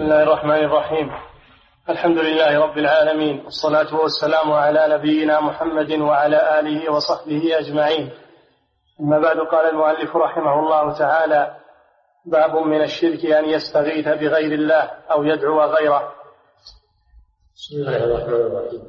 بسم 0.00 0.08
الله 0.08 0.22
الرحمن 0.22 0.64
الرحيم. 0.64 1.10
الحمد 1.88 2.18
لله 2.18 2.60
رب 2.60 2.78
العالمين 2.78 3.44
والصلاة 3.44 3.94
والسلام 3.94 4.52
على 4.52 4.88
نبينا 4.88 5.40
محمد 5.40 5.92
وعلى 5.92 6.60
آله 6.60 6.92
وصحبه 6.92 7.58
أجمعين. 7.58 8.10
أما 9.00 9.18
بعد 9.18 9.36
قال 9.36 9.70
المؤلف 9.70 10.16
رحمه 10.16 10.58
الله 10.58 10.98
تعالى 10.98 11.56
باب 12.24 12.56
من 12.56 12.82
الشرك 12.82 13.26
أن 13.26 13.44
يستغيث 13.44 14.08
بغير 14.08 14.52
الله 14.52 14.82
أو 15.12 15.24
يدعو 15.24 15.60
غيره. 15.60 16.12
بسم 17.56 17.76
الله 17.76 18.04
الرحمن 18.04 18.40
الرحيم. 18.48 18.82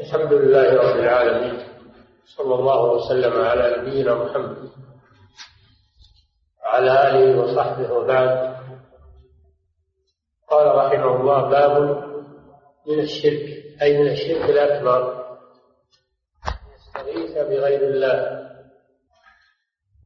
الحمد 0.00 0.32
لله 0.32 0.68
رب 0.76 0.98
العالمين 0.98 1.58
صلى 2.36 2.54
الله 2.54 2.80
وسلم 2.92 3.40
على 3.40 3.76
نبينا 3.78 4.14
محمد 4.14 4.70
وعلى 6.70 7.08
آله 7.08 7.42
وصحبه 7.42 7.92
وبعد. 7.92 8.30
قال 10.50 10.66
رحمه 10.66 11.16
الله 11.16 11.50
باب 11.50 11.74
من 12.86 12.98
الشرك 13.00 13.46
أي 13.82 13.98
من 13.98 14.08
الشرك 14.08 14.50
الأكبر. 14.50 15.26
يستغيث 16.74 17.32
بغير 17.38 17.82
الله. 17.82 18.18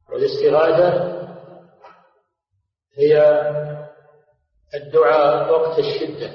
والاستغاثة 0.09 0.89
هي 2.97 3.13
الدعاء 4.73 5.51
وقت 5.51 5.79
الشدة. 5.79 6.29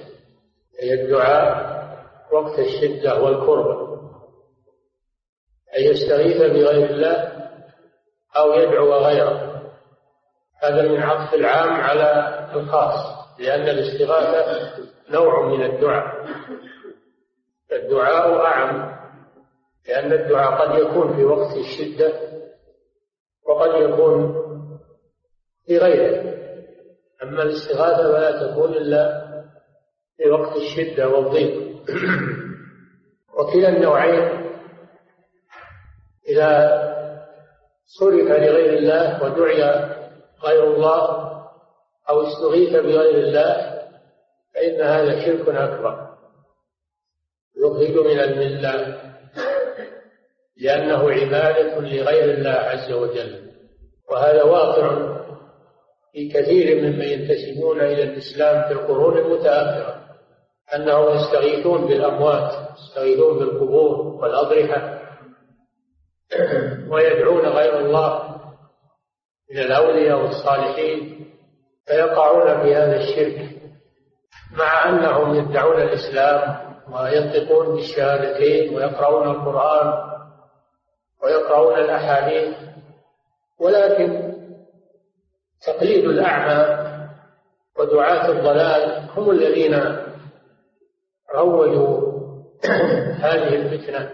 هي 0.80 0.94
الدعاء 0.94 1.50
وقت 2.32 2.58
الشدة 2.58 3.22
والكربة 3.22 3.90
أن 5.78 5.82
يستغيث 5.82 6.36
بغير 6.36 6.90
الله 6.90 7.16
أو 8.36 8.52
يدعو 8.52 8.94
غيره. 8.94 9.49
هذا 10.62 10.82
من 10.82 11.02
عطف 11.02 11.34
العام 11.34 11.68
على 11.72 12.38
الخاص 12.54 13.20
لأن 13.38 13.68
الاستغاثة 13.68 14.70
نوع 15.10 15.46
من 15.46 15.62
الدعاء. 15.62 16.26
الدعاء 17.72 18.46
أعم 18.46 19.00
لأن 19.88 20.12
الدعاء 20.12 20.52
قد 20.60 20.78
يكون 20.78 21.16
في 21.16 21.24
وقت 21.24 21.56
الشدة 21.56 22.12
وقد 23.48 23.80
يكون 23.82 24.34
في 25.66 25.78
غيره. 25.78 26.34
أما 27.22 27.42
الاستغاثة 27.42 28.12
فلا 28.12 28.52
تكون 28.52 28.72
إلا 28.72 29.30
في 30.16 30.30
وقت 30.30 30.56
الشدة 30.56 31.08
والضيق. 31.08 31.70
وكلا 33.38 33.68
النوعين 33.68 34.50
إذا 36.28 36.80
صرف 37.86 38.28
لغير 38.28 38.78
الله 38.78 39.24
ودعي 39.24 39.99
غير 40.44 40.74
الله 40.74 41.30
أو 42.10 42.22
استغيث 42.22 42.70
بغير 42.70 43.18
الله 43.18 43.80
فإن 44.54 44.80
هذا 44.80 45.24
شرك 45.26 45.48
أكبر. 45.48 46.10
يخرج 47.56 48.06
من 48.06 48.20
الملة 48.20 49.00
لأنه 50.56 51.10
عبادة 51.10 51.80
لغير 51.80 52.24
الله 52.24 52.50
عز 52.50 52.92
وجل. 52.92 53.50
وهذا 54.10 54.42
واقع 54.42 55.16
في 56.12 56.28
كثير 56.28 56.82
ممن 56.82 57.02
ينتسبون 57.02 57.80
إلى 57.80 58.02
الإسلام 58.02 58.68
في 58.68 58.72
القرون 58.72 59.18
المتأخرة 59.18 60.00
أنهم 60.74 61.16
يستغيثون 61.16 61.86
بالأموات 61.86 62.52
يستغيثون 62.78 63.38
بالقبور 63.38 63.98
والأضرحة 64.00 65.00
ويدعون 66.90 67.46
غير 67.46 67.78
الله. 67.78 68.29
من 69.50 69.58
الأولياء 69.58 70.22
والصالحين 70.22 71.26
فيقعون 71.86 72.62
في 72.62 72.74
هذا 72.74 72.96
الشرك 72.96 73.50
مع 74.58 74.88
أنهم 74.88 75.34
يدعون 75.34 75.82
الإسلام 75.82 76.70
وينطقون 76.92 77.76
بالشهادتين 77.76 78.74
ويقرؤون 78.74 79.30
القرآن 79.30 80.10
ويقرؤون 81.22 81.78
الأحاديث 81.78 82.56
ولكن 83.58 84.32
تقليد 85.66 86.04
الأعمى 86.04 86.90
ودعاة 87.78 88.28
الضلال 88.28 89.10
هم 89.16 89.30
الذين 89.30 89.96
روجوا 91.34 92.10
هذه 93.24 93.54
الفتنة 93.54 94.10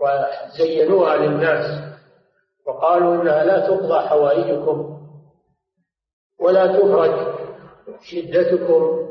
وزينوها 0.00 1.16
للناس. 1.16 1.93
وقالوا 2.66 3.22
إنها 3.22 3.44
لا 3.44 3.66
تقضى 3.66 4.08
حوائجكم 4.08 5.00
ولا 6.40 6.66
تفرج 6.66 7.34
شدتكم 8.02 9.08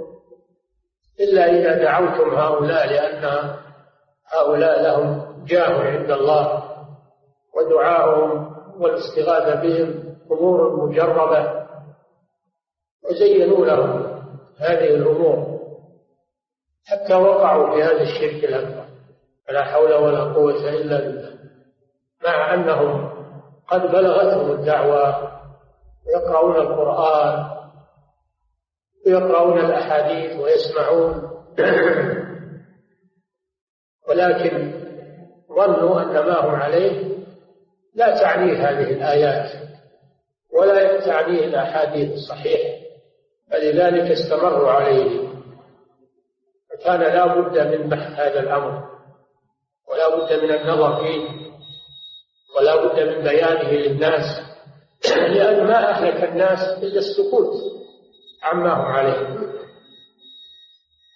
إلا 1.19 1.45
إذا 1.45 1.83
دعوتم 1.83 2.29
هؤلاء 2.35 2.87
لأن 2.87 3.55
هؤلاء 4.33 4.81
لهم 4.81 5.35
جاه 5.45 5.81
عند 5.81 6.11
الله 6.11 6.63
ودعاؤهم 7.55 8.55
والاستغاثة 8.79 9.61
بهم 9.61 10.15
أمور 10.31 10.85
مجربة 10.85 11.65
وزينوا 13.03 13.65
لهم 13.65 14.23
هذه 14.57 14.95
الأمور 14.95 15.59
حتى 16.85 17.13
وقعوا 17.13 17.75
في 17.75 17.83
هذا 17.83 18.01
الشرك 18.01 18.43
الأكبر. 18.43 18.83
فلا 19.47 19.63
حول 19.63 19.93
ولا 19.93 20.23
قوة 20.23 20.69
إلا 20.69 20.99
بالله. 20.99 21.33
مع 22.23 22.53
أنهم 22.53 23.12
قد 23.67 23.81
بلغتهم 23.81 24.51
الدعوة 24.51 25.31
ويقرؤون 26.07 26.55
القرآن 26.55 27.53
ويقرؤون 29.05 29.59
الأحاديث 29.59 30.39
ويسمعون. 30.39 31.29
ولكن 34.09 34.71
ظنوا 35.55 36.01
أن 36.01 36.13
ما 36.13 36.45
هم 36.45 36.55
عليه 36.55 37.17
لا 37.95 38.19
تعنيه 38.21 38.69
هذه 38.69 38.91
الآيات 38.91 39.51
ولا 40.53 41.05
تعنيه 41.05 41.45
الأحاديث 41.45 42.13
الصحيحة 42.13 42.83
فلذلك 43.51 44.11
استمروا 44.11 44.71
عليه. 44.71 45.23
فكان 46.69 46.99
لا 46.99 47.25
بد 47.25 47.57
من 47.59 47.89
بحث 47.89 48.19
هذا 48.19 48.39
الأمر 48.39 48.89
ولا 49.89 50.15
بد 50.15 50.43
من 50.43 50.51
النظر 50.51 51.03
فيه. 51.03 51.42
ولا 52.57 52.85
بد 52.85 52.99
من 52.99 53.23
بيانه 53.23 53.71
للناس 53.71 54.53
لأن 55.11 55.67
ما 55.67 55.89
أهلك 55.89 56.23
الناس 56.23 56.83
إلا 56.83 56.99
السكوت 56.99 57.53
عما 58.43 58.73
هم 58.73 58.85
عليه. 58.85 59.37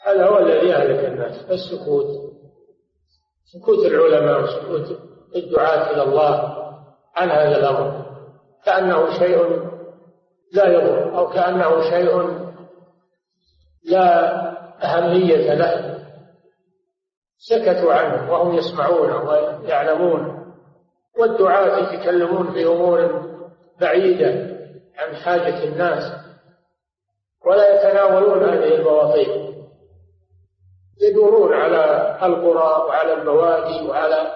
هذا 0.05 0.27
هو 0.27 0.37
الذي 0.37 0.73
أهلك 0.73 1.05
الناس 1.05 1.45
السكوت. 1.51 2.05
سكوت 3.45 3.85
العلماء 3.85 4.43
وسكوت 4.43 4.99
الدعاة 5.35 5.91
إلى 5.91 6.03
الله 6.03 6.57
عن 7.15 7.29
هذا 7.29 7.57
الأمر. 7.57 8.05
كأنه 8.65 9.19
شيء 9.19 9.67
لا 10.53 10.67
يضر 10.67 11.17
أو 11.17 11.27
كأنه 11.29 11.89
شيء 11.89 12.37
لا 13.85 14.37
أهمية 14.83 15.53
له. 15.53 15.97
سكتوا 17.37 17.93
عنه 17.93 18.31
وهم 18.31 18.55
يسمعون 18.55 19.11
ويعلمون. 19.11 20.36
والدعاة 21.19 21.77
يتكلمون 21.77 22.51
في 22.51 22.65
أمور 22.65 23.27
بعيدة 23.81 24.57
عن 24.97 25.15
حاجة 25.15 25.63
الناس 25.63 26.13
ولا 27.45 27.75
يتناولون 27.75 28.43
هذه 28.43 28.75
المواضيع 28.75 29.27
يدورون 31.01 31.53
على 31.53 32.17
القرى 32.23 32.85
وعلى 32.87 33.13
البوادي 33.13 33.87
وعلى 33.87 34.33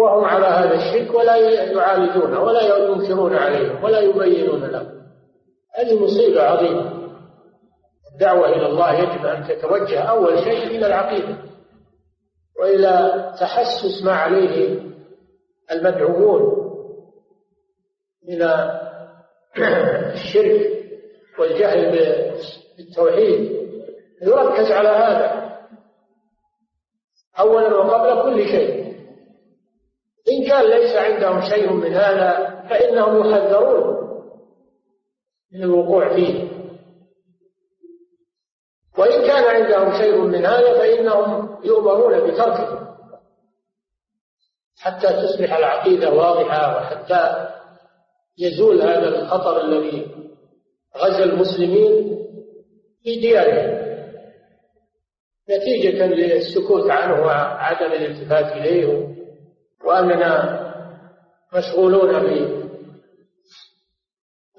وهم 0.00 0.24
على 0.24 0.46
هذا 0.46 0.74
الشرك 0.74 1.14
ولا 1.14 1.36
يعالجونه 1.36 2.42
ولا 2.42 2.76
ينكرون 2.76 3.36
عليه 3.36 3.84
ولا 3.84 4.00
يبينون 4.00 4.64
له 4.64 4.98
هذه 5.74 6.04
مصيبة 6.04 6.42
عظيمة. 6.42 6.98
الدعوة 8.12 8.48
إلى 8.48 8.66
الله 8.66 8.94
يجب 8.94 9.26
أن 9.26 9.48
تتوجه 9.48 10.00
أول 10.00 10.38
شيء 10.38 10.66
إلى 10.66 10.86
العقيدة 10.86 11.36
وإلى 12.60 13.24
تحسس 13.40 14.02
ما 14.04 14.12
عليه 14.12 14.80
المدعوون 15.72 16.58
من 18.28 18.42
الشرك 20.12 20.84
والجهل 21.38 21.90
بالتوحيد 22.78 23.58
يركز 24.22 24.70
على 24.72 24.88
هذا 24.88 25.58
أولا 27.38 27.76
وقبل 27.76 28.22
كل 28.22 28.48
شيء. 28.48 28.88
إن 30.32 30.46
كان 30.48 30.64
ليس 30.64 30.96
عندهم 30.96 31.40
شيء 31.40 31.72
من 31.72 31.92
هذا 31.94 32.60
فإنهم 32.70 33.30
يحذرون 33.30 33.98
من 35.52 35.62
الوقوع 35.62 36.14
فيه. 36.14 36.48
وإن 38.98 39.26
كان 39.26 39.44
عندهم 39.44 39.98
شيء 39.98 40.16
من 40.20 40.46
هذا 40.46 40.78
فإنهم 40.78 41.58
يؤمرون 41.64 42.30
بتركه. 42.30 42.88
حتى 44.80 45.06
تصبح 45.06 45.56
العقيدة 45.56 46.10
واضحة 46.10 46.76
وحتى 46.76 47.48
يزول 48.38 48.82
هذا 48.82 49.08
الخطر 49.08 49.60
الذي 49.60 50.06
غزا 50.96 51.24
المسلمين 51.24 52.18
في 53.02 53.20
ديارهم. 53.20 53.88
نتيجة 55.50 56.06
للسكوت 56.06 56.90
عنه 56.90 57.22
وعدم 57.22 57.92
الالتفات 57.92 58.52
إليه 58.52 59.14
وأننا 59.84 60.58
مشغولون 61.54 62.22
ب 62.22 62.58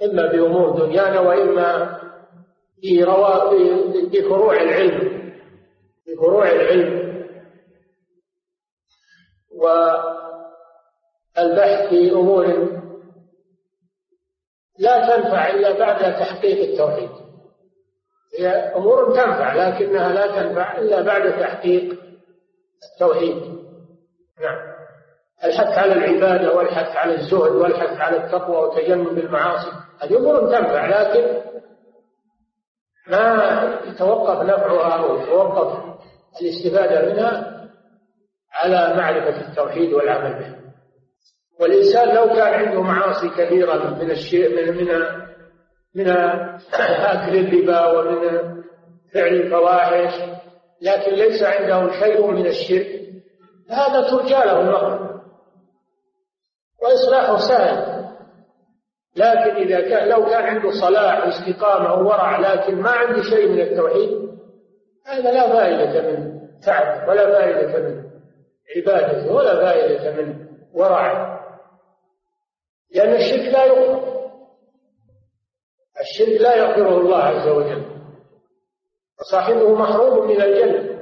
إما 0.03 0.31
بأمور 0.31 0.85
دنيانا 0.85 1.19
وإما 1.19 1.99
بفروع 4.13 4.61
العلم. 4.61 5.31
بفروع 6.07 6.51
العلم. 6.51 6.98
والبحث 9.59 10.19
في 11.89 12.11
أمور 12.11 12.45
لا 14.79 15.07
تنفع 15.07 15.49
إلا 15.49 15.79
بعد 15.79 15.99
تحقيق 15.99 16.69
التوحيد. 16.69 17.09
هي 18.39 18.47
أمور 18.75 19.15
تنفع 19.15 19.53
لكنها 19.53 20.13
لا 20.13 20.27
تنفع 20.41 20.77
إلا 20.77 21.01
بعد 21.01 21.39
تحقيق 21.39 21.99
التوحيد. 22.93 23.35
نعم. 24.41 24.69
الحث 25.43 25.77
على 25.77 25.93
العبادة 25.93 26.55
والحث 26.55 26.95
على 26.95 27.13
الزهد 27.13 27.51
والحث 27.51 28.01
على 28.01 28.17
التقوى 28.17 28.57
وتجنب 28.57 29.17
المعاصي 29.17 29.71
هذه 30.01 30.17
أمور 30.17 30.39
تنفع 30.39 30.85
لكن 30.85 31.41
ما 33.07 33.79
يتوقف 33.87 34.41
نفعها 34.41 35.03
أو 35.03 35.17
يتوقف 35.17 35.79
الاستفادة 36.41 37.13
منها 37.13 37.58
على 38.63 38.93
معرفة 38.97 39.49
التوحيد 39.49 39.93
والعمل 39.93 40.39
به. 40.39 40.55
والإنسان 41.59 42.15
لو 42.15 42.27
كان 42.27 42.53
عنده 42.53 42.81
معاصي 42.81 43.29
كثيرة 43.29 43.95
من 44.01 44.11
الشيء 44.11 44.49
من 44.49 44.77
من 44.77 44.99
من 45.95 46.09
أكل 46.09 47.35
الربا 47.35 47.87
ومن 47.87 48.39
فعل 49.13 49.33
الفواحش 49.33 50.13
لكن 50.81 51.11
ليس 51.11 51.43
عنده 51.43 51.99
شيء 51.99 52.31
من 52.31 52.45
الشرك 52.45 52.99
هذا 53.69 54.09
ترجى 54.09 54.29
له 54.29 54.59
المغفرة 54.61 55.21
وإصلاحه 56.81 57.37
سهل. 57.37 57.99
لكن 59.15 59.55
إذا 59.55 59.81
كان 59.81 60.07
لو 60.07 60.25
كان 60.25 60.43
عنده 60.43 60.71
صلاح 60.71 61.25
واستقامة 61.25 61.93
وورع 61.93 62.39
لكن 62.39 62.75
ما 62.75 62.89
عنده 62.89 63.21
شيء 63.21 63.49
من 63.49 63.59
التوحيد 63.59 64.29
هذا 65.05 65.31
لا 65.31 65.49
فائدة 65.49 66.11
من 66.11 66.39
تعب 66.65 67.09
ولا 67.09 67.25
فائدة 67.25 67.79
من 67.79 68.08
عبادته 68.77 69.31
ولا 69.31 69.55
فائدة 69.65 70.11
من 70.11 70.47
ورعه 70.73 71.39
لأن 72.95 73.15
الشرك 73.15 73.53
لا 73.53 73.65
يغفر 73.65 74.09
الشرك 76.01 76.41
لا 76.41 76.55
يغفره 76.55 76.97
الله 76.97 77.17
عز 77.17 77.47
وجل. 77.47 77.85
وصاحبه 79.19 79.75
محروم 79.75 80.27
من 80.27 80.41
الجنة. 80.41 80.99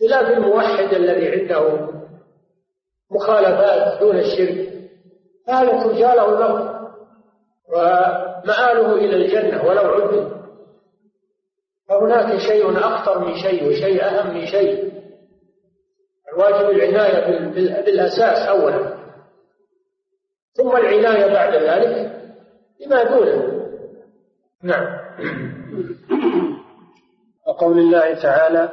خلاف 0.00 0.30
الموحد 0.30 0.94
الذي 0.94 1.28
عنده 1.28 1.88
مخالفات 3.10 4.00
دون 4.00 4.18
الشرك. 4.18 4.72
فهذا 5.46 5.82
ترجى 5.82 6.02
له. 6.02 6.28
المغفرة 6.28 6.76
ومآله 7.68 8.94
إلى 8.94 9.16
الجنة 9.16 9.64
ولو 9.64 9.82
عذب 9.82 10.36
فهناك 11.88 12.38
شيء 12.38 12.78
أخطر 12.78 13.18
من 13.18 13.34
شيء 13.34 13.68
وشيء 13.68 14.04
أهم 14.04 14.34
من 14.34 14.46
شيء. 14.46 14.95
الواجب 16.36 16.70
العناية 16.70 17.48
بالأساس 17.84 18.48
أولا. 18.48 18.96
ثم 20.52 20.76
العناية 20.76 21.32
بعد 21.32 21.54
ذلك 21.54 22.12
بما 22.80 23.02
دونه. 23.02 23.66
نعم. 24.62 24.86
وقول 27.46 27.78
الله 27.78 28.14
تعالى 28.14 28.68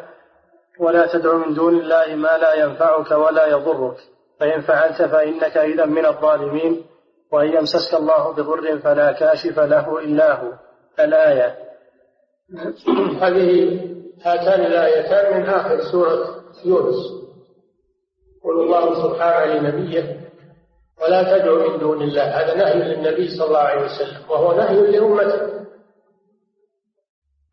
ولا 0.80 1.14
تدع 1.14 1.34
من 1.34 1.54
دون 1.54 1.80
الله 1.80 2.16
ما 2.16 2.38
لا 2.38 2.54
ينفعك 2.54 3.12
ولا 3.12 3.48
يضرك. 3.48 3.98
فإن 4.40 4.62
فعلت 4.62 5.02
فإنك 5.02 5.58
إذا 5.58 5.86
من 5.86 6.06
الظالمين. 6.06 6.86
وإن 7.32 7.48
يمسسك 7.48 7.94
الله 7.94 8.34
بضر 8.34 8.80
فلا 8.80 9.12
كاشف 9.12 9.60
له 9.60 10.00
إلا 10.00 10.34
هو. 10.34 10.52
الآية. 11.00 11.58
هذه 13.22 13.80
هاتان 14.26 14.66
الآيتان 14.66 15.42
من 15.42 15.50
آخر 15.50 15.82
سورة 15.92 16.44
يونس. 16.66 17.23
يقول 18.44 18.64
الله 18.64 19.04
سبحانه 19.04 19.54
لنبيه 19.54 20.30
ولا 21.02 21.24
تدع 21.24 21.68
من 21.68 21.80
دون 21.80 22.02
الله. 22.02 22.24
هذا 22.24 22.56
نهي 22.56 22.74
للنبي 22.74 23.38
صلى 23.38 23.48
الله 23.48 23.60
عليه 23.60 23.86
وسلم 23.86 24.30
وهو 24.30 24.54
نهي 24.54 24.82
لأمته. 24.82 25.66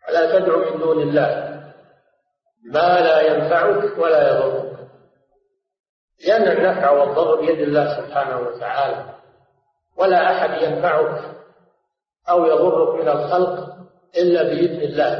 ولا 0.08 0.38
تدع 0.38 0.56
من 0.56 0.78
دون 0.80 1.02
الله. 1.02 1.60
ما 2.72 3.00
لا 3.00 3.20
ينفعك 3.20 3.98
ولا 3.98 4.30
يضرك. 4.30 4.88
لأن 6.26 6.42
النفع 6.42 6.90
والضر 6.90 7.40
بيد 7.40 7.60
الله 7.60 7.96
سبحانه 7.96 8.38
وتعالى. 8.40 9.14
ولا 9.96 10.32
أحد 10.32 10.62
ينفعك 10.62 11.36
أو 12.28 12.44
يضرك 12.44 13.00
من 13.00 13.08
الخلق 13.08 13.76
إلا 14.16 14.42
بإذن 14.42 14.80
الله. 14.80 15.12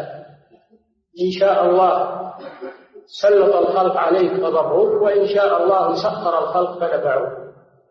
إن 1.20 1.31
شاء 1.40 1.66
الله 1.66 2.20
سلط 3.11 3.55
الخلق 3.57 3.97
عليك 3.97 4.33
فضروك 4.33 5.03
وإن 5.03 5.27
شاء 5.27 5.62
الله 5.62 5.95
سخر 5.95 6.39
الخلق 6.39 6.79
فنفعوك. 6.79 7.33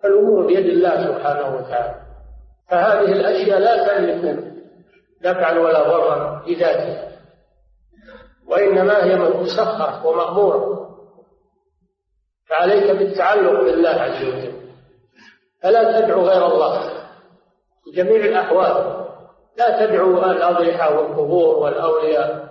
فالأمور 0.03 0.47
بيد 0.47 0.65
الله 0.65 1.07
سبحانه 1.07 1.55
وتعالى. 1.55 1.95
فهذه 2.69 3.11
الأشياء 3.11 3.59
لا 3.59 3.87
تملك 3.87 4.43
نفعا 5.25 5.59
ولا 5.59 5.83
ضرا 5.89 6.43
بذاتها 6.47 7.09
وإنما 8.47 9.03
هي 9.03 9.15
مسخرة 9.15 10.05
ومأمورة. 10.05 10.89
فعليك 12.49 12.91
بالتعلق 12.91 13.61
بالله 13.61 13.89
عز 13.89 14.23
وجل. 14.23 14.53
فلا 15.63 15.99
تدعو 15.99 16.21
غير 16.21 16.45
الله. 16.47 16.79
في 17.83 17.91
جميع 17.91 18.25
الأحوال 18.25 19.05
لا 19.57 19.85
تدعو 19.85 20.17
الأضرحة 20.17 20.97
والقبور 20.97 21.55
والأولياء. 21.55 22.48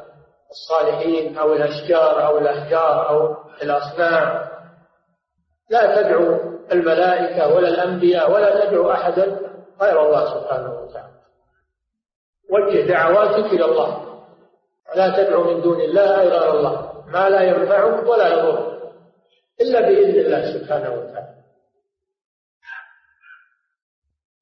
الصالحين 0.50 1.38
أو 1.38 1.52
الأشجار 1.52 2.26
أو 2.26 2.38
الأحجار 2.38 3.08
أو 3.08 3.36
الأصنام. 3.62 4.48
لا 5.70 6.02
تدعو 6.02 6.58
الملائكة 6.72 7.54
ولا 7.54 7.68
الأنبياء 7.68 8.30
ولا 8.30 8.64
تدعو 8.64 8.90
أحدا 8.90 9.40
غير 9.80 10.06
الله 10.06 10.24
سبحانه 10.34 10.80
وتعالى. 10.80 11.18
وجه 12.50 12.86
دعواتك 12.86 13.52
إلى 13.52 13.64
الله. 13.64 14.20
ولا 14.92 15.16
تدعو 15.16 15.44
من 15.44 15.62
دون 15.62 15.80
الله 15.80 16.22
غير 16.22 16.50
الله. 16.50 17.04
ما 17.06 17.28
لا 17.28 17.40
ينفعك 17.42 18.06
ولا 18.06 18.28
يضرك 18.28 18.82
إلا 19.60 19.80
بإذن 19.80 20.20
الله 20.20 20.58
سبحانه 20.58 20.90
وتعالى. 20.90 21.38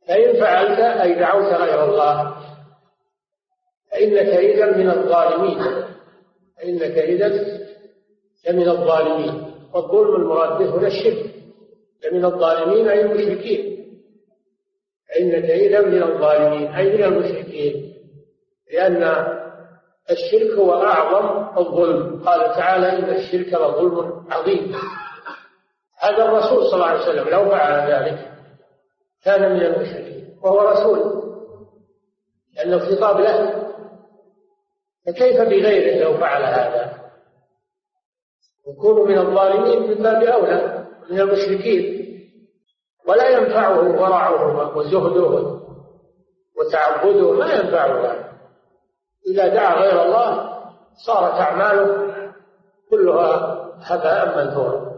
فإن 0.08 0.40
فعلت 0.40 0.78
أي 0.78 1.14
دعوت 1.14 1.52
غير 1.52 1.84
الله 1.84 2.36
فإنك 3.90 4.28
إذا 4.28 4.76
من 4.76 4.90
الظالمين. 4.90 5.85
فإنك 6.66 6.98
إذا 6.98 7.28
لمن 8.48 8.68
الظالمين 8.68 9.52
والظلم 9.74 10.16
المراد 10.16 10.58
به 10.58 10.78
هنا 10.78 10.86
الشرك 10.86 11.34
لمن 12.04 12.24
الظالمين 12.24 12.88
أي 12.88 13.00
المشركين. 13.00 13.86
فإنك 15.08 15.44
إذا 15.50 15.80
من 15.80 16.02
الظالمين 16.02 16.66
أي 16.66 16.96
من 16.96 17.04
المشركين 17.04 17.94
لأن 18.72 19.02
الشرك 20.10 20.50
هو 20.58 20.72
أعظم 20.74 21.58
الظلم. 21.58 22.22
قال 22.24 22.40
تعالى 22.40 22.98
إن 22.98 23.16
الشرك 23.16 23.54
لظلم 23.54 24.26
عظيم. 24.30 24.74
هذا 25.98 26.24
الرسول 26.24 26.64
صلى 26.64 26.74
الله 26.74 26.86
عليه 26.86 27.00
وسلم 27.02 27.28
لو 27.28 27.50
فعل 27.50 27.92
ذلك 27.92 28.32
كان 29.24 29.52
من 29.54 29.62
المشركين 29.62 30.38
وهو 30.42 30.60
رسول 30.60 31.22
لأن 32.56 32.72
الخطاب 32.72 33.20
له 33.20 33.66
فكيف 35.06 35.40
بغيره 35.40 36.04
لو 36.04 36.18
فعل 36.18 36.42
هذا؟ 36.42 36.96
يكون 38.68 39.08
من 39.08 39.18
الظالمين 39.18 39.88
من 39.88 39.94
باب 39.94 40.22
أولى 40.22 40.86
من 41.10 41.20
المشركين. 41.20 41.96
ولا 43.08 43.28
ينفعه 43.28 44.02
ورعه 44.02 44.76
وزهده 44.76 45.60
وتعبده 46.58 47.32
ما 47.32 47.52
ينفعه 47.54 48.06
ذلك 48.06 48.30
إذا 49.26 49.48
دعا 49.48 49.74
غير 49.74 50.02
الله 50.02 50.56
صارت 51.06 51.34
أعماله 51.34 52.14
كلها 52.90 53.56
هباء 53.82 54.36
منثورا. 54.38 54.96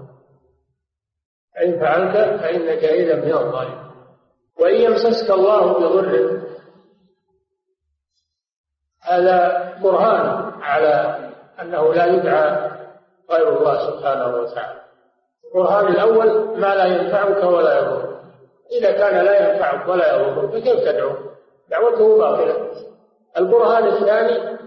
فإن 1.54 1.80
فعلت 1.80 2.40
فإنك 2.40 2.84
إذا 2.84 3.16
من 3.16 3.32
الظالمين. 3.32 3.88
وإن 4.60 4.74
يمسسك 4.74 5.30
الله 5.30 5.72
بضر 5.72 6.47
هذا 9.08 9.68
برهان 9.82 10.52
على 10.62 11.16
أنه 11.62 11.94
لا 11.94 12.06
يدعى 12.06 12.70
غير 13.30 13.58
الله 13.58 13.78
سبحانه 13.78 14.36
وتعالى. 14.36 14.80
البرهان 15.44 15.86
الأول 15.86 16.58
ما 16.60 16.74
لا 16.74 16.84
ينفعك 16.84 17.44
ولا 17.44 17.78
يضرك. 17.78 18.08
إذا 18.72 18.92
كان 18.92 19.24
لا 19.24 19.52
ينفعك 19.52 19.88
ولا 19.88 20.16
يضرك 20.16 20.50
فكيف 20.50 20.84
تدعو؟ 20.84 21.12
دعوته 21.70 22.18
باطلة. 22.18 22.70
البرهان 23.38 23.86
الثاني 23.86 24.58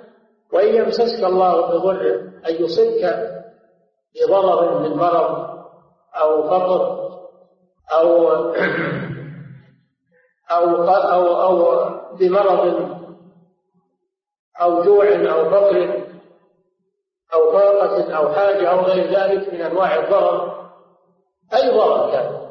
وإن 0.54 0.76
يمسسك 0.76 1.24
الله 1.24 1.62
بضر 1.62 2.02
أن 2.50 2.56
يصبك 2.64 3.32
بضرر 4.16 4.80
من 4.80 4.98
مرض 4.98 5.52
أو 6.22 6.44
فقر 6.44 7.12
أو 7.94 8.28
أو 10.52 10.84
أو 10.88 11.42
أو 11.42 11.90
بمرض 12.20 13.01
أو 14.62 14.84
جوع 14.84 15.06
أو 15.06 15.50
فقر 15.50 16.04
أو 17.34 17.52
فاقة 17.52 18.14
أو 18.14 18.34
حاجة 18.34 18.70
أو 18.70 18.80
غير 18.80 19.20
ذلك 19.20 19.54
من 19.54 19.62
أنواع 19.62 19.96
الضرر. 19.96 20.70
أي 21.54 21.70
ضرر 21.70 22.12
كان؟ 22.12 22.42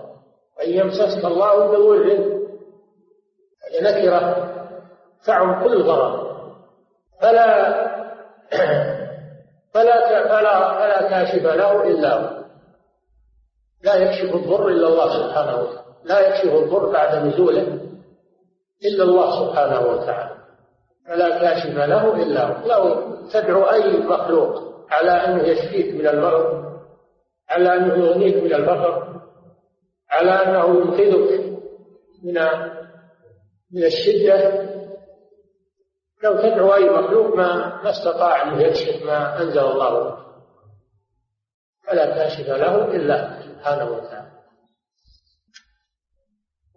أن 0.62 0.70
يمسسك 0.70 1.24
الله 1.24 1.66
بضر 1.66 2.30
نكرة 3.82 4.50
تعم 5.26 5.64
كل 5.64 5.82
ضرر. 5.82 6.30
فلا 7.20 7.80
فلا 9.74 10.28
فلا 10.28 10.74
فلا 10.78 11.08
كاشف 11.08 11.42
له 11.44 11.82
إلا 11.82 12.14
هو. 12.14 12.40
لا 13.82 13.94
يكشف 13.94 14.34
الضر 14.34 14.68
إلا 14.68 14.88
الله 14.88 15.08
سبحانه 15.08 15.56
وتعالى. 15.56 15.80
لا 16.04 16.28
يكشف 16.28 16.54
الضر 16.54 16.92
بعد 16.92 17.26
نزوله 17.26 17.78
إلا 18.84 19.04
الله 19.04 19.30
سبحانه 19.30 19.80
وتعالى. 19.80 20.39
فلا 21.10 21.38
كاشف 21.38 21.74
له 21.76 22.22
إلا 22.22 22.46
هو. 22.46 22.66
لو 22.66 23.10
تدعو 23.32 23.62
أي 23.70 23.98
مخلوق 23.98 24.70
على 24.90 25.10
أنه 25.10 25.42
يشفيك 25.42 25.94
من 25.94 26.06
المرض 26.06 26.70
على 27.48 27.76
أنه 27.76 28.04
يغنيك 28.04 28.36
من 28.36 28.54
الفقر 28.54 29.20
على 30.10 30.30
أنه 30.30 30.78
ينقذك 30.78 31.40
من 32.22 32.34
من 33.72 33.84
الشدة 33.84 34.70
لو 36.22 36.36
تدعو 36.36 36.74
أي 36.74 36.90
مخلوق 36.90 37.36
ما 37.36 37.82
ما 37.82 37.90
استطاع 37.90 38.42
أن 38.42 38.60
يكشف 38.60 39.02
ما 39.06 39.42
أنزل 39.42 39.58
الله. 39.58 39.90
له 39.90 40.16
فلا 41.86 42.06
كاشف 42.06 42.48
له 42.48 42.84
إلا 42.84 43.42
سبحانه 43.42 43.90
وتعالى. 43.90 44.30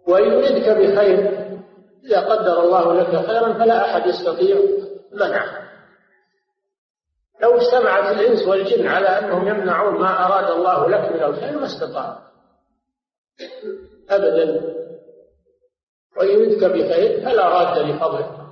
وإن 0.08 0.32
يردك 0.32 0.68
بخير 0.68 1.43
إذا 2.04 2.20
قدر 2.20 2.62
الله 2.62 2.94
لك 2.94 3.26
خيرا 3.26 3.52
فلا 3.52 3.84
أحد 3.84 4.06
يستطيع 4.06 4.56
منعه 5.12 5.64
لو 7.42 7.56
اجتمعت 7.56 8.12
الإنس 8.16 8.48
والجن 8.48 8.86
على 8.86 9.06
أنهم 9.08 9.48
يمنعون 9.48 10.00
ما 10.00 10.26
أراد 10.26 10.50
الله 10.50 10.88
لك 10.88 11.12
من 11.12 11.22
الخير 11.22 11.58
ما 11.58 11.66
استطاع 11.66 12.18
أبدا 14.10 14.74
وإن 16.16 16.28
يردك 16.28 16.64
بخير 16.64 17.20
فلا 17.20 17.48
راد 17.48 17.78
لفضله 17.78 18.44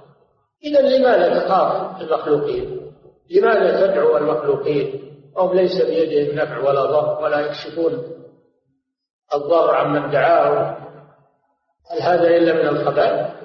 إذا 0.64 0.80
لماذا 0.80 1.44
تخاف 1.44 2.00
المخلوقين؟ 2.00 2.92
لماذا 3.30 3.86
تدعو 3.86 4.16
المخلوقين؟ 4.16 5.12
هم 5.36 5.54
ليس 5.54 5.82
بيدهم 5.82 6.34
نفع 6.34 6.58
ولا 6.58 6.84
ضر 6.84 7.22
ولا 7.22 7.40
يكشفون 7.40 8.12
الضر 9.34 9.74
عمن 9.74 10.10
دعاه 10.10 10.76
هل 11.90 12.02
هذا 12.02 12.36
إلا 12.36 12.52
من 12.52 12.68
الخبائث؟ 12.68 13.41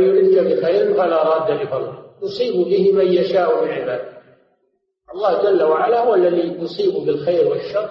وإن 0.00 0.34
يردك 0.34 0.58
بخير 0.58 0.94
فلا 0.94 1.22
راد 1.22 1.50
لفضله. 1.50 1.98
يصيب 2.22 2.54
به 2.54 2.92
من 2.92 3.12
يشاء 3.12 3.64
من 3.64 3.70
عباده. 3.70 4.16
الله 5.14 5.42
جل 5.42 5.62
وعلا 5.62 6.00
هو 6.00 6.14
الذي 6.14 6.62
يصيب 6.62 7.06
بالخير 7.06 7.48
والشر 7.48 7.88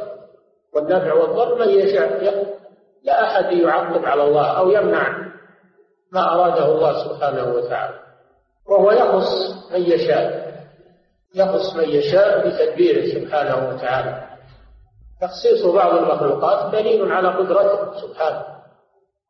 والنفع 0.74 1.13
والضر. 1.13 1.59
من 1.59 1.69
يشاء 1.69 2.24
لا 3.03 3.24
أحد 3.24 3.51
يعقب 3.51 4.05
على 4.05 4.24
الله 4.24 4.45
أو 4.45 4.71
يمنع 4.71 5.25
ما 6.12 6.33
أراده 6.33 6.65
الله 6.65 7.07
سبحانه 7.07 7.53
وتعالى. 7.53 8.00
وهو 8.69 8.91
يخص 8.91 9.55
من 9.74 9.81
يشاء. 9.81 10.55
يخص 11.35 11.75
من 11.75 11.89
يشاء 11.89 12.47
بتدبيره 12.47 13.05
سبحانه 13.05 13.69
وتعالى. 13.69 14.25
تخصيص 15.21 15.65
بعض 15.65 15.93
المخلوقات 15.93 16.75
دليل 16.75 17.12
على 17.12 17.27
قدرته 17.27 17.93
سبحانه 18.01 18.45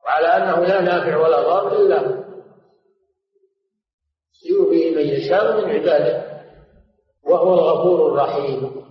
وعلى 0.05 0.27
أنه 0.27 0.65
لا 0.65 0.81
نافع 0.81 1.17
ولا 1.17 1.41
ضار 1.41 1.75
إلا 1.75 2.24
يؤذي 5.27 5.65
من 5.65 5.71
عباده 5.71 6.35
وهو 7.23 7.53
الغفور 7.53 8.11
الرحيم. 8.11 8.85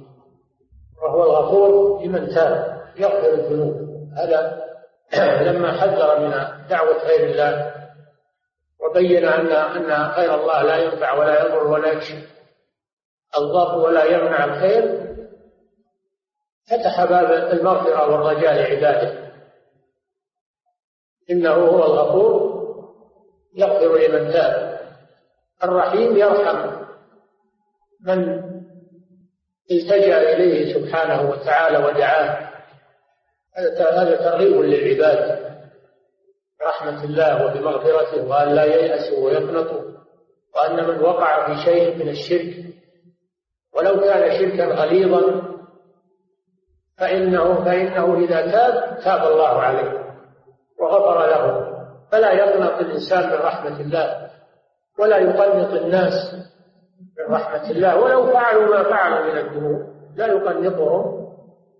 وهو 1.03 1.23
الغفور 1.23 2.03
لمن 2.03 2.29
تاب 2.29 2.83
يغفر 2.97 3.35
الذنوب. 3.35 3.75
هذا 4.17 4.65
لما 5.51 5.73
حذر 5.73 6.21
من 6.21 6.31
دعوة 6.69 7.05
غير 7.05 7.31
الله 7.31 7.75
وبين 8.81 9.25
أن 9.25 9.47
أن 9.47 10.13
خير 10.13 10.35
الله 10.35 10.63
لا 10.63 10.77
ينفع 10.77 11.19
ولا 11.19 11.47
يضر 11.47 11.67
ولا 11.67 11.93
يكشف. 11.93 12.35
الضر 13.39 13.79
ولا 13.79 14.05
يمنع 14.05 14.45
الخير. 14.45 15.05
فتح 16.71 17.05
باب 17.05 17.31
المغفرة 17.53 18.11
والرجاء 18.11 18.55
لعباده. 18.55 19.25
إنه 21.31 21.55
هو 21.55 21.85
الغفور 21.85 22.55
يغفر 23.55 23.97
لمن 23.97 24.33
تاب. 24.33 24.64
الرحيم 25.63 26.17
يرحم 26.17 26.85
من 28.07 28.43
التجأ 29.71 30.33
إليه 30.33 30.75
سبحانه 30.75 31.31
وتعالى 31.31 31.79
ودعاه. 31.79 32.51
هذا 33.79 34.17
ترغيب 34.17 34.61
للعباد. 34.61 35.45
برحمة 36.61 37.05
الله 37.05 37.47
وبمغفرته 37.47 38.29
وأن 38.29 38.49
لا 38.49 38.65
ييأسوا 38.65 39.25
ويقنطوا 39.25 39.83
وأن 40.57 40.89
من 40.89 41.01
وقع 41.01 41.47
في 41.47 41.65
شيء 41.65 41.97
من 41.97 42.09
الشرك 42.09 42.65
ولو 43.75 44.01
كان 44.01 44.39
شركا 44.39 44.65
غليظا 44.65 45.43
فإنه 46.99 47.65
فإنه 47.65 48.25
إذا 48.25 48.41
تاب 48.41 48.99
تاب 49.05 49.33
الله 49.33 49.49
عليه 49.49 50.15
وغفر 50.81 51.27
له. 51.27 51.75
فلا 52.13 52.33
يقنط 52.33 52.81
الإنسان 52.81 53.31
من 53.31 53.37
رحمة 53.37 53.81
الله. 53.81 54.24
ولا 54.99 55.19
يقنط 55.19 55.83
الناس 55.83 56.35
من 57.19 57.35
رحمة 57.35 57.71
الله. 57.71 58.01
ولو 58.01 58.27
فعلوا 58.27 58.77
ما 58.77 58.83
فعلوا 58.83 59.33
من 59.33 59.39
الذنوب 59.39 59.95
لا 60.17 60.27
يقنطهم 60.27 61.25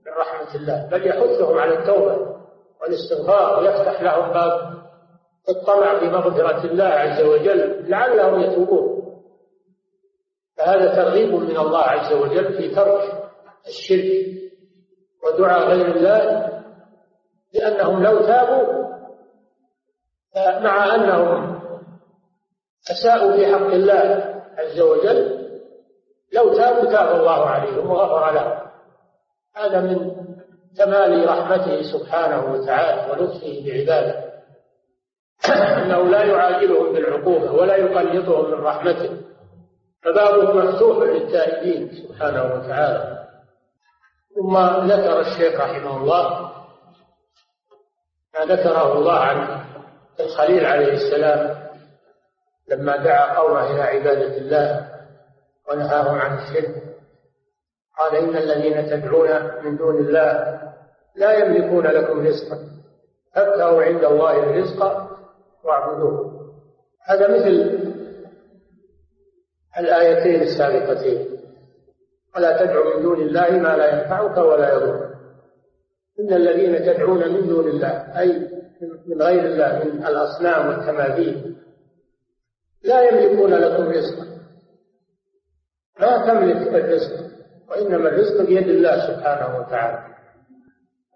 من 0.07 0.13
رحمة 0.19 0.55
الله 0.55 0.89
بل 0.91 1.07
يحثهم 1.07 1.59
على 1.59 1.79
التوبة 1.79 2.35
والاستغفار 2.81 3.59
ويفتح 3.59 4.03
لهم 4.03 4.33
باب 4.33 4.75
الطمع 5.49 5.99
في 5.99 6.07
مغفرة 6.09 6.65
الله 6.65 6.85
عز 6.85 7.23
وجل 7.23 7.91
لعلهم 7.91 8.41
يتوبون. 8.41 8.95
فهذا 10.57 10.95
ترغيب 10.95 11.35
من 11.35 11.57
الله 11.57 11.83
عز 11.83 12.13
وجل 12.13 12.55
في 12.55 12.75
ترك 12.75 13.31
الشرك 13.67 14.35
ودعاء 15.25 15.69
غير 15.69 15.87
الله 15.87 16.51
لأنهم 17.55 18.03
لو 18.03 18.19
تابوا 18.21 18.85
مع 20.37 20.95
أنهم 20.95 21.54
أساءوا 22.91 23.33
في 23.33 23.47
حق 23.55 23.67
الله 23.67 24.35
عز 24.59 24.81
وجل 24.81 25.45
لو 26.33 26.55
تابوا 26.57 26.91
تاب 26.91 27.21
الله 27.21 27.47
عليهم 27.47 27.91
وغفر 27.91 28.33
لهم. 28.35 28.59
هذا 29.57 29.81
من 29.81 30.11
كمال 30.79 31.29
رحمته 31.29 31.83
سبحانه 31.83 32.53
وتعالى 32.53 33.13
ولطفه 33.13 33.63
بعباده. 33.67 34.25
أنه 35.83 36.03
لا 36.03 36.25
يعاجلهم 36.25 36.93
بالعقوبة 36.93 37.53
ولا 37.53 37.77
يقنطهم 37.77 38.51
من 38.51 38.65
رحمته. 38.65 39.11
فبابه 40.03 40.53
مفتوح 40.53 40.99
للتائبين 40.99 41.91
سبحانه 41.93 42.55
وتعالى. 42.55 43.25
ثم 44.35 44.57
ذكر 44.93 45.21
الشيخ 45.21 45.61
رحمه 45.61 45.97
الله 45.97 46.51
ما 48.35 48.45
ذكره 48.45 48.99
الله 48.99 49.13
عن 49.13 49.65
الخليل 50.21 50.67
عليه 50.67 50.93
السلام 50.93 51.64
لما 52.69 52.97
دعا 52.97 53.39
قومه 53.39 53.71
إلى 53.71 53.83
عبادة 53.83 54.37
الله 54.37 54.89
ونهاهم 55.71 56.19
عن 56.19 56.39
الشرك 56.39 56.83
قال 57.99 58.17
إن 58.17 58.37
الذين 58.37 58.87
تدعون 58.91 59.29
من 59.65 59.77
دون 59.77 59.97
الله 59.97 60.61
لا 61.17 61.33
يملكون 61.33 61.87
لكم 61.87 62.27
رزقا 62.27 62.59
فابتغوا 63.35 63.83
عند 63.83 64.05
الله 64.05 64.39
الرزق 64.43 65.09
واعبدوه. 65.65 66.51
هذا 67.05 67.29
مثل 67.29 67.79
الآيتين 69.79 70.43
السابقتين. 70.43 71.27
ولا 72.37 72.65
تدعو 72.65 72.97
من 72.97 73.03
دون 73.03 73.21
الله 73.21 73.51
ما 73.51 73.77
لا 73.77 74.03
ينفعك 74.03 74.37
ولا 74.37 74.75
يضرك. 74.75 75.11
إن 76.21 76.33
الذين 76.33 76.79
تدعون 76.79 77.33
من 77.33 77.49
دون 77.49 77.69
الله 77.69 78.21
أي 78.21 78.49
من 79.07 79.23
غير 79.23 79.45
الله 79.45 79.85
من 79.85 80.07
الأصنام 80.07 80.69
والتماثيل 80.69 81.54
لا 82.85 83.03
يملكون 83.03 83.55
لكم 83.55 83.83
رزقا. 83.83 84.25
ما 86.01 86.27
تملك 86.27 86.75
الرزق 86.75 87.25
وإنما 87.71 88.09
الرزق 88.09 88.43
بيد 88.43 88.69
الله 88.69 89.07
سبحانه 89.07 89.59
وتعالى. 89.59 90.15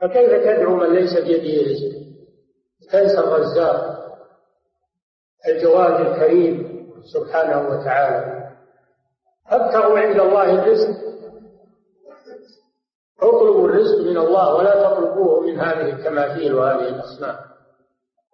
فكيف 0.00 0.30
تدعو 0.30 0.76
من 0.76 0.94
ليس 0.94 1.18
بيده 1.18 1.70
رزق؟ 1.70 1.98
تنسى 2.92 3.18
الرزاق 3.18 3.98
الجواد 5.48 6.06
الكريم 6.06 6.78
سبحانه 7.14 7.68
وتعالى. 7.68 8.50
ابتغوا 9.46 9.98
عند 9.98 10.20
الله 10.20 10.54
الرزق. 10.54 11.08
اطلبوا 13.20 13.68
الرزق 13.68 13.98
من 13.98 14.16
الله 14.16 14.54
ولا 14.54 14.84
تطلبوه 14.84 15.40
من 15.40 15.60
هذه 15.60 15.90
التماثيل 15.90 16.54
وهذه 16.54 16.88
الأصنام. 16.88 17.47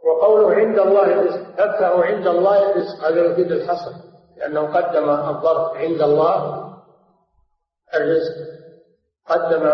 وقوله 0.04 0.54
عند 0.54 0.78
الله 0.78 1.04
الرزق 1.04 1.60
ابتغوا 1.60 2.04
عند 2.04 2.26
الله 2.26 2.70
الرزق. 2.70 3.04
هذا 3.04 3.20
يفيد 3.20 3.52
الحصر 3.52 3.92
لأنه 4.36 4.74
قدم 4.74 5.10
الظرف 5.10 5.76
عند 5.76 6.02
الله 6.02 6.64
الرزق. 7.94 8.34
قدم 9.26 9.64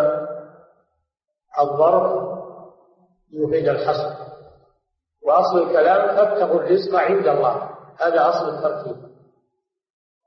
الظرف 1.61 2.31
يفيد 3.33 3.69
الحصر. 3.69 4.11
وأصل 5.27 5.63
الكلام 5.63 6.17
فابتغوا 6.17 6.61
الرزق 6.61 6.95
عند 6.95 7.27
الله. 7.27 7.71
هذا 8.01 8.29
أصل 8.29 8.49
الترتيب. 8.49 8.97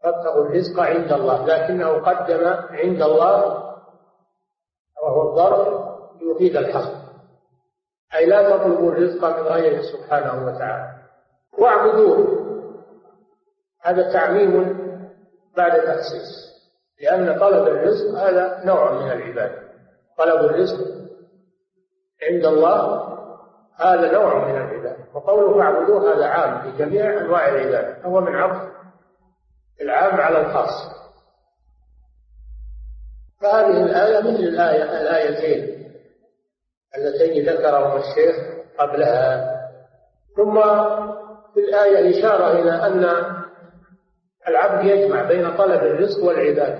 فابتغوا 0.03 0.45
الرزق 0.45 0.79
عند 0.79 1.13
الله 1.13 1.45
لكنه 1.45 1.89
قدم 1.89 2.47
عند 2.69 3.01
الله 3.01 3.63
وهو 5.03 5.29
الظرف 5.29 5.83
يفيد 6.21 6.57
الحصر. 6.57 7.02
أي 8.15 8.25
لا 8.25 8.57
تطلبوا 8.57 8.91
الرزق 8.91 9.25
من 9.25 9.43
غيره 9.43 9.81
سبحانه 9.81 10.45
وتعالى. 10.45 10.93
واعبدوه. 11.57 12.43
هذا 13.81 14.13
تعميم 14.13 14.77
بعد 15.57 15.81
تخصيص. 15.81 16.53
لأن 17.01 17.39
طلب 17.39 17.67
الرزق 17.67 18.19
هذا 18.19 18.61
نوع 18.65 18.91
من 18.91 19.11
العبادة. 19.11 19.59
طلب 20.17 20.45
الرزق 20.45 20.77
عند 22.31 22.45
الله 22.45 23.03
هذا 23.79 24.11
نوع 24.11 24.47
من 24.47 24.57
العبادة. 24.57 24.97
وقوله 25.13 25.57
فاعبدوه 25.57 26.15
هذا 26.15 26.25
عام 26.25 26.61
في 26.61 26.77
جميع 26.77 27.21
أنواع 27.21 27.49
العبادة. 27.49 28.01
هو 28.05 28.21
من 28.21 28.35
عطف 28.35 28.73
العام 29.81 30.21
على 30.21 30.41
الخاص. 30.41 31.03
فهذه 33.41 33.83
الآية 33.83 34.19
مثل 34.19 34.43
الآية 34.43 34.83
الآيتين. 34.83 35.82
اللتين 36.97 37.49
ذكرهما 37.49 37.97
الشيخ 37.97 38.35
قبلها. 38.79 39.53
ثم 40.37 40.61
في 41.53 41.59
الآية 41.59 42.19
إشارة 42.19 42.51
إلى 42.51 42.71
أن 42.71 43.05
العبد 44.47 44.85
يجمع 44.85 45.27
بين 45.27 45.57
طلب 45.57 45.83
الرزق 45.83 46.23
والعبادة. 46.23 46.79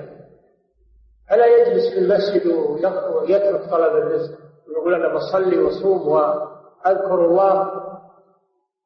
ألا 1.32 1.46
يجلس 1.46 1.94
في 1.94 2.00
المسجد 2.00 2.48
ويترك 2.48 3.70
طلب 3.70 3.96
الرزق؟ 3.96 4.38
ويقول 4.68 4.94
أنا 4.94 5.16
بصلي 5.16 5.58
وأصوم 5.58 6.08
وأذكر 6.08 7.26
الله 7.26 7.72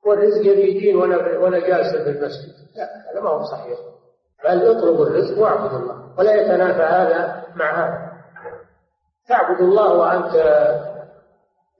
والرزق 0.06 0.46
يجيني 0.46 0.96
وأنا 0.96 1.38
وأنا 1.38 1.60
جالس 1.60 1.96
في 1.96 2.10
المسجد. 2.10 2.54
لا 2.76 3.12
هذا 3.12 3.22
ما 3.22 3.30
هو 3.30 3.44
صحيح. 3.44 3.80
بل 4.44 4.78
اطلب 4.78 5.02
الرزق 5.02 5.40
واعبد 5.40 5.74
الله 5.74 6.14
ولا 6.18 6.36
يتنافى 6.36 6.82
هذا 6.82 7.44
مع 7.56 7.86
هذا. 7.86 8.12
تعبد 9.30 9.62
الله 9.62 9.94
وأنت 9.94 10.36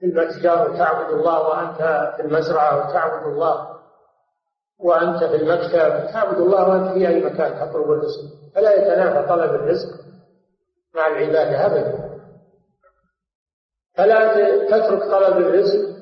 في 0.00 0.06
المتجر 0.06 0.70
وتعبد 0.70 1.10
الله 1.10 1.48
وأنت 1.48 2.12
في 2.16 2.22
المزرعة 2.22 2.78
وتعبد 2.88 3.26
الله 3.26 3.78
وأنت 4.78 5.24
في 5.24 5.36
المكتب 5.36 6.12
تعبد 6.12 6.38
الله 6.38 6.68
وأنت 6.68 6.92
في 6.92 7.08
أي 7.08 7.24
مكان 7.24 7.70
تطلب 7.70 7.90
الرزق 7.90 8.20
فلا 8.54 8.74
يتنافى 8.74 9.28
طلب 9.28 9.54
الرزق 9.54 9.88
مع 10.94 11.06
العبادة 11.06 11.66
أبدا. 11.66 12.08
فلا 13.94 14.34
تترك 14.66 15.02
طلب 15.02 15.36
الرزق 15.36 15.98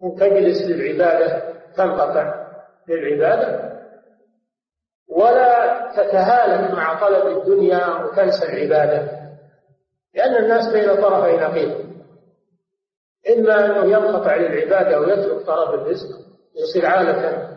وتجلس 0.00 0.62
للعبادة 0.62 1.42
تنقطع 1.76 2.46
للعبادة 2.88 3.74
ولا 5.08 5.80
تتهالك 5.96 6.70
مع 6.70 7.00
طلب 7.00 7.38
الدنيا 7.38 7.86
وتنسى 7.86 8.44
العبادة. 8.44 9.24
لأن 10.14 10.36
الناس 10.44 10.72
بين 10.72 10.94
طرفي 11.02 11.36
نقيض. 11.36 11.93
إما 13.32 13.66
أنه 13.66 13.84
ينقطع 13.84 14.36
للعبادة 14.36 15.00
ويترك 15.00 15.46
طلب 15.46 15.74
الرزق 15.74 16.08
يصير 16.56 16.86
عالة 16.86 17.48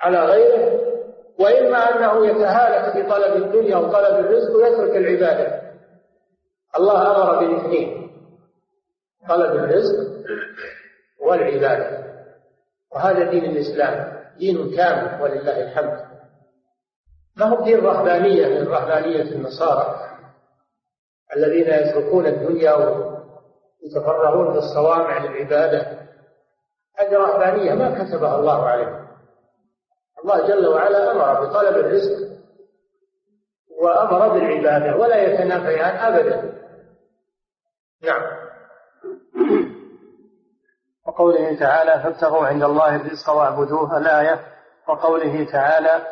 على 0.00 0.24
غيره 0.24 0.80
وإما 1.38 1.78
أنه 1.78 2.26
يتهالك 2.26 2.92
في 2.92 3.02
طلب 3.10 3.36
الدنيا 3.42 3.76
وطلب 3.76 4.24
الرزق 4.24 4.56
ويترك 4.56 4.96
العبادة. 4.96 5.62
الله 6.76 7.16
أمر 7.16 7.38
بالاثنين 7.38 8.10
طلب 9.28 9.54
الرزق 9.56 9.96
والعبادة. 11.20 12.06
وهذا 12.92 13.30
دين 13.30 13.44
الإسلام 13.44 14.22
دين 14.38 14.76
كامل 14.76 15.22
ولله 15.22 15.62
الحمد. 15.62 16.06
ما 17.36 17.46
هو 17.46 17.64
دين 17.64 17.80
رهبانية 17.80 18.46
من 18.46 18.68
رهبانية 18.68 19.22
النصارى 19.22 20.00
الذين 21.36 21.68
يتركون 21.68 22.26
الدنيا 22.26 22.72
ويتفرغون 23.82 24.52
في 24.52 24.58
الصوامع 24.58 25.18
للعبادة. 25.18 26.06
هذه 26.98 27.14
رهبانية 27.14 27.74
ما 27.74 28.04
كتبها 28.04 28.38
الله 28.38 28.68
عليهم 28.68 29.06
الله 30.24 30.48
جل 30.48 30.66
وعلا 30.66 31.12
أمر 31.12 31.46
بطلب 31.46 31.76
الرزق 31.76 32.36
وأمر 33.80 34.28
بالعبادة 34.28 34.96
ولا 34.96 35.22
يتنافيان 35.22 35.96
أبدا. 35.96 36.52
نعم. 38.02 38.22
وقوله 41.06 41.58
تعالى 41.58 42.02
فابتغوا 42.02 42.46
عند 42.46 42.62
الله 42.62 42.96
الرزق 42.96 43.30
واعبدوه 43.30 43.98
الآية. 43.98 44.40
وقوله 44.88 45.44
تعالى 45.52 46.06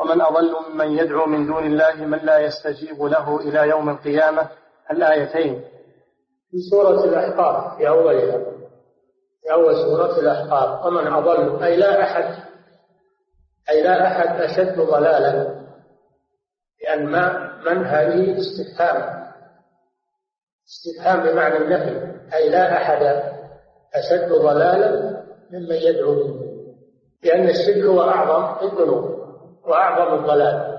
ومن 0.00 0.20
أضل 0.20 0.56
ممن 0.68 0.86
يدعو 0.86 1.26
من 1.26 1.46
دون 1.46 1.66
الله 1.66 1.94
من 1.94 2.18
لا 2.18 2.38
يستجيب 2.38 3.02
له 3.02 3.40
إلى 3.40 3.68
يوم 3.68 3.88
القيامة 3.88 4.48
الآيتين. 4.90 5.64
في 6.50 6.58
سورة 6.70 7.04
الأحقاف 7.04 7.76
في 7.76 7.88
أولها. 7.88 8.38
في 9.42 9.52
أول 9.52 9.74
سورة 9.76 10.18
الأحقاف. 10.18 10.86
ومن 10.86 11.06
أضل 11.06 11.62
أي 11.64 11.76
لا 11.76 12.02
أحد 12.02 12.34
أي 13.70 13.82
لا 13.82 14.06
أحد 14.06 14.40
أشد 14.40 14.80
ضلالا 14.80 15.58
لأن 16.84 17.06
ما 17.06 17.52
من 17.66 17.84
هذه؟ 17.84 18.38
استفهام. 18.38 19.28
استفهام 20.68 21.20
بمعنى 21.20 21.56
النفي. 21.56 22.18
أي 22.34 22.48
لا 22.48 22.72
أحد 22.72 23.02
أشد 23.94 24.32
ضلالا 24.32 25.18
ممن 25.50 25.76
يدعو 25.76 26.14
من 26.14 26.48
لأن 27.24 27.48
الشرك 27.48 27.84
هو 27.84 28.02
أعظم 28.02 28.66
الذنوب 28.66 29.18
وأعظم 29.64 30.14
الضلال. 30.14 30.78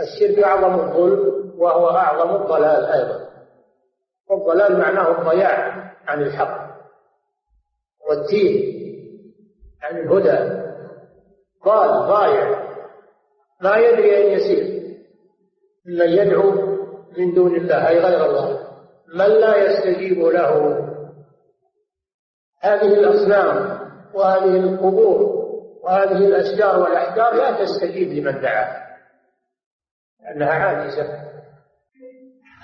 الشرك 0.00 0.44
أعظم 0.44 0.74
الظلم 0.74 1.52
وهو 1.58 1.90
أعظم 1.90 2.42
الضلال 2.42 2.84
أيضا. 2.84 3.25
والضلال 4.30 4.78
معناه 4.78 5.18
الضياع 5.18 5.92
عن 6.06 6.22
الحق 6.22 6.66
والتيه 8.08 8.76
عن 9.82 9.96
الهدى. 9.96 10.66
ضال 11.64 11.88
ضايع. 11.88 12.66
ما 13.60 13.76
يدري 13.76 14.16
أين 14.16 14.32
يسير. 14.32 14.76
من 15.86 16.08
يدعو 16.08 16.50
من 17.18 17.34
دون 17.34 17.56
الله 17.56 17.88
أي 17.88 17.98
غير 17.98 18.24
الله. 18.24 18.68
من 19.14 19.26
لا 19.26 19.56
يستجيب 19.56 20.18
له. 20.18 20.82
هذه 22.60 22.94
الأصنام 22.94 23.78
وهذه 24.14 24.56
القبور 24.56 25.36
وهذه 25.82 26.16
الأشجار 26.16 26.80
والأحجار 26.80 27.34
لا 27.34 27.64
تستجيب 27.64 28.08
لمن 28.08 28.40
دعاها 28.40 28.86
لأنها 30.20 30.52
عاجزة. 30.52 31.35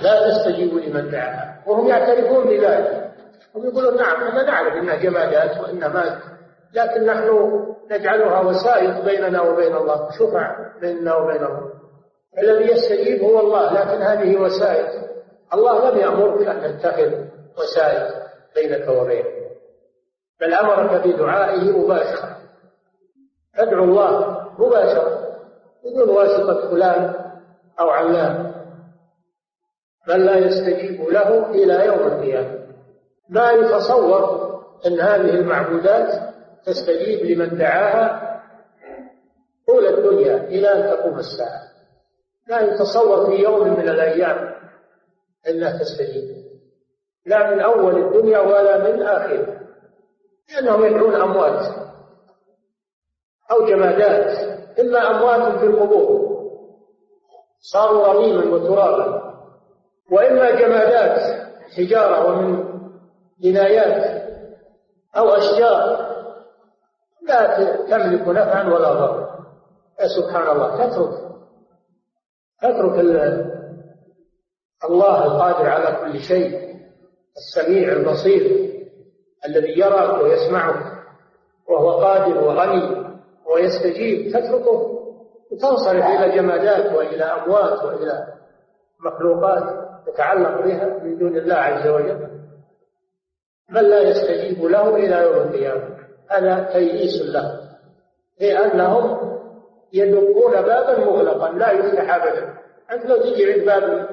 لا 0.03 0.29
تستجيب 0.29 0.75
لمن 0.75 1.11
دعاها 1.11 1.63
وهم 1.67 1.87
يعترفون 1.87 2.45
بذلك. 2.45 3.13
هم 3.55 3.65
يقولون 3.65 3.97
نعم 3.97 4.23
إحنا 4.23 4.43
نعرف 4.43 4.75
إنها 4.75 4.97
جمادات 4.97 5.61
وإنها 5.61 6.21
لكن 6.75 7.07
نحن 7.07 7.29
نجعلها 7.91 8.41
وسائط 8.41 9.05
بيننا 9.05 9.43
وبين 9.43 9.77
الله 9.77 10.11
شفع 10.11 10.57
بيننا 10.81 11.17
وبين 11.17 11.45
الله 11.45 11.73
الذي 12.39 12.73
يستجيب 12.73 13.23
هو 13.23 13.41
الله 13.41 13.73
لكن 13.73 14.03
هذه 14.03 14.37
وسائط. 14.37 14.89
الله 15.55 15.91
لم 15.91 15.99
يأمرك 15.99 16.49
أن 16.49 16.79
تتخذ 16.79 17.13
وسائط 17.59 18.15
بينك 18.55 18.89
وبينه. 18.89 19.43
بل 20.41 20.55
أمرك 20.55 21.07
بدعائه 21.07 21.79
مباشرة. 21.79 22.37
ادعو 23.57 23.85
الله 23.85 24.43
مباشرة. 24.59 25.19
بدون 25.85 26.09
واسطة 26.09 26.71
فلان 26.71 27.15
أو 27.81 27.91
علان. 27.91 28.52
من 30.09 30.27
لا 30.27 30.37
يستجيب 30.37 31.01
له 31.01 31.51
إلى 31.51 31.87
يوم 31.87 31.99
القيامة. 31.99 32.63
ما 33.29 33.51
يتصور 33.53 34.43
أن 34.87 35.01
هذه 35.01 35.31
المعبودات 35.31 36.35
تستجيب 36.67 37.27
لمن 37.27 37.59
دعاها 37.59 38.33
طول 39.67 39.87
الدنيا 39.87 40.37
إلى 40.37 40.69
أن 40.69 40.91
تقوم 40.97 41.19
الساعة. 41.19 41.63
لا 42.49 42.61
يتصور 42.61 43.27
في 43.27 43.43
يوم 43.43 43.69
من 43.69 43.89
الأيام 43.89 44.55
أنها 45.49 45.79
تستجيب. 45.79 46.43
لا 47.27 47.51
من 47.51 47.61
أول 47.61 47.99
الدنيا 48.03 48.39
ولا 48.39 48.79
من 48.79 49.03
آخرها 49.03 49.63
لأنهم 50.53 50.85
يدعون 50.85 51.15
أموات 51.15 51.67
أو 53.51 53.67
جمادات 53.67 54.39
إما 54.81 55.11
أموات 55.11 55.59
في 55.59 55.67
القبور 55.67 56.33
صاروا 57.61 58.07
رميما 58.07 58.55
وترابا. 58.55 59.32
وإما 60.13 60.51
جمادات 60.51 61.19
حجارة 61.77 62.27
ومن 62.27 62.65
بنايات 63.43 64.23
أو 65.17 65.29
أشجار 65.29 66.13
لا 67.29 67.57
تملك 67.91 68.29
نفعا 68.29 68.69
ولا 68.69 68.93
ضرا. 68.93 69.33
يا 70.01 70.07
سبحان 70.07 70.49
الله 70.57 70.77
تترك 70.77 71.15
تترك 72.63 72.99
الله 74.85 75.25
القادر 75.25 75.69
على 75.69 75.97
كل 76.01 76.21
شيء 76.21 76.77
السميع 77.37 77.93
البصير 77.93 78.73
الذي 79.49 79.79
يراك 79.81 80.23
ويسمعك 80.23 80.93
وهو 81.69 81.91
قادر 81.91 82.39
وغني 82.45 83.13
ويستجيب. 83.55 84.33
تتركه 84.33 84.99
وتنصرف 85.53 86.05
إلى 86.05 86.37
جمادات 86.37 86.93
وإلى 86.93 87.25
أموات 87.25 87.85
وإلى 87.85 88.27
مخلوقات. 89.05 89.82
تتعلق 90.07 90.65
بها 90.65 90.99
من 91.05 91.19
دون 91.19 91.37
الله 91.37 91.55
عز 91.55 91.89
وجل 91.89 92.29
بل 93.71 93.91
لا 93.91 94.01
يستجيب 94.01 94.65
له 94.65 94.97
إلى 94.97 95.23
يوم 95.23 95.35
القيامة. 95.35 95.97
هذا 96.31 96.71
تيئيس 96.73 97.23
له. 97.23 97.61
لأنهم 98.41 99.39
يدقون 99.93 100.53
بابا 100.53 100.99
مغلقا 100.99 101.53
لا 101.53 101.71
يفتح 101.71 102.15
أبدا. 102.15 102.55
أنت 102.93 103.07
لو 103.07 103.17
تجي 103.17 103.53
عند 103.53 103.65
باب 103.65 104.09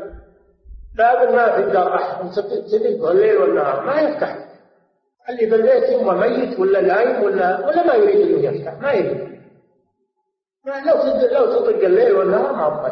باب 0.97 1.31
ما 1.31 1.55
في 1.55 1.61
الدار 1.61 1.95
أحد 1.95 2.29
تدقه 2.71 3.11
الليل 3.11 3.37
والنهار 3.37 3.85
ما 3.85 4.01
يفتح. 4.01 4.37
اللي 5.29 5.45
بالبيت 5.45 5.83
إما 5.83 6.13
ميت 6.13 6.59
ولا 6.59 6.81
نايم 6.81 7.23
ولا 7.23 7.67
ولا 7.67 7.87
ما 7.87 7.93
يريد 7.93 8.27
أنه 8.27 8.51
يفتح 8.51 8.81
ما 8.81 8.91
يريد. 8.91 9.29
لو 10.65 10.95
لو 11.31 11.45
تطق 11.45 11.85
الليل 11.85 12.15
والنهار 12.15 12.53
ما 12.53 12.67
أبقى 12.67 12.91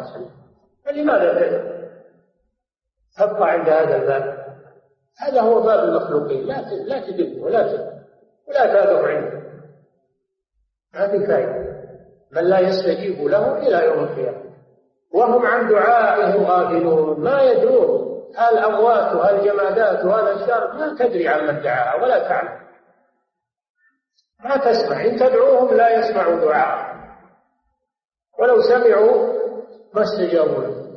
فلماذا 0.84 1.77
تبقى 3.18 3.50
عند 3.50 3.68
هذا 3.68 3.96
الباب. 3.96 4.38
هذا 5.18 5.40
هو 5.40 5.62
باب 5.62 5.84
المخلوقين. 5.84 6.46
لا 6.46 6.60
لا 6.74 7.06
تدق 7.06 7.44
ولا 7.44 7.60
ولا 8.48 8.66
تادر 8.72 9.08
عنده 9.08 9.42
ما 10.94 11.08
في 11.08 11.26
فائدة. 11.26 11.78
من 12.32 12.44
لا 12.44 12.58
يستجيب 12.60 13.26
له 13.26 13.58
إلى 13.58 13.84
يوم 13.84 14.04
القيامة. 14.04 14.48
وهم 15.14 15.46
عن 15.46 15.68
دعائهم 15.68 16.44
غافلون. 16.44 17.20
ما 17.20 17.42
يدرون 17.42 18.08
الأموات 18.52 19.14
وهالجمادات 19.14 20.04
وهالأشجار 20.04 20.72
ما 20.72 20.96
تدري 20.98 21.28
عن 21.28 21.46
من 21.46 21.62
دعاها 21.62 22.02
ولا 22.02 22.28
تعلم. 22.28 22.58
ما 24.44 24.56
تسمع. 24.56 25.04
إن 25.04 25.16
تدعوهم 25.16 25.76
لا 25.76 25.98
يسمعوا 25.98 26.40
دعاء. 26.40 26.98
ولو 28.38 28.60
سمعوا 28.60 29.32
ما 29.94 30.02
استجابوا 30.02 30.62
له. 30.62 30.88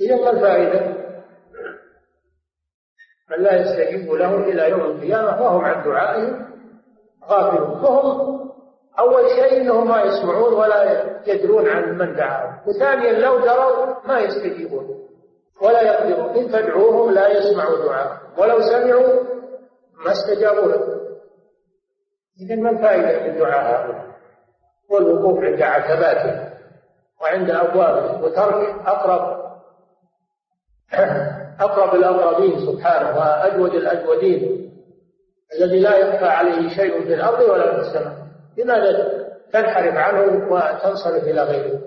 إذا 0.00 0.16
ما 0.16 0.30
الفائدة؟ 0.30 0.95
من 3.30 3.42
لا 3.42 3.60
يستجيب 3.60 4.12
له 4.12 4.34
إلى 4.34 4.70
يوم 4.70 4.80
القيامة 4.80 5.42
وهم 5.42 5.64
عن 5.64 5.84
دعائهم 5.84 6.46
غافلون. 7.24 7.82
فهم 7.82 8.50
أول 8.98 9.30
شيء 9.30 9.60
أنهم 9.60 9.88
ما 9.88 10.02
يسمعون 10.02 10.54
ولا 10.54 11.02
يدرون 11.26 11.68
عن 11.68 11.98
من 11.98 12.14
دعاهم. 12.16 12.58
وثانيا 12.66 13.12
لو 13.12 13.38
دروا 13.38 13.94
ما 14.08 14.20
يستجيبون 14.20 15.08
ولا 15.62 15.82
يقدرون. 15.82 16.36
إن 16.36 16.48
تدعوهم 16.48 17.10
لا 17.10 17.28
يسمعوا 17.28 17.84
دعاء 17.84 18.18
ولو 18.38 18.60
سمعوا 18.60 19.22
ما 20.04 20.12
استجابوا 20.12 20.72
له 20.72 20.96
إذا 22.40 22.56
ما 22.56 22.70
الفائدة 22.70 23.26
من 23.26 23.38
دعاء 23.38 23.84
هؤلاء؟ 23.84 24.06
والوقوف 24.90 25.44
عند 25.44 25.62
عتباته 25.62 26.52
وعند 27.22 27.50
أبوابه 27.50 28.24
وترك 28.24 28.86
أقرب 28.86 29.46
أقرب 31.60 31.94
الأقربين 31.94 32.66
سبحانه 32.66 33.18
وأجود 33.18 33.74
الأجودين. 33.74 34.72
الذي 35.58 35.80
لا 35.80 35.96
يخفى 35.96 36.24
عليه 36.24 36.68
شيء 36.76 37.02
في 37.04 37.14
الأرض 37.14 37.40
ولا 37.40 37.74
في 37.74 37.80
السماء. 37.80 38.16
لماذا 38.58 39.26
تنحرف 39.52 39.94
عنه 39.94 40.52
وتنصرف 40.52 41.24
إلى 41.24 41.42
غيره؟ 41.42 41.80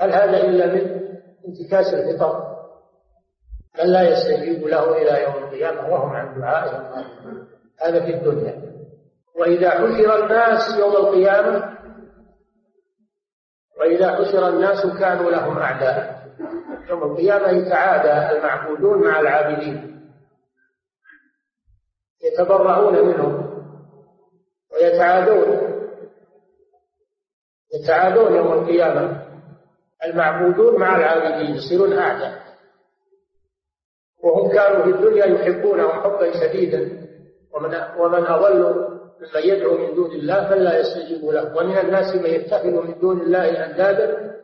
هل 0.00 0.12
هذا 0.12 0.36
إلا 0.44 0.66
من 0.66 1.00
انتكاس 1.48 1.94
الفطر؟ 1.94 2.48
بل 3.78 3.92
لا 3.92 4.02
يستجيب 4.02 4.66
له 4.66 4.96
إلى 5.02 5.22
يوم 5.22 5.44
القيامة 5.44 5.92
وهم 5.92 6.10
عن 6.10 6.40
دعائهم 6.40 7.04
هذا 7.80 8.00
في 8.00 8.14
الدنيا. 8.14 8.62
وإذا 9.40 9.70
حشر 9.70 10.24
الناس 10.24 10.78
يوم 10.78 10.96
القيامة 10.96 11.78
وإذا 13.80 14.16
حشر 14.16 14.48
الناس 14.48 14.86
كانوا 14.86 15.30
لهم 15.30 15.58
أعداء. 15.58 16.17
يوم 16.88 17.02
القيامة 17.02 17.48
يتعادى 17.48 18.38
المعبودون 18.38 19.02
مع 19.02 19.20
العابدين. 19.20 20.00
يتبرعون 22.24 23.06
منهم 23.06 23.64
ويتعادون. 24.72 25.68
يتعادون 27.74 28.36
يوم 28.36 28.52
القيامة. 28.52 29.28
المعبودون 30.04 30.80
مع 30.80 30.96
العابدين 30.96 31.56
يصيرون 31.56 31.98
أعداء. 31.98 32.42
وهم 34.24 34.52
كانوا 34.52 34.84
في 34.84 34.90
الدنيا 34.90 35.26
يحبونهم 35.26 35.90
حبا 35.90 36.40
شديدا. 36.40 37.08
ومن 37.54 37.74
ومن 37.98 38.26
أضل 38.26 38.88
ممن 39.20 39.42
يدعو 39.44 39.78
من 39.78 39.94
دون 39.94 40.10
الله 40.10 40.48
فلا 40.48 40.78
يستجيب 40.78 41.24
له. 41.24 41.56
ومن 41.56 41.78
الناس 41.78 42.14
من 42.14 42.26
يتخذ 42.26 42.86
من 42.86 43.00
دون 43.00 43.20
الله 43.20 43.66
أندادا 43.66 44.38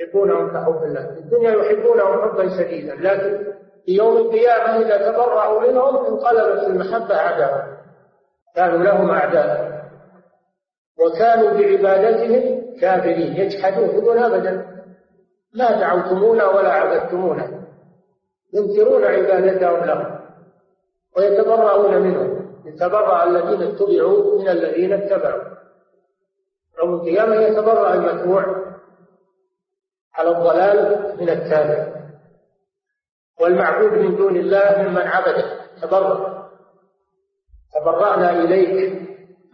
يحبونهم 0.00 0.48
كحب 0.52 0.82
الله. 0.82 1.06
في 1.14 1.20
الدنيا 1.20 1.50
يحبونهم 1.50 2.22
حبا 2.22 2.48
شديدا. 2.48 2.94
لكن 2.94 3.52
في 3.86 3.92
يوم 3.92 4.16
القيامة 4.16 4.76
إذا 4.76 5.12
تبرأوا 5.12 5.60
منهم 5.60 6.06
انقلبت 6.06 6.66
المحبة 6.66 7.16
عداوة 7.16 7.78
كانوا 8.56 8.78
لهم 8.78 9.10
أعداء. 9.10 9.82
وكانوا 10.98 11.52
بعبادتهم 11.52 12.64
كافرين. 12.80 13.36
يجحدون. 13.36 13.88
يقولون 13.88 14.18
أبدا 14.18 14.66
ما 15.54 15.80
دعوتمونا 15.80 16.46
ولا 16.46 16.72
عبدتمونا. 16.72 17.64
ينكرون 18.54 19.04
عبادتهم 19.04 19.84
لهم. 19.84 20.18
ويتبرؤون 21.16 22.02
منهم. 22.02 22.48
يتبرأ 22.64 23.24
الذين 23.24 23.62
اتبعوا 23.62 24.38
من 24.42 24.48
الذين 24.48 24.92
اتبعوا. 24.92 25.42
يوم 26.82 26.94
القيامة 26.94 27.34
يتبرأ 27.34 27.94
المتبوع. 27.94 28.68
على 30.18 30.30
الضلال 30.30 31.16
من 31.20 31.28
التابع. 31.30 31.98
والمعبود 33.40 33.92
من 33.92 34.16
دون 34.16 34.36
الله 34.36 34.82
ممن 34.82 35.06
عبده. 35.06 35.44
تبرأ. 35.82 36.48
تبرأنا 37.74 38.30
إليك. 38.30 39.02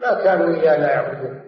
ما 0.01 0.25
كانوا 0.25 0.55
إيانا 0.55 0.93
يعبدون. 0.93 1.41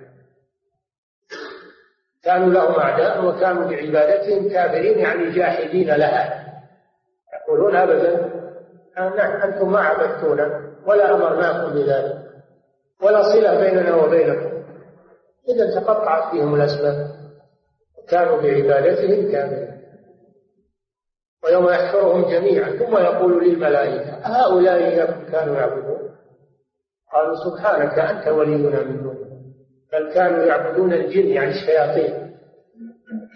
كانوا 2.24 2.52
لهم 2.52 2.74
أعداء 2.80 3.24
وكانوا 3.24 3.64
بعبادتهم 3.70 4.48
كافرين 4.48 4.98
يعني 4.98 5.30
جاحدين 5.30 5.94
لها. 5.94 6.46
يقولون 7.34 7.76
أبدا 7.76 8.30
أنتم 9.44 9.72
ما 9.72 9.80
عبدتونا 9.80 10.74
ولا 10.86 11.14
أمرناكم 11.14 11.74
بذلك 11.74 12.16
ولا 13.02 13.22
صلة 13.22 13.60
بيننا 13.60 13.94
وبينكم. 13.96 14.62
إذا 15.48 15.80
تقطعت 15.80 16.30
فيهم 16.30 16.54
الأسباب. 16.54 17.25
كانوا 18.08 18.36
بعبادتهم 18.42 19.32
كافرين 19.32 19.76
ويوم 21.44 21.68
يحشرهم 21.68 22.30
جميعا 22.30 22.70
ثم 22.70 22.96
يقول 22.96 23.48
للملائكة 23.48 24.10
هؤلاء 24.10 24.76
إياكم 24.76 25.32
كانوا 25.32 25.56
يعبدون؟ 25.56 26.10
قالوا 27.12 27.34
سبحانك 27.44 27.98
أنت 27.98 28.28
ولينا 28.28 28.82
من 28.82 29.02
دونهم 29.02 29.26
بل 29.92 30.12
كانوا 30.14 30.44
يعبدون 30.44 30.92
الجن 30.92 31.26
يعني 31.26 31.50
الشياطين. 31.50 32.36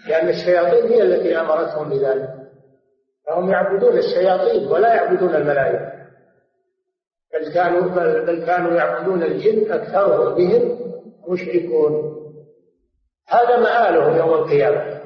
لأن 0.07 0.29
الشياطين 0.29 0.91
هي 0.91 1.01
التي 1.01 1.39
أمرتهم 1.39 1.89
بذلك. 1.89 2.29
فهم 3.27 3.49
يعبدون 3.49 3.97
الشياطين 3.97 4.67
ولا 4.67 4.95
يعبدون 4.95 5.35
الملائكة. 5.35 5.91
بل 7.33 7.53
كانوا 7.53 7.81
بل 8.21 8.45
كانوا 8.45 8.71
يعبدون 8.71 9.23
الجن 9.23 9.71
أكثرهم 9.71 10.35
بهم 10.35 10.79
مشركون. 11.27 12.20
هذا 13.31 13.57
مآلهم 13.57 14.17
يوم 14.17 14.33
القيامة. 14.33 15.01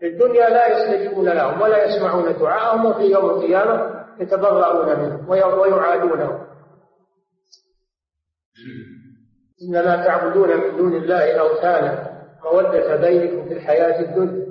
في 0.00 0.06
الدنيا 0.06 0.48
لا 0.48 0.66
يستجيبون 0.66 1.28
لهم 1.28 1.60
ولا 1.60 1.84
يسمعون 1.84 2.38
دعاءهم 2.38 2.86
وفي 2.86 3.02
يوم 3.02 3.30
القيامة 3.30 4.04
يتبرؤون 4.20 5.00
منهم 5.00 5.28
ويعادونهم. 5.28 6.46
إنما 9.62 10.06
تعبدون 10.06 10.48
من 10.48 10.76
دون 10.76 10.96
الله 10.96 11.40
أوثانا 11.40 12.10
مودة 12.44 12.96
بينكم 12.96 13.48
في 13.48 13.54
الحياة 13.54 14.00
الدنيا. 14.00 14.50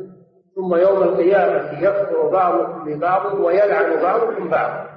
ثم 0.56 0.76
يوم 0.76 1.04
القيامة 1.04 1.84
يكفر 1.84 2.30
بعضكم 2.30 2.86
ببعض 2.86 3.40
ويلعن 3.40 4.02
بعضكم 4.02 4.50
بعضا. 4.50 4.90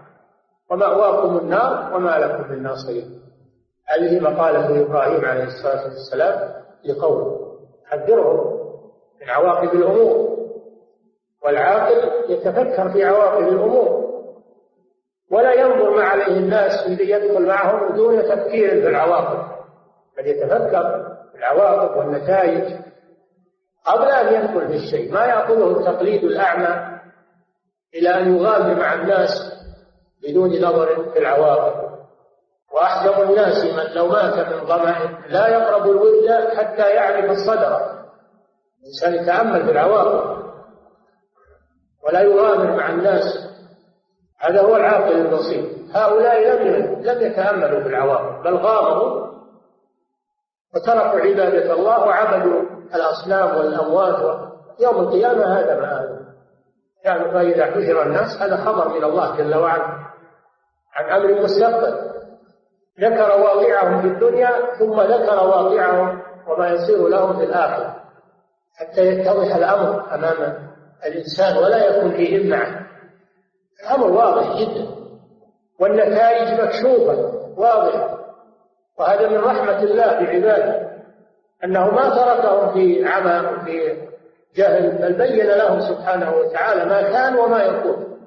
ومأواكم 0.70 1.38
النار 1.38 1.94
وما 1.94 2.18
لكم 2.18 2.52
من 2.52 2.62
ناصرين. 2.62 3.22
هذه 3.88 4.20
مقالة 4.20 4.82
إبراهيم 4.82 5.24
عليه 5.24 5.44
الصلاة 5.44 5.84
والسلام 5.84 6.62
لقوله 6.84 7.41
حذرهم 7.92 8.62
من 9.20 9.30
عواقب 9.30 9.74
الأمور 9.74 10.38
والعاقل 11.44 12.32
يتفكر 12.32 12.88
في 12.92 13.04
عواقب 13.04 13.48
الأمور. 13.48 14.02
ولا 15.30 15.52
ينظر 15.52 15.90
ما 15.96 16.04
عليه 16.04 16.38
الناس 16.38 16.86
يدخل 16.88 17.46
معهم 17.46 17.96
دون 17.96 18.22
تفكير 18.22 18.70
في 18.70 18.88
العواقب. 18.88 19.52
بل 20.16 20.26
يتفكر 20.26 21.16
في 21.32 21.38
العواقب 21.38 21.96
والنتائج. 21.96 22.76
قبل 23.84 24.08
أن 24.08 24.34
يدخل 24.34 24.68
في 24.68 24.74
الشيء 24.74 25.12
ما 25.12 25.24
يأخذه 25.26 25.78
التقليد 25.78 26.24
الأعمى 26.24 26.98
إلى 27.94 28.08
أن 28.08 28.36
يغامر 28.36 28.74
مع 28.74 28.94
الناس 28.94 29.30
بدون 30.22 30.64
نظر 30.64 31.10
في 31.12 31.18
العواقب. 31.18 31.91
وأحزم 32.72 33.22
الناس 33.22 33.64
من 33.64 33.94
لو 33.94 34.08
مات 34.08 34.34
من 34.34 34.66
ظمأ 34.66 35.18
لا 35.28 35.48
يقرب 35.48 35.86
الود 35.86 36.30
حتى 36.56 36.90
يعرف 36.90 37.30
الصدر. 37.30 38.02
الإنسان 38.82 39.14
يتأمل 39.14 39.64
في 39.64 39.70
العواقب 39.70 40.42
ولا 42.04 42.20
يغامر 42.20 42.76
مع 42.76 42.88
الناس. 42.90 43.48
هذا 44.38 44.60
هو 44.60 44.76
العاقل 44.76 45.12
البسيط. 45.12 45.66
هؤلاء 45.94 46.40
لم 46.40 47.02
لم 47.02 47.22
يتأملوا 47.22 47.82
في 47.82 47.88
العواقب 47.88 48.42
بل 48.42 48.56
غامروا. 48.56 49.32
وتركوا 50.74 51.20
عبادة 51.20 51.72
الله 51.72 52.04
وعبدوا 52.04 52.62
الأصنام 52.94 53.56
والأموات. 53.56 54.38
يوم 54.80 54.98
القيامة 54.98 55.44
هذا 55.44 55.80
ما 55.80 56.18
يعني 57.04 57.32
فإذا 57.32 57.66
حشر 57.66 58.02
الناس 58.02 58.42
هذا 58.42 58.56
خبر 58.56 58.88
من 58.88 59.04
الله 59.04 59.36
جل 59.36 59.54
وعلا. 59.54 59.98
عن 60.94 61.10
أمر 61.10 61.42
مستقبل. 61.42 62.11
ذكر 63.00 63.40
واقعهم 63.40 64.02
في 64.02 64.08
الدنيا 64.08 64.50
ثم 64.78 65.00
ذكر 65.00 65.34
واقعهم 65.46 66.22
وما 66.48 66.68
يصير 66.68 67.08
لهم 67.08 67.38
في 67.38 67.44
الآخرة. 67.44 67.96
حتى 68.76 69.00
يتضح 69.00 69.56
الأمر 69.56 70.14
أمام 70.14 70.68
الإنسان 71.06 71.56
ولا 71.56 71.86
يكون 71.86 72.10
فيه 72.12 72.50
معه 72.50 72.86
الأمر 73.82 74.10
واضح 74.10 74.60
جدا. 74.60 74.86
والنتائج 75.80 76.60
مكشوفة 76.60 77.32
واضحة. 77.56 78.18
وهذا 78.98 79.28
من 79.28 79.38
رحمة 79.38 79.82
الله 79.82 80.20
بعباده. 80.20 80.92
أنه 81.64 81.90
ما 81.90 82.08
تركهم 82.08 82.72
في 82.72 83.04
عمى 83.08 83.48
وفي 83.48 83.96
جهل 84.56 84.90
بل 84.98 85.12
بين 85.12 85.46
لهم 85.46 85.80
سبحانه 85.80 86.36
وتعالى 86.36 86.84
ما 86.84 87.02
كان 87.02 87.36
وما 87.36 87.62
يكون. 87.62 88.18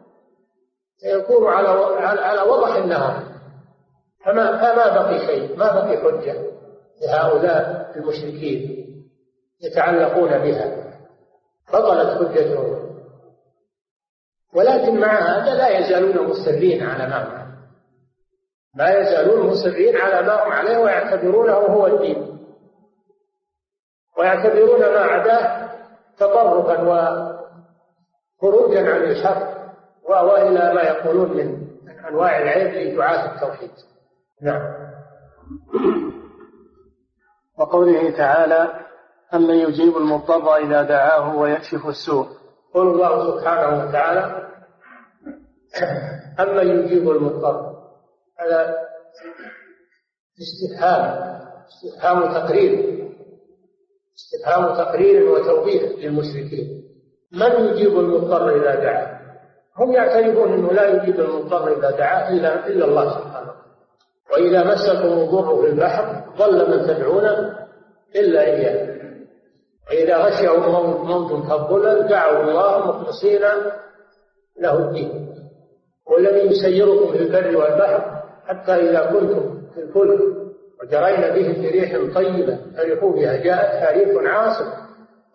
سيكون 0.97 1.47
على 1.47 1.67
على 1.99 2.41
وضح 2.41 2.75
النهار. 2.75 3.34
فما 4.25 4.57
فما 4.57 5.01
بقي 5.01 5.19
شيء 5.19 5.57
ما 5.57 5.73
بقي 5.73 5.97
حجة 5.97 6.35
لهؤلاء 7.01 7.91
المشركين 7.95 8.85
يتعلقون 9.61 10.37
بها. 10.37 10.85
بطلت 11.73 12.17
حجتهم. 12.17 12.85
ولكن 14.53 14.99
مع 14.99 15.19
هذا 15.19 15.53
لا 15.53 15.79
يزالون 15.79 16.27
مصرين 16.29 16.83
على 16.83 17.07
ما 17.07 17.23
هم 17.23 17.45
ما 18.75 18.89
يزالون 18.89 19.47
مصرين 19.47 19.97
على 19.97 20.27
ما 20.27 20.43
هم 20.43 20.51
عليه 20.51 20.77
ويعتبرونه 20.77 21.53
هو 21.53 21.87
الدين. 21.87 22.39
ويعتبرون 24.17 24.79
ما 24.79 24.99
عداه 24.99 25.69
تطرفا 26.17 26.81
وخروجا 28.41 28.93
عن 28.93 29.03
الحق 29.03 29.55
وإلى 30.09 30.73
ما 30.73 30.81
يقولون 30.81 31.37
من 31.37 31.67
أنواع 32.09 32.37
العيب 32.37 32.93
لدعاة 32.93 33.35
التوحيد. 33.35 33.71
نعم. 34.41 34.85
وقوله 37.57 38.17
تعالى 38.17 38.85
أمن 39.33 39.55
يجيب 39.55 39.97
المضطر 39.97 40.55
إذا 40.55 40.81
دعاه 40.81 41.35
ويكشف 41.35 41.87
السوء. 41.87 42.27
قل 42.73 42.81
الله 42.81 43.31
سبحانه 43.31 43.87
وتعالى 43.87 44.49
أمن 46.39 46.67
يجيب 46.67 47.09
المضطر؟ 47.09 47.75
هذا 48.39 48.75
استفهام 50.41 51.35
استفهام 51.67 52.33
تقرير 52.33 53.05
استفهام 54.15 54.75
تقرير 54.75 55.29
وتوبيخ 55.29 55.83
للمشركين. 55.83 56.85
من 57.31 57.65
يجيب 57.65 57.99
المضطر 57.99 58.55
إذا 58.55 58.75
دعاه 58.75 59.15
هم 59.77 59.91
يعترفون 59.91 60.53
أنه 60.53 60.71
لا 60.71 60.87
يجيب 60.87 61.19
المضطر 61.19 61.77
إذا 61.77 61.91
دعاه 61.91 62.29
إلا 62.29 62.67
إلا 62.67 62.85
الله 62.85 63.09
سبحانه 63.09 63.64
وإذا 64.31 64.63
مسكم 64.63 65.07
الضر 65.07 65.61
في 65.61 65.67
البحر 65.67 66.23
ضل 66.37 66.71
من 66.71 66.87
تدعون 66.87 67.25
إلا 68.15 68.41
إياه. 68.41 68.95
وإذا 69.89 70.17
غشيهم 70.17 71.07
موت 71.07 71.47
كالظلل 71.47 72.07
دعوا 72.07 72.43
الله 72.43 72.87
مخلصين 72.87 73.41
له 74.59 74.79
الدين. 74.79 75.35
والذي 76.11 76.39
يسيركم 76.39 77.11
في 77.11 77.17
البر 77.17 77.57
والبحر 77.57 78.23
حتى 78.47 78.71
إذا 78.71 79.05
كنتم 79.05 79.61
في 79.73 79.81
الفلك 79.81 80.19
وجرين 80.83 81.33
بهم 81.33 81.53
في 81.53 81.67
ريح 81.69 82.15
طيبة 82.15 82.59
فرحوا 82.77 83.11
بها. 83.11 83.35
جاءتها 83.35 83.91
ريح 83.91 84.33
عاصف 84.33 84.67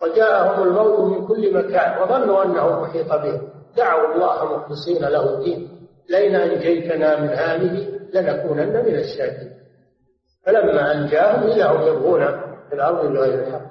وجاءهم 0.03 0.63
الموت 0.63 1.01
من 1.01 1.27
كل 1.27 1.55
مكان 1.55 2.03
وظنوا 2.03 2.45
أنه 2.45 2.81
محيط 2.81 3.13
بهم 3.13 3.41
دعوا 3.77 4.15
الله 4.15 4.57
مخلصين 4.57 5.03
له 5.03 5.35
الدين. 5.35 5.69
لئن 6.09 6.35
أنجيتنا 6.35 7.21
من 7.21 7.29
هذه 7.29 8.00
لنكونن 8.15 8.85
من 8.87 8.95
الشاكرين. 8.95 9.61
فلما 10.47 10.93
أنجاهم 10.93 11.51
إذا 11.51 11.67
هم 11.67 11.83
يبغون 11.83 12.27
في 12.69 12.75
الأرض 12.75 13.13
بغير 13.13 13.35
الحق. 13.35 13.71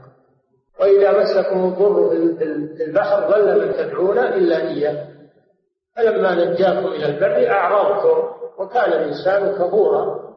وإذا 0.79 1.21
مسكم 1.21 1.65
الضر 1.65 2.09
في 2.77 2.83
البحر 2.83 3.31
ظل 3.31 3.67
من 3.67 3.73
تدعون 3.73 4.17
إلا 4.17 4.57
إياه. 4.57 5.07
فلما 5.95 6.35
نجاكم 6.35 6.87
إلى 6.87 7.05
البر 7.05 7.51
أعرضتم 7.51 8.29
وكان 8.59 8.93
الإنسان 8.93 9.51
كفورا 9.55 10.29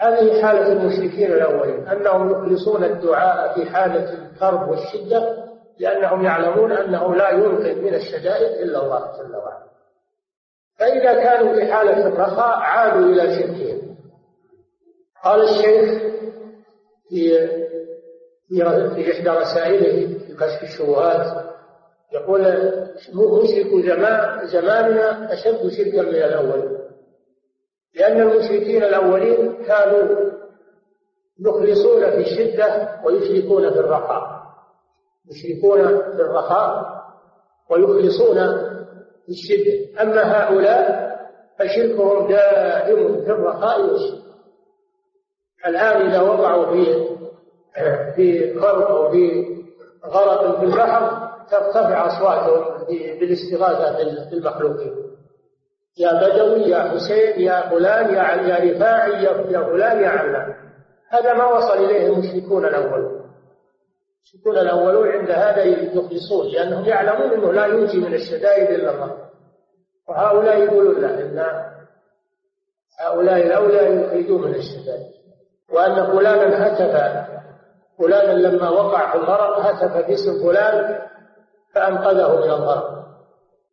هذه 0.00 0.42
حالة 0.42 0.72
المشركين 0.72 1.32
الأولين 1.32 1.88
أنهم 1.88 2.30
يخلصون 2.30 2.84
الدعاء 2.84 3.54
في 3.54 3.70
حالة 3.70 4.12
الكرب 4.12 4.68
والشدة 4.68 5.48
لأنهم 5.78 6.24
يعلمون 6.24 6.72
أنه 6.72 7.14
لا 7.14 7.30
ينقذ 7.30 7.82
من 7.82 7.94
الشدائد 7.94 8.62
إلا 8.62 8.82
الله 8.82 8.98
جل 8.98 9.36
وعلا. 9.36 9.67
فإذا 10.78 11.12
كانوا 11.12 11.54
في 11.54 11.72
حالة 11.72 12.06
الرخاء 12.06 12.58
عادوا 12.58 13.06
إلى 13.06 13.36
شركهم. 13.36 13.96
قال 15.24 15.40
الشيخ 15.42 16.02
في 17.08 17.48
في 18.94 19.12
إحدى 19.12 19.28
رسائله 19.30 20.18
في 20.18 20.34
كشف 20.34 20.62
الشبهات 20.62 21.44
يقول 22.12 22.40
مشرك 23.14 23.84
زمان 23.86 24.46
زماننا 24.46 25.32
أشد 25.32 25.68
شركا 25.68 26.02
من 26.02 26.14
الأول 26.14 26.78
لأن 27.94 28.20
المشركين 28.20 28.82
الأولين 28.82 29.64
كانوا 29.64 30.30
يخلصون 31.40 32.10
في 32.10 32.16
الشدة 32.20 33.00
ويشركون 33.04 33.70
في 33.70 33.78
الرخاء 33.80 34.42
يشركون 35.30 35.86
في 35.98 36.22
الرخاء 36.22 36.98
ويخلصون 37.70 38.67
في 39.28 39.34
الشدة 39.34 40.02
أما 40.02 40.22
هؤلاء 40.22 41.08
فشركهم 41.58 42.28
دائم 42.28 43.24
في 43.24 43.30
الرخاء 43.30 43.80
والشدة 43.80 44.28
الآن 45.66 46.06
إذا 46.10 46.20
وضعوا 46.20 46.66
في 46.72 47.08
في 48.16 48.52
غرق 48.58 48.90
أو 48.90 49.10
في 49.10 49.46
غرق 50.06 50.58
في 50.58 50.64
البحر 50.64 51.28
ترتفع 51.50 52.06
أصواتهم 52.06 52.84
بالاستغاثة 53.20 54.04
بالمخلوقين 54.30 54.94
يا 55.98 56.12
بدوي 56.12 56.60
يا 56.62 56.78
حسين 56.78 57.40
يا 57.40 57.68
فلان 57.70 58.14
يا 58.14 58.22
يا 58.48 58.74
رفاعي 58.74 59.24
يا 59.24 59.62
فلان 59.62 60.00
يا 60.02 60.08
علان. 60.08 60.54
هذا 61.08 61.34
ما 61.34 61.46
وصل 61.46 61.84
إليه 61.84 62.06
المشركون 62.06 62.64
الأولون 62.64 63.27
المشركون 64.18 64.58
الأولون 64.58 65.08
عند 65.08 65.30
هذا 65.30 65.62
يخلصون 65.62 66.46
لأنهم 66.46 66.84
يعلمون 66.84 67.32
أنه 67.32 67.52
لا 67.52 67.66
ينجي 67.66 67.98
من 67.98 68.14
الشدائد 68.14 68.70
إلا 68.70 68.94
الله. 68.94 69.16
وهؤلاء 70.08 70.58
يقولون 70.58 71.00
لا 71.00 71.20
إن 71.20 71.38
هؤلاء 73.00 73.46
الأولى 73.46 74.02
يخرجون 74.02 74.42
من 74.42 74.54
الشدائد. 74.54 75.12
وأن 75.72 76.06
فلانا 76.06 76.66
هتف 76.66 77.28
فلان 77.98 78.42
لما 78.42 78.70
وقع 78.70 79.12
في 79.12 79.18
الغرق 79.18 79.58
هتف 79.58 80.06
باسم 80.06 80.42
فلان 80.42 80.98
فأنقذه 81.74 82.36
من 82.36 82.50
الغرق. 82.50 82.98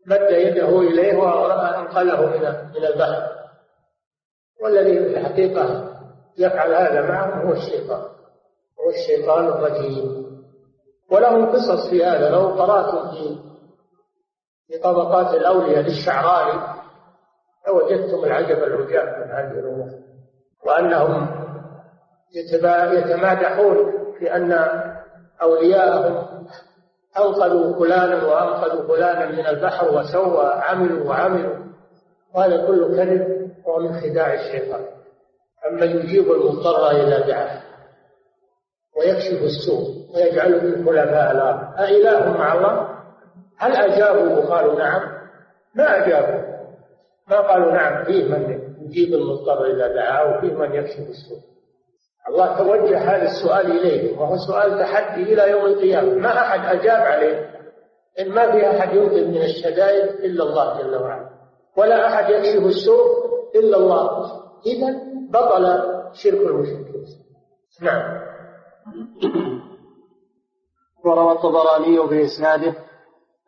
مد 0.05 0.29
يده 0.29 0.79
إليه 0.79 1.17
وأنقذه 1.17 2.21
من 2.21 2.41
من 2.75 2.85
البحر. 2.85 3.35
والذي 4.61 4.99
في 4.99 5.17
الحقيقة 5.17 5.91
يفعل 6.37 6.73
هذا 6.73 7.01
معهم 7.01 7.47
هو 7.47 7.53
الشيطان. 7.53 8.01
هو 8.79 8.89
الشيطان 8.89 9.47
الرجيم. 9.47 10.24
ولهم 11.11 11.51
قصص 11.51 11.89
في 11.89 12.05
هذا 12.05 12.29
لو 12.29 12.47
قرأتم 12.47 13.11
في 13.11 13.37
في 14.67 14.77
طبقات 14.77 15.35
الأولياء 15.35 15.81
للشعراني 15.81 16.75
لوجدتم 17.67 18.23
العجب 18.23 18.63
العجاب 18.63 19.07
من 19.07 19.31
هذه 19.31 19.59
الأمور. 19.59 19.89
وأنهم 20.65 21.27
يتمادحون 22.93 23.77
في 24.19 24.35
أن 24.35 24.51
أولياءهم 25.41 26.27
أنقذوا 27.17 27.79
فلانا 27.79 28.25
وأنقذوا 28.25 28.87
فلانا 28.87 29.31
من 29.31 29.47
البحر 29.47 29.93
وسوى 29.93 30.45
عملوا 30.45 31.09
وعملوا. 31.09 31.65
وهذا 32.35 32.67
كله 32.67 32.87
كذب 32.87 33.51
ومن 33.65 33.93
خداع 34.01 34.33
الشيطان. 34.33 34.85
أما 35.67 35.85
يجيب 35.85 36.31
المضطر 36.31 36.91
إذا 36.91 37.27
دعاه 37.27 37.61
ويكشف 38.97 39.43
السوء 39.43 39.87
ويجعله 40.15 40.85
خلفاء 40.85 41.31
الأرض 41.31 41.79
أإله 41.79 42.37
مع 42.37 42.53
الله؟ 42.53 42.89
هل 43.57 43.71
أجابوا 43.75 44.37
وقالوا 44.37 44.79
نعم؟ 44.79 45.01
ما 45.75 45.97
أجابوا. 45.97 46.55
ما 47.27 47.39
قالوا 47.39 47.71
نعم؟ 47.71 48.03
فيه 48.03 48.23
من 48.23 48.59
يجيب 48.81 49.13
المضطر 49.13 49.65
إذا 49.65 49.87
دعاه 49.87 50.37
وفيه 50.37 50.53
من 50.53 50.73
يكشف 50.75 50.99
السوء. 51.09 51.39
الله 52.29 52.57
توجه 52.57 52.97
هذا 52.97 53.23
السؤال 53.23 53.71
إليه 53.71 54.17
وهو 54.17 54.37
سؤال 54.37 54.79
تحدي 54.79 55.33
إلى 55.33 55.51
يوم 55.51 55.65
القيامة. 55.65 56.13
ما 56.13 56.29
أحد 56.29 56.79
أجاب 56.79 57.01
عليه. 57.01 57.49
إن 58.19 58.29
ما 58.29 58.51
في 58.51 58.69
أحد 58.69 58.95
ينقذ 58.95 59.27
من 59.27 59.41
الشدائد 59.41 60.09
إلا 60.09 60.43
الله 60.43 60.81
جل 60.81 60.95
وعلا. 60.95 61.29
ولا 61.77 62.07
أحد 62.07 62.29
يكشف 62.29 62.65
السوء 62.65 63.05
إلا 63.55 63.77
الله. 63.77 64.31
إذا 64.65 64.99
بطل 65.29 65.83
شرك 66.13 66.41
المشركين. 66.41 67.05
نعم. 67.81 68.24
وروى 71.05 71.31
الطبراني 71.31 71.99
بإسناده 71.99 72.75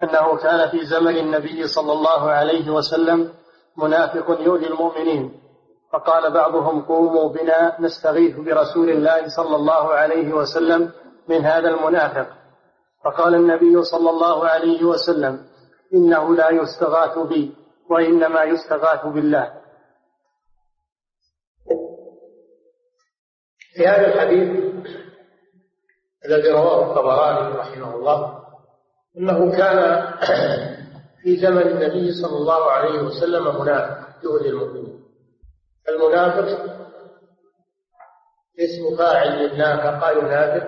أنه 0.03 0.37
كان 0.37 0.69
في 0.69 0.85
زمن 0.85 1.17
النبي 1.17 1.67
صلى 1.67 1.93
الله 1.93 2.31
عليه 2.31 2.69
وسلم 2.69 3.33
منافق 3.77 4.41
يؤذي 4.41 4.67
المؤمنين 4.67 5.41
فقال 5.93 6.33
بعضهم 6.33 6.81
قوموا 6.81 7.29
بنا 7.29 7.81
نستغيث 7.81 8.35
برسول 8.35 8.89
الله 8.89 9.27
صلى 9.27 9.55
الله 9.55 9.93
عليه 9.93 10.33
وسلم 10.33 10.91
من 11.27 11.45
هذا 11.45 11.69
المنافق. 11.69 12.27
فقال 13.05 13.35
النبي 13.35 13.83
صلى 13.83 14.09
الله 14.09 14.47
عليه 14.47 14.83
وسلم 14.83 15.45
إنه 15.93 16.35
لا 16.35 16.49
يستغاث 16.49 17.17
بي 17.17 17.55
وإنما 17.89 18.43
يستغاث 18.43 19.05
بالله. 19.05 19.53
في 23.75 23.87
هذا 23.87 24.07
الحديث 24.07 24.67
الذي 26.27 26.49
رواه 26.51 26.91
الطبراني 26.91 27.55
رحمه 27.57 27.95
الله 27.95 28.43
إنه 29.17 29.51
كان 29.51 30.07
في 31.23 31.37
زمن 31.37 31.61
النبي 31.61 32.11
صلى 32.11 32.37
الله 32.37 32.71
عليه 32.71 32.99
وسلم 33.01 33.61
منافق 33.61 34.07
يؤذي 34.23 34.49
المؤمنين. 34.49 35.03
المنافق 35.89 36.47
اسم 38.59 38.97
فاعل 38.97 39.27
للنافق 39.27 40.17
ينافق 40.17 40.67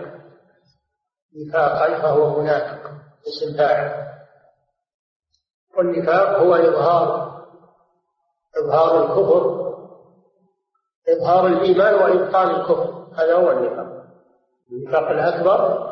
نفاقا 1.35 2.01
فهو 2.01 2.41
منافق 2.41 2.91
اسم 3.27 3.57
فاعل. 3.57 4.09
والنفاق 5.77 6.39
هو 6.39 6.55
إظهار 6.55 7.29
إظهار 8.57 9.03
الكفر 9.03 9.69
إظهار 11.09 11.47
الإيمان 11.47 11.93
وإبطال 11.93 12.55
الكفر. 12.55 13.07
هذا 13.13 13.35
هو 13.35 13.51
النفاق. 13.51 13.98
النفاق 14.71 15.09
الأكبر 15.09 15.89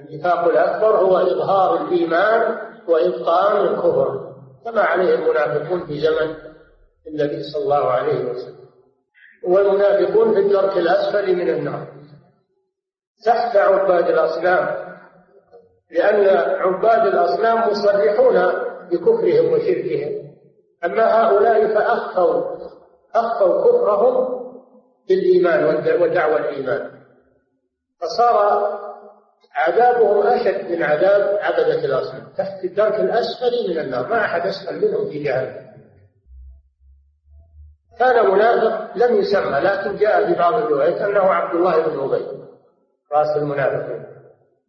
النفاق 0.00 0.44
الأكبر 0.44 0.96
هو 0.96 1.16
إظهار 1.18 1.82
الإيمان 1.82 2.58
وإبطال 2.88 3.68
الكفر 3.68 4.32
كما 4.64 4.80
عليه 4.80 5.14
المنافقون 5.14 5.86
في 5.86 6.00
زمن 6.00 6.34
النبي 7.06 7.42
صلى 7.42 7.62
الله 7.62 7.90
عليه 7.90 8.30
وسلم. 8.30 8.62
والمنافقون 9.44 10.34
في 10.34 10.40
الدرك 10.40 10.76
الأسفل 10.76 11.36
من 11.36 11.48
النار. 11.48 11.86
تحت 13.24 13.56
عباد 13.56 14.08
الأصنام 14.08 14.92
لأن 15.90 16.26
عباد 16.60 17.06
الأصنام 17.06 17.70
مصرحون 17.70 18.34
بكفرهم 18.90 19.52
وشركهم. 19.52 20.22
أما 20.84 21.22
هؤلاء 21.22 21.74
فأخفوا 21.74 22.56
أخفوا 23.14 23.62
كفرهم 23.64 24.42
بالإيمان 25.08 25.64
ودعوى 26.02 26.36
الإيمان. 26.36 27.01
فصار 28.02 28.78
عذابهم 29.54 30.26
أشد 30.26 30.70
من 30.70 30.82
عذاب 30.82 31.38
عبدة 31.40 31.84
الأصنام 31.84 32.26
تحت 32.38 32.64
الدرك 32.64 32.94
الأسفل 32.94 33.70
من 33.70 33.78
النار 33.78 34.08
ما 34.08 34.24
أحد 34.24 34.46
أسفل 34.46 34.88
منهم 34.88 35.10
في 35.10 35.22
جهنم. 35.22 35.72
كان 37.98 38.30
منافق 38.30 38.96
لم 38.96 39.16
يسمى 39.16 39.60
لكن 39.60 39.96
جاء 39.96 40.26
في 40.26 40.38
بعض 40.38 40.54
الروايات 40.54 41.00
أنه 41.00 41.20
عبد 41.20 41.54
الله 41.54 41.82
بن 41.82 41.98
أبي 41.98 42.26
رأس 43.12 43.36
المنافقين. 43.36 44.04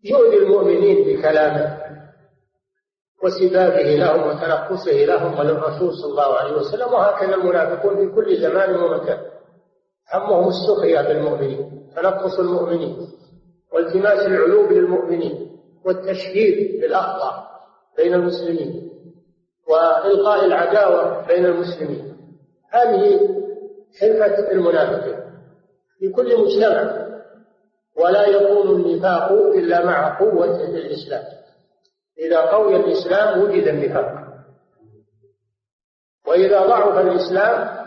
يؤذي 0.04 0.38
المؤمنين 0.38 1.06
بكلامه 1.06 1.78
وسبابه 3.24 3.96
لهم 3.96 4.28
وتنقصه 4.28 4.92
لهم 4.92 5.40
وللرسول 5.40 5.94
صلى 5.94 6.12
الله 6.12 6.38
عليه 6.38 6.54
وسلم 6.54 6.94
وهكذا 6.94 7.36
المنافقون 7.36 7.96
في 7.96 8.16
كل 8.16 8.42
زمان 8.42 8.76
ومكان. 8.76 9.20
همهم 10.14 10.48
السخرية 10.48 11.02
بالمؤمنين 11.02 11.90
تنقص 11.96 12.40
المؤمنين. 12.40 13.13
والتماس 13.74 14.20
العلوم 14.20 14.74
للمؤمنين 14.74 15.60
والتشهير 15.86 16.82
بالأخطاء 16.82 17.44
بين 17.98 18.14
المسلمين 18.14 18.90
وإلقاء 19.68 20.46
العداوة 20.46 21.28
بين 21.28 21.46
المسلمين. 21.46 22.18
هذه 22.70 23.20
حرفة 24.02 24.52
المنافقين 24.52 25.20
في 26.00 26.10
كل 26.10 26.42
مجتمع 26.42 27.08
ولا 27.98 28.28
يكون 28.28 28.70
النفاق 28.70 29.32
إلا 29.32 29.86
مع 29.86 30.20
قوة 30.20 30.64
الإسلام. 30.64 31.24
إذا 32.20 32.42
قوي 32.42 32.76
الإسلام 32.76 33.42
وجد 33.42 33.68
النفاق. 33.68 34.24
وإذا 36.28 36.66
ضعف 36.68 36.98
الإسلام 36.98 37.84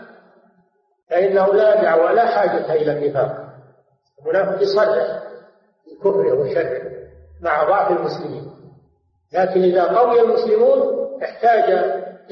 فإنه 1.09 1.53
لا 1.53 1.81
دعوة 1.81 2.11
لا 2.11 2.25
حاجة 2.25 2.73
إلى 2.73 2.91
النفاق. 2.91 3.47
المنافق 4.21 4.61
يصرح. 4.61 5.23
بكفره 5.91 6.33
وشره 6.33 6.81
مع 7.41 7.63
ضعف 7.63 7.91
المسلمين. 7.91 8.51
لكن 9.33 9.61
إذا 9.61 9.83
قوي 9.83 10.21
المسلمون 10.21 11.07
احتاج 11.23 11.63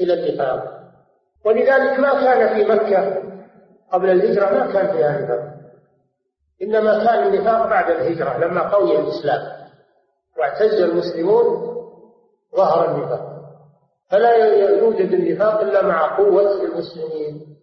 إلى 0.00 0.14
النفاق. 0.14 0.76
ولذلك 1.44 1.98
ما 1.98 2.24
كان 2.24 2.54
في 2.54 2.72
مكة 2.72 3.22
قبل 3.92 4.10
الهجرة 4.10 4.50
ما 4.50 4.72
كان 4.72 4.96
فيها 4.96 5.20
نفاق. 5.20 5.56
إنما 6.62 7.04
كان 7.04 7.26
النفاق 7.26 7.66
بعد 7.66 7.90
الهجرة 7.90 8.38
لما 8.38 8.68
قوي 8.68 8.98
الإسلام. 8.98 9.40
واعتز 10.38 10.80
المسلمون 10.80 11.76
ظهر 12.56 12.90
النفاق. 12.90 13.36
فلا 14.10 14.36
يوجد 14.78 15.12
النفاق 15.12 15.60
إلا 15.60 15.86
مع 15.86 16.16
قوة 16.16 16.62
المسلمين. 16.62 17.56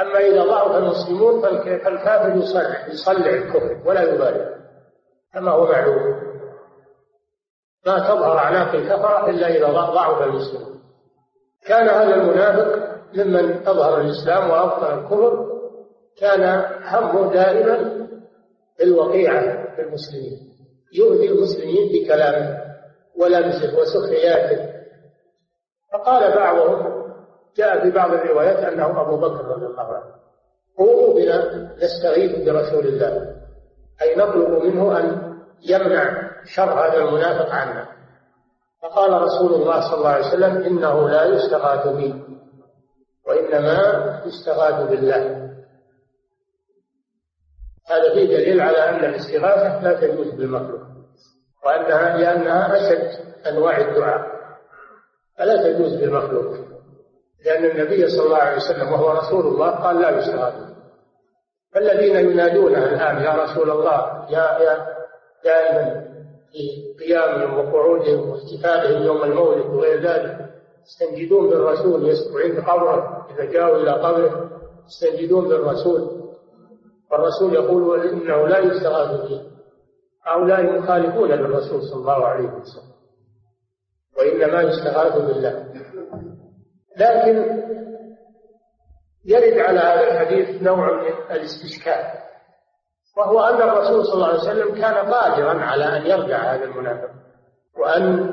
أما 0.00 0.18
إذا 0.18 0.44
ضعف 0.44 0.76
المسلمون 0.76 1.42
فالكافر 1.42 2.36
يصلع 2.36 2.86
يصلع 2.86 3.30
الكفر 3.30 3.82
ولا 3.84 4.02
يبالي 4.02 4.57
كما 5.34 5.50
هو 5.50 5.66
معلوم. 5.66 6.28
ما 7.86 7.98
تظهر 7.98 8.38
أعناق 8.38 8.74
الكفرة 8.74 9.30
إلا 9.30 9.56
إذا 9.56 9.66
ضعف 9.66 10.22
المسلمون 10.22 10.80
كان 11.66 11.88
هذا 11.88 12.14
المنافق 12.14 12.88
ممن 13.14 13.68
أظهر 13.68 14.00
الإسلام 14.00 14.50
وأبطل 14.50 14.98
الكفر 14.98 15.46
كان 16.20 16.64
همه 16.82 17.32
دائما 17.32 18.08
الوقيعة 18.82 19.74
في 19.76 19.82
المسلمين. 19.82 20.48
يؤذي 20.92 21.28
المسلمين 21.28 21.92
بكلامه 21.92 22.58
ولمسه 23.16 23.78
وسخرياته. 23.78 24.72
فقال 25.92 26.36
بعضهم 26.36 26.98
جاء 27.56 27.80
في 27.82 27.90
بعض 27.90 28.12
الروايات 28.12 28.56
أنه 28.56 29.00
أبو 29.00 29.16
بكر 29.16 29.44
رضي 29.44 29.66
الله 29.66 29.82
عنه 29.82 30.18
قوموا 30.78 31.14
بنا 31.14 31.68
نستغيث 31.82 32.48
برسول 32.48 32.86
الله. 32.86 33.36
أي 34.02 34.16
نطلب 34.16 34.64
منه 34.64 34.98
أن 34.98 35.27
يمنع 35.62 36.30
شر 36.44 36.86
هذا 36.86 36.96
المنافق 36.96 37.50
عنا. 37.50 37.86
فقال 38.82 39.22
رسول 39.22 39.54
الله 39.54 39.80
صلى 39.80 39.98
الله 39.98 40.08
عليه 40.08 40.28
وسلم 40.28 40.62
إنه 40.62 41.08
لا 41.08 41.24
يستغاث 41.24 41.88
بي 41.88 42.14
وإنما 43.26 43.78
يستغاث 44.26 44.88
بالله. 44.90 45.48
هذا 47.90 48.14
فيه 48.14 48.26
دليل 48.26 48.60
على 48.60 48.88
أن 48.88 49.04
الاستغاثة 49.04 49.82
لا 49.82 50.00
تجوز 50.00 50.28
بالمخلوق 50.34 50.80
وأنها 51.66 52.16
لأنها 52.16 52.76
أشد 52.76 53.10
أنواع 53.46 53.78
الدعاء 53.78 54.26
فلا 55.38 55.62
تجوز 55.62 55.94
بالمخلوق. 55.94 56.68
لأن 57.44 57.64
النبي 57.64 58.08
صلى 58.08 58.26
الله 58.26 58.38
عليه 58.38 58.56
وسلم 58.56 58.92
وهو 58.92 59.10
رسول 59.10 59.46
الله 59.46 59.70
قال 59.70 60.00
لا 60.00 60.10
يستغاث 60.10 60.54
فالذين 61.74 62.16
ينادونه 62.16 62.84
الآن 62.84 63.22
يا 63.22 63.44
رسول 63.44 63.70
الله 63.70 64.26
يا 64.30 64.58
يا 64.58 64.97
دائما 65.44 66.08
في 66.52 66.94
قيامهم 67.04 67.58
وقعودهم 67.58 68.28
واحتفالهم 68.30 69.02
يوم 69.02 69.22
المولد 69.24 69.66
وغير 69.66 70.00
ذلك 70.00 70.48
يستنجدون 70.86 71.48
بالرسول 71.50 72.08
يسكوا 72.08 72.40
عند 72.40 72.58
قبره 72.58 73.26
إذا 73.30 73.44
جاءوا 73.44 73.76
إلى 73.76 73.90
قبره 73.90 74.50
يستنجدون 74.86 75.48
بالرسول. 75.48 76.18
والرسول 77.10 77.54
يقول 77.54 78.08
إنه 78.08 78.48
لا 78.48 78.58
يستغاث 78.58 79.20
به 79.20 79.42
هؤلاء 80.26 80.78
مخالفون 80.78 81.28
للرسول 81.28 81.82
صلى 81.82 82.00
الله 82.00 82.26
عليه 82.26 82.48
وسلم 82.48 82.92
وإنما 84.18 84.62
يستغاث 84.62 85.16
بالله. 85.16 85.68
لكن 86.96 87.62
يرد 89.24 89.58
على 89.58 89.80
هذا 89.80 90.10
الحديث 90.10 90.62
نوع 90.62 91.02
من 91.02 91.12
الاستشكال 91.30 92.27
وهو 93.18 93.40
أن 93.40 93.62
الرسول 93.62 94.04
صلى 94.04 94.14
الله 94.14 94.26
عليه 94.26 94.38
وسلم 94.38 94.74
كان 94.74 94.94
قادرا 94.94 95.60
على 95.60 95.84
أن 95.84 96.06
يرجع 96.06 96.54
هذا 96.54 96.64
المنافق 96.64 97.10
وأن 97.78 98.30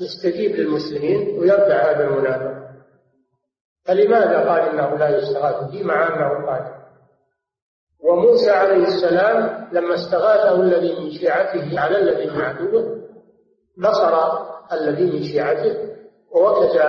يستجيب 0.00 0.56
للمسلمين 0.56 1.38
ويرجع 1.38 1.90
هذا 1.90 2.04
المنافق. 2.04 2.54
فلماذا 3.86 4.50
قال 4.50 4.60
إنه 4.60 4.96
لا 4.96 5.18
يستغاث؟ 5.18 5.70
به 5.70 5.82
مع 5.82 6.08
أنه 6.08 6.46
قادر 6.46 6.74
وموسى 8.04 8.50
عليه 8.50 8.84
السلام 8.84 9.68
لما 9.72 9.94
استغاثه 9.94 10.60
الذي 10.60 11.00
من 11.00 11.10
شيعته 11.10 11.80
على 11.80 11.98
الذي 11.98 12.30
من 12.30 12.40
عدوه 12.40 13.00
نصر 13.78 14.14
الذي 14.72 15.04
من 15.04 15.22
شيعته 15.22 15.76
ووكز 16.32 16.80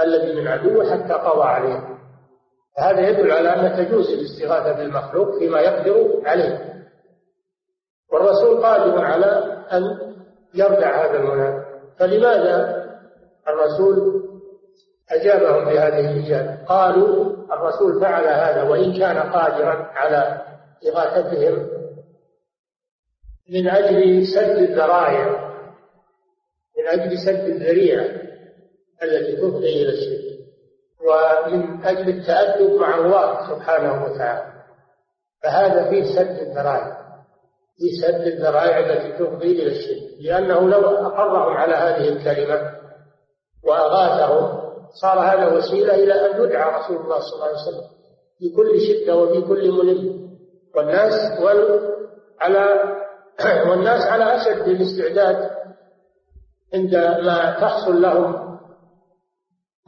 الذي 0.00 0.40
من 0.40 0.48
عدوه 0.48 0.90
حتى 0.90 1.12
قضى 1.12 1.44
عليه. 1.44 1.89
هذا 2.78 3.08
يدل 3.08 3.32
على 3.32 3.48
أن 3.48 3.86
تجوز 3.86 4.10
الاستغاثة 4.10 4.72
بالمخلوق 4.72 5.38
فيما 5.38 5.60
يقدر 5.60 6.22
عليه. 6.24 6.70
والرسول 8.12 8.62
قادر 8.62 9.04
على 9.04 9.64
أن 9.72 9.82
يردع 10.54 11.04
هذا 11.04 11.18
المنافق 11.18 11.70
فلماذا 11.98 12.86
الرسول 13.48 14.22
أجابهم 15.10 15.64
بهذه 15.64 16.10
الإجابة 16.10 16.64
قالوا 16.64 17.32
الرسول 17.52 18.00
فعل 18.00 18.24
هذا 18.24 18.62
وإن 18.62 18.98
كان 18.98 19.18
قادرا 19.18 19.90
على 19.94 20.42
إغاثتهم 20.88 21.68
من 23.50 23.68
أجل 23.68 24.26
سد 24.26 24.58
الذرائع 24.58 25.50
من 26.78 27.00
أجل 27.00 27.18
سد 27.18 27.44
الذريعة 27.44 28.04
التي 29.02 29.36
تفضي 29.36 29.82
إلى 29.82 29.88
الشرك. 29.88 30.19
ومن 31.10 31.84
أجل 31.84 32.08
التأدب 32.08 32.80
مع 32.80 32.98
الله 32.98 33.48
سبحانه 33.50 34.04
وتعالى. 34.04 34.50
فهذا 35.42 35.90
فيه 35.90 36.04
سد 36.04 36.38
الذرائع 36.38 37.00
في 37.80 37.90
سد 38.02 38.26
الذرائع 38.26 38.78
التي 38.78 39.12
تفضي 39.12 39.62
إلى 39.62 39.66
الشرك 39.66 40.20
لأنه 40.20 40.68
لو 40.68 40.80
أقرهم 40.80 41.56
على 41.56 41.74
هذه 41.74 42.08
الكلمة 42.08 42.72
وأغاثهم 43.64 44.60
صار 45.02 45.18
هذا 45.18 45.56
وسيلة 45.56 45.94
إلى 45.94 46.12
أن 46.14 46.42
يدعى 46.44 46.80
رسول 46.80 46.96
الله 46.96 47.18
صلى 47.20 47.34
الله 47.34 47.46
عليه 47.46 47.56
وسلم 47.56 47.90
في 48.38 48.48
كل 48.56 48.80
شدة 48.80 49.16
وفي 49.16 49.40
كل 49.40 49.72
ملم 49.72 50.30
والناس 50.76 51.12
على 52.40 52.80
والناس 53.70 54.06
على 54.06 54.36
أشد 54.36 54.68
الاستعداد 54.68 55.50
عندما 56.74 57.60
تحصل 57.60 58.02
لهم 58.02 58.58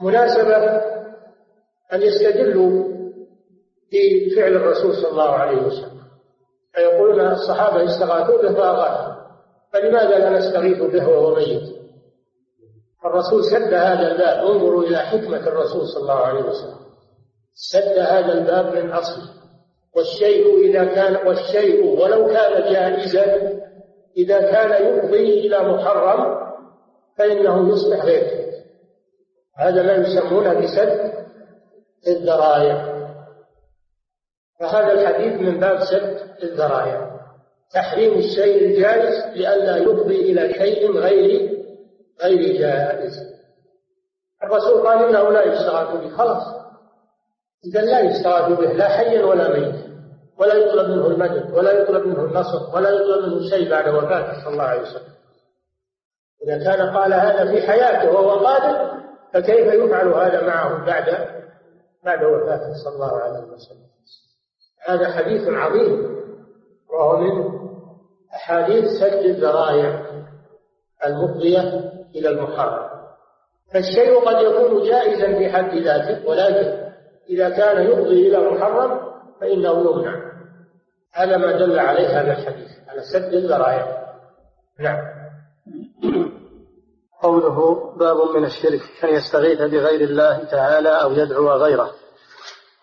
مناسبة 0.03 0.92
أن 1.93 2.03
يستدلوا 2.03 2.93
بفعل 3.93 4.53
الرسول 4.53 4.95
صلى 4.95 5.11
الله 5.11 5.31
عليه 5.31 5.63
وسلم. 5.67 6.03
فيقولون 6.75 7.21
الصحابة 7.21 7.85
استغاثوا 7.85 8.43
به 8.43 8.55
فأغاثوا 8.55 9.13
فلماذا 9.73 10.19
لا 10.19 10.39
نستغيث 10.39 10.79
به 10.83 11.09
وهو 11.09 11.35
ميت؟ 11.35 11.63
الرسول 13.05 13.45
سد 13.45 13.75
هذا 13.75 14.13
الباب. 14.13 14.47
انظروا 14.47 14.83
إلى 14.83 14.97
حكمة 14.99 15.37
الرسول 15.37 15.89
صلى 15.89 16.03
الله 16.03 16.21
عليه 16.21 16.43
وسلم. 16.43 16.79
سد 17.55 17.99
هذا 17.99 18.33
الباب 18.33 18.75
من 18.75 18.91
أصله. 18.91 19.29
والشيء 19.97 20.57
إذا 20.59 20.85
كان 20.85 21.27
والشيء 21.27 22.01
ولو 22.01 22.27
كان 22.27 22.73
جائزا 22.73 23.53
إذا 24.17 24.41
كان 24.41 24.87
يفضي 24.87 25.47
إلى 25.47 25.59
محرم 25.59 26.37
فإنه 27.19 27.73
يصبح 27.73 28.05
غير 28.05 28.53
هذا 29.59 29.83
ما 29.83 29.93
يسمونه 29.93 30.55
بسد. 30.55 31.22
الذرائع. 32.07 32.93
فهذا 34.61 34.93
الحديث 34.93 35.41
من 35.41 35.61
باب 35.61 35.79
سد 35.85 36.21
الذرائع. 36.43 37.13
تحريم 37.75 38.19
الشيء 38.19 38.65
الجائز 38.67 39.37
لئلا 39.37 39.77
يفضي 39.77 40.21
إلى 40.21 40.55
شيء 40.55 40.93
غير 40.93 41.53
غير 42.23 42.61
جائز. 42.61 43.13
الرسول 44.45 44.87
قال 44.87 45.09
إنه 45.09 45.31
لا 45.31 45.45
يستغاث 45.45 45.97
به. 45.97 46.17
خلاص. 46.17 46.43
إذا 47.65 47.81
لا 47.81 48.01
يستغاث 48.01 48.59
به. 48.59 48.73
لا 48.73 48.89
حيا 48.89 49.25
ولا 49.25 49.59
ميتا 49.59 49.93
ولا 50.39 50.55
يطلب 50.55 50.91
منه 50.91 51.07
المدد. 51.07 51.51
ولا 51.55 51.73
يطلب 51.73 52.07
منه 52.07 52.25
النصر 52.25 52.77
ولا 52.77 52.91
يطلب 52.91 53.25
منه 53.25 53.51
شيء 53.51 53.71
بعد 53.71 53.89
وفاته. 53.89 54.45
صلى 54.45 54.53
الله 54.53 54.65
عليه 54.65 54.83
وسلم. 54.83 55.13
إذا 56.45 56.65
كان 56.65 56.97
قال 56.97 57.15
هذا 57.15 57.51
في 57.51 57.67
حياته 57.67 58.11
وهو 58.11 58.47
قادر 58.47 59.03
فكيف 59.35 59.67
يفعل 59.75 60.09
هذا 60.09 60.47
معه 60.47 60.87
بعد 60.87 61.42
بعد 62.05 62.25
وفاته 62.25 62.75
صلى 62.85 62.95
الله 62.95 63.19
عليه 63.21 63.45
وسلم. 63.53 63.87
هذا 64.89 65.13
حديث 65.13 65.49
عظيم. 65.49 66.13
وهو 66.91 67.17
من 67.17 67.63
أحاديث 68.35 68.85
سد 69.01 69.25
الذرائع 69.25 70.07
المفضية 71.07 71.93
إلى 72.15 72.29
المحرم. 72.29 72.89
فالشيء 73.75 74.21
قد 74.21 74.43
يكون 74.43 74.89
جائزا 74.89 75.39
في 75.39 75.53
حد 75.53 75.75
ذاته 75.75 76.29
ولكن 76.29 76.93
إذا 77.31 77.49
كان 77.49 77.87
يفضي 77.87 78.29
إلى 78.29 78.51
محرم 78.51 79.01
فإنه 79.41 79.91
يمنع. 79.91 80.33
هذا 81.13 81.37
ما 81.37 81.53
دل 81.53 81.79
عليه 81.79 82.21
هذا 82.21 82.33
الحديث 82.33 82.71
على 82.89 83.03
سد 83.13 83.35
الذرائع. 83.35 84.03
نعم. 84.81 85.13
قوله 87.23 87.91
باب 87.97 88.17
من 88.17 88.45
الشرك 88.45 88.81
أن 89.05 89.09
يستغيث 89.09 89.59
بغير 89.59 90.01
الله 90.01 90.45
تعالى 90.45 90.89
أو 90.89 91.13
يدعو 91.13 91.51
غيره. 91.51 91.91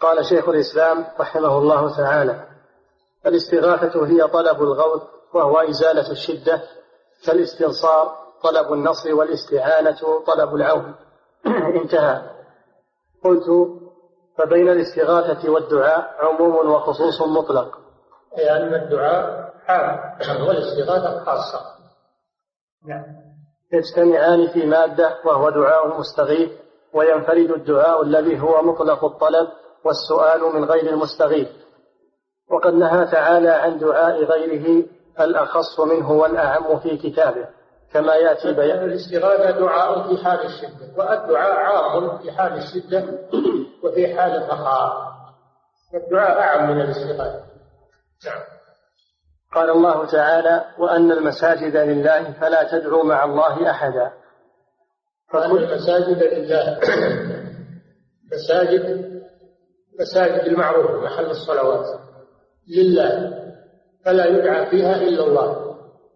قال 0.02 0.26
شيخ 0.26 0.50
الإسلام 0.50 1.06
رحمه 1.20 1.58
الله 1.58 1.98
تعالى 1.98 2.46
الاستغاثة 3.26 4.08
هي 4.08 4.28
طلب 4.28 4.62
الغوث 4.62 5.02
وهو 5.34 5.58
إزالة 5.58 6.12
الشدة 6.12 6.62
كالاستنصار 7.26 8.18
طلب 8.44 8.74
النصر 8.74 9.16
والاستعانة 9.16 10.24
طلب 10.28 10.56
العون. 10.56 10.96
انتهى. 11.82 12.22
قلت 13.24 13.46
فبين 14.38 14.70
الاستغاثة 14.70 15.50
والدعاء 15.50 16.16
عموم 16.20 16.72
وخصوص 16.72 17.22
مطلق. 17.22 17.78
أي 18.38 18.52
أن 18.52 18.74
الدعاء 18.74 19.54
عام 19.68 20.42
والاستغاثة 20.48 21.26
خاصة. 21.26 21.60
نعم. 22.86 23.19
يجتمعان 23.74 24.48
في 24.48 24.66
مادة 24.66 25.18
وهو 25.26 25.50
دعاء 25.50 25.88
المستغيث 25.88 26.52
وينفرد 26.94 27.52
الدعاء 27.52 28.02
الذي 28.02 28.40
هو 28.42 28.62
مطلق 28.62 29.06
الطلب 29.06 29.48
والسؤال 29.86 30.42
من 30.56 30.64
غير 30.64 30.90
المستغيث. 30.90 31.48
وقد 32.52 32.74
نهى 32.74 33.06
تعالى 33.06 33.50
عن 33.50 33.78
دعاء 33.78 34.24
غيره 34.24 34.86
الأخص 35.20 35.80
منه 35.80 36.12
والأعم 36.12 36.80
في 36.80 36.98
كتابه 36.98 37.48
كما 37.94 38.16
يأتي 38.16 38.54
بيان. 38.54 38.84
الاستغاثة 38.84 39.60
دعاء 39.60 40.08
في 40.08 40.24
حال 40.24 40.46
الشدة 40.46 40.88
والدعاء 40.98 41.56
عام 41.56 42.18
في 42.18 42.32
حال 42.32 42.54
الشدة 42.54 43.04
وفي 43.84 44.16
حال 44.16 44.32
الرخاء 44.32 45.10
الدعاء 45.94 46.40
أعم 46.42 46.72
من 46.72 46.82
الاستغاثة. 46.82 47.44
نعم. 48.26 48.59
قال 49.54 49.70
الله 49.70 50.06
تعالى 50.06 50.66
وأن 50.78 51.12
المساجد 51.12 51.78
لله 51.78 52.32
فلا 52.32 52.64
تدعوا 52.72 53.04
مع 53.04 53.24
الله 53.24 53.70
أحدا. 53.70 54.12
فكل 55.34 55.64
المساجد 55.64 56.24
لله. 56.24 56.80
مساجد 58.32 59.10
مساجد 60.00 60.48
المعروفة 60.48 61.02
محل 61.02 61.26
الصلوات. 61.26 61.86
لله. 62.78 63.40
فلا 64.06 64.26
يدعى 64.26 64.70
فيها 64.70 64.96
إلا 64.96 65.24
الله. 65.24 65.76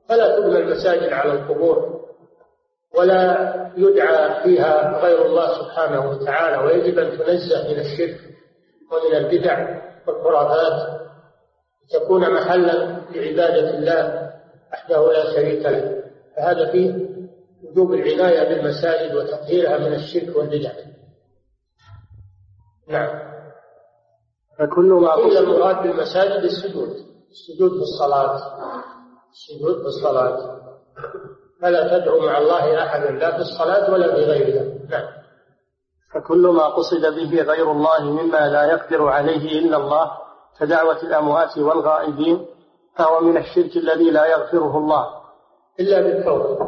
فلا 0.10 0.40
تبنى 0.40 0.58
المساجد 0.58 1.14
على 1.14 1.32
القبور. 1.32 2.04
ولا 2.98 3.54
يدعى 3.78 4.44
فيها 4.44 5.00
غير 5.00 5.26
الله 5.26 5.48
سبحانه 5.48 6.10
وتعالى. 6.10 6.58
ويجب 6.58 7.00
أن 7.00 7.18
تنزه 7.18 7.74
من 7.74 7.80
الشرك 7.80 8.20
ومن 8.92 9.16
البدع 9.16 9.82
والخرافات 10.08 11.03
تكون 11.92 12.34
محلا 12.34 13.02
لعبادة 13.16 13.78
الله 13.78 14.32
وحده 14.74 15.12
لا 15.14 15.36
شريك 15.36 15.66
له. 15.66 16.04
فهذا 16.38 16.72
فيه 16.72 17.10
وجوب 17.64 17.94
العناية 17.94 18.50
بالمساجد 18.50 19.16
وتطهيرها 19.16 19.78
من 19.78 19.94
الشرك 19.94 20.38
والبدع. 20.38 20.72
نعم. 22.88 23.34
فكل 24.60 24.90
ما 25.02 25.16
قيل 25.16 25.38
المراد 25.38 25.84
بالمساجد 25.84 26.44
السجود. 26.44 26.90
السجود 27.32 27.72
في 27.72 27.82
الصلاة 27.82 28.36
السجود 29.32 29.82
في 29.82 29.86
الصلاة 29.86 30.60
فلا 31.62 32.00
تدعو 32.00 32.20
مع 32.20 32.38
الله 32.38 32.84
أحدا 32.84 33.12
لا 33.12 33.32
في 33.32 33.42
الصلاة 33.42 33.92
ولا 33.92 34.16
في 34.16 34.22
غيرها. 34.22 34.64
نعم. 34.90 35.08
فكل 36.14 36.48
ما 36.48 36.68
قصد 36.68 37.02
به 37.02 37.42
غير 37.42 37.72
الله 37.72 38.04
مما 38.04 38.48
لا 38.50 38.64
يقدر 38.64 39.08
عليه 39.08 39.60
إلا 39.60 39.78
الله 39.78 40.12
كدعوة 40.60 41.04
الأموات 41.04 41.58
والغائبين 41.58 42.46
فهو 42.98 43.22
من 43.22 43.38
الشرك 43.38 43.78
الذي 43.78 44.12
لا 44.12 44.26
يغفره 44.26 44.78
الله. 44.78 45.08
إلا 45.80 46.02
بالتوبة 46.02 46.62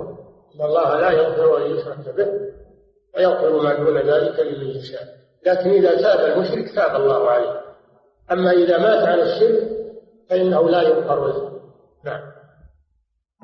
إن 0.56 0.62
الله 0.66 1.00
لا 1.00 1.12
يغفر 1.12 1.58
أن 1.58 1.62
يشرك 1.62 2.16
به 2.18 2.28
ويغفر 3.16 3.62
ما 3.64 3.74
دون 3.74 3.98
ذلك 3.98 4.40
لمن 4.40 4.68
يشاء. 4.68 5.04
لكن 5.46 5.70
إذا 5.70 6.02
تاب 6.02 6.20
المشرك 6.20 6.76
تاب 6.76 6.96
الله 7.02 7.30
عليه. 7.30 7.62
أما 8.32 8.52
إذا 8.52 8.78
مات 8.78 9.08
على 9.08 9.24
الشرك 9.24 9.70
فإنه 10.30 10.70
لا 10.70 10.82
يغفر 10.82 11.28
له. 11.28 11.52
نعم. 12.06 12.22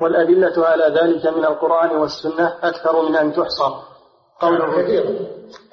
والأدلة 0.02 0.68
على 0.68 0.84
ذلك 0.84 1.28
من 1.28 1.46
القرآن 1.46 1.96
والسنة 1.96 2.58
أكثر 2.64 3.02
من 3.10 3.16
أن 3.16 3.34
تحصر. 3.34 3.92
قوله 4.39 4.82
كثيرة 4.82 5.10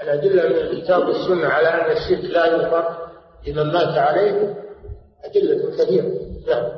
الأدلة 0.03 0.49
من 0.49 0.57
الكتاب 0.57 1.09
والسنة 1.09 1.49
على 1.49 1.69
أن 1.69 1.97
الشرك 1.97 2.25
لا 2.25 2.47
يغفر 2.47 3.09
لمن 3.47 3.73
مات 3.73 3.99
عليه 3.99 4.55
أدلة 5.25 5.71
كثيرة 5.79 6.07
نعم. 6.49 6.69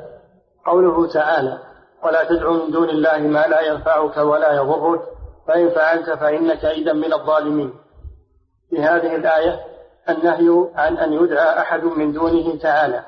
قوله 0.65 1.07
تعالى 1.07 1.57
ولا 2.03 2.23
تدع 2.23 2.51
من 2.51 2.71
دون 2.71 2.89
الله 2.89 3.17
ما 3.17 3.47
لا 3.47 3.61
ينفعك 3.61 4.17
ولا 4.17 4.53
يضرك 4.53 5.01
فإن 5.47 5.69
فعلت 5.69 6.09
فإنك 6.09 6.65
إذا 6.65 6.93
من 6.93 7.13
الظالمين. 7.13 7.73
في 8.69 8.83
هذه 8.83 9.15
الآية 9.15 9.59
النهي 10.09 10.69
عن 10.75 10.97
أن 10.97 11.13
يدعى 11.13 11.59
أحد 11.59 11.83
من 11.83 12.13
دونه 12.13 12.59
تعالى 12.59 13.03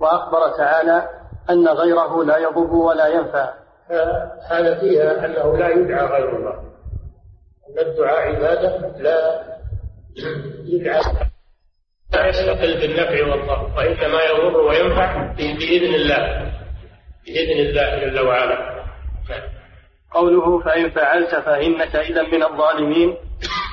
وأخبر 0.00 0.48
تعالى 0.56 1.08
أن 1.50 1.68
غيره 1.68 2.24
لا 2.24 2.36
يضر 2.36 2.74
ولا 2.74 3.06
ينفع. 3.06 3.54
هذا 4.50 4.80
فيها 4.80 5.24
أنه 5.24 5.56
لا 5.56 5.68
يدعى 5.68 6.06
غير 6.06 6.36
الله. 6.36 6.64
أن 7.68 7.78
الدعاء 7.78 8.34
عبادة 8.34 8.98
لا 8.98 9.42
يدعى. 10.64 11.02
لا 12.14 12.28
يستقل 12.28 12.80
بالنفع 12.80 13.26
والضر 13.26 13.70
وإنما 13.76 14.22
يضر 14.22 14.56
وينفع 14.56 15.32
بإذن 15.36 15.94
الله 15.94 16.52
بإذن 17.26 17.60
الله 17.60 17.98
جل 17.98 18.20
وعلا. 18.20 18.84
قوله 20.10 20.60
فإن 20.60 20.90
فعلت 20.90 21.34
فإنك 21.34 21.96
إذا 21.96 22.22
من 22.22 22.42
الظالمين 22.42 23.16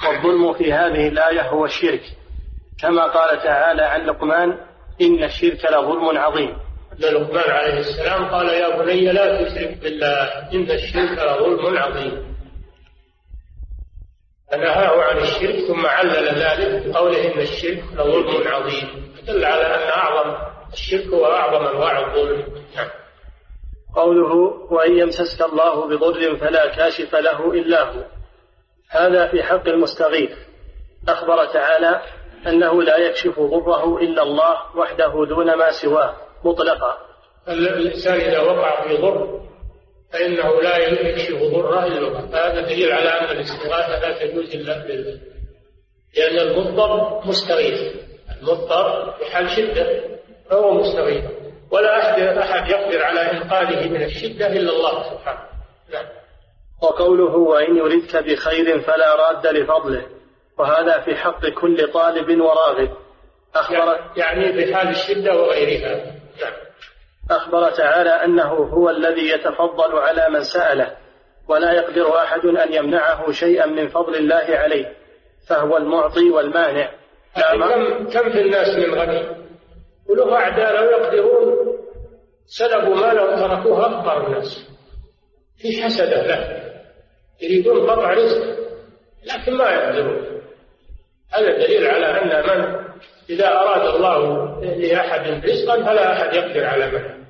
والظلم 0.08 0.54
في 0.54 0.74
هذه 0.74 1.08
الآية 1.08 1.42
هو 1.42 1.66
الشرك. 1.66 2.02
كما 2.82 3.04
قال 3.04 3.44
تعالى 3.44 3.82
عن 3.82 4.06
لقمان 4.06 4.58
إن 5.02 5.24
الشرك 5.24 5.66
لظلم 5.66 6.18
عظيم. 6.18 6.58
لقمان 7.00 7.52
عليه 7.52 7.80
السلام 7.80 8.26
قال 8.26 8.50
يا 8.50 8.84
بني 8.84 9.12
لا 9.12 9.44
تشرك 9.44 9.78
بالله 9.84 10.24
إن 10.54 10.72
الشرك 10.72 11.20
لظلم 11.20 11.78
عظيم. 11.78 12.31
فنهاه 14.52 15.02
عن 15.02 15.18
الشرك 15.18 15.56
ثم 15.68 15.86
علل 15.86 16.28
ذلك 16.28 16.88
بقوله 16.88 17.34
إن 17.34 17.39
الشرك 17.39 17.84
لظلم 17.93 18.47
عظيم. 18.47 19.14
دل 19.28 19.45
على 19.45 19.66
أن 19.66 19.89
أعظم 19.89 20.36
الشرك 20.74 21.08
هو 21.08 21.26
أعظم 21.26 21.66
أنواع 21.66 21.99
الظلم. 21.99 22.45
نعم. 22.76 22.89
قوله 23.95 24.34
وإن 24.72 24.97
يمسسك 24.97 25.41
الله 25.41 25.88
بضر 25.88 26.36
فلا 26.36 26.76
كاشف 26.76 27.16
له 27.16 27.52
إلا 27.52 27.84
هو. 27.84 28.04
هذا 28.89 29.28
في 29.28 29.43
حق 29.43 29.68
المستغيث. 29.68 30.32
أخبر 31.10 31.45
تعالى 31.45 32.02
أنه 32.47 32.84
لا 32.84 32.97
يكشف 32.97 33.39
ضره 33.39 33.97
إلا 33.97 34.24
الله 34.24 34.78
وحده 34.78 35.26
دون 35.30 35.58
ما 35.58 35.72
سواه 35.72 36.16
مطلقا. 36.43 36.97
الإنسان 37.47 38.14
إذا 38.14 38.39
وقع 38.39 38.88
في 38.88 38.97
ضر 38.97 39.41
فإنه 40.14 40.62
لا 40.62 40.78
يكشف 40.78 41.36
ضره 41.36 41.86
إلا 41.86 41.97
الله. 41.97 42.20
هذا 42.20 42.62
دليل 42.62 42.91
على 42.91 43.09
أن 43.09 43.38
الاستغاثة 43.38 43.99
لا 43.99 44.26
تجوز 44.26 44.55
إلا 44.55 44.78
بالله 44.88 45.20
لأن 46.18 46.39
المضطر 46.39 47.22
مستغيث. 47.26 47.95
المضطر 48.41 49.12
في 49.12 49.26
حال 49.26 49.49
شدة 49.49 50.01
فهو 50.49 50.74
مستغيث. 50.74 51.24
ولا 51.72 51.99
أحد 51.99 52.22
أحد 52.22 52.70
يقدر 52.70 53.03
على 53.03 53.20
إنقاذه 53.20 53.89
من 53.89 54.03
الشدة 54.03 54.47
إلا 54.47 54.72
الله 54.72 55.03
سبحانه. 55.03 55.47
نعم. 55.93 56.05
وقوله 56.84 57.36
وإن 57.36 57.78
يردك 57.78 58.24
بخير 58.24 58.80
فلا 58.80 59.16
راد 59.16 59.47
لفضله 59.47 60.05
وهذا 60.57 60.99
في 60.99 61.16
حق 61.16 61.45
كل 61.47 61.91
طالب 61.91 62.41
وراغب. 62.41 62.97
أخبر 63.55 64.12
يعني 64.18 64.53
في 64.53 64.76
حال 64.76 64.88
الشدة 64.88 65.36
وغيرها. 65.36 65.95
نعم. 66.41 66.53
أخبر 67.30 67.72
تعالى 67.72 68.10
أنه 68.10 68.54
هو 68.54 68.90
الذي 68.90 69.30
يتفضل 69.30 69.98
على 69.98 70.30
من 70.30 70.44
سأله 70.44 70.98
ولا 71.48 71.72
يقدر 71.72 72.18
أحد 72.18 72.46
أن 72.46 72.74
يمنعه 72.74 73.32
شيئا 73.32 73.66
من 73.66 73.88
فضل 73.88 74.16
الله 74.16 74.58
عليه 74.58 74.96
فهو 75.50 75.78
المعطي 75.78 76.30
والمانع. 76.30 76.92
كم 77.36 78.08
كم 78.10 78.32
في 78.32 78.42
الناس 78.42 78.76
من 78.76 78.94
غني؟ 78.94 79.42
وله 80.10 80.36
أعداء 80.36 80.76
لو 80.76 80.90
يقدرون 80.90 81.78
سلبوا 82.46 82.96
ماله 82.96 83.24
وتركوه 83.24 83.88
أفقر 83.88 84.28
الناس. 84.28 84.70
في 85.58 85.84
حسدة 85.84 86.28
له 86.28 86.72
يريدون 87.42 87.90
قطع 87.90 88.14
رزق 88.14 88.42
لكن 89.34 89.54
ما 89.54 89.70
يقدرون. 89.70 90.42
هذا 91.34 91.52
دليل 91.52 91.88
على 91.88 92.06
أن 92.06 92.50
من 92.50 92.81
إذا 93.32 93.48
أراد 93.48 93.96
الله 93.96 94.60
لأحد 94.62 95.46
رزقا 95.46 95.76
فلا 95.76 96.14
أحد 96.14 96.34
يقدر 96.34 96.66
على 96.66 96.92
منه 96.92 97.22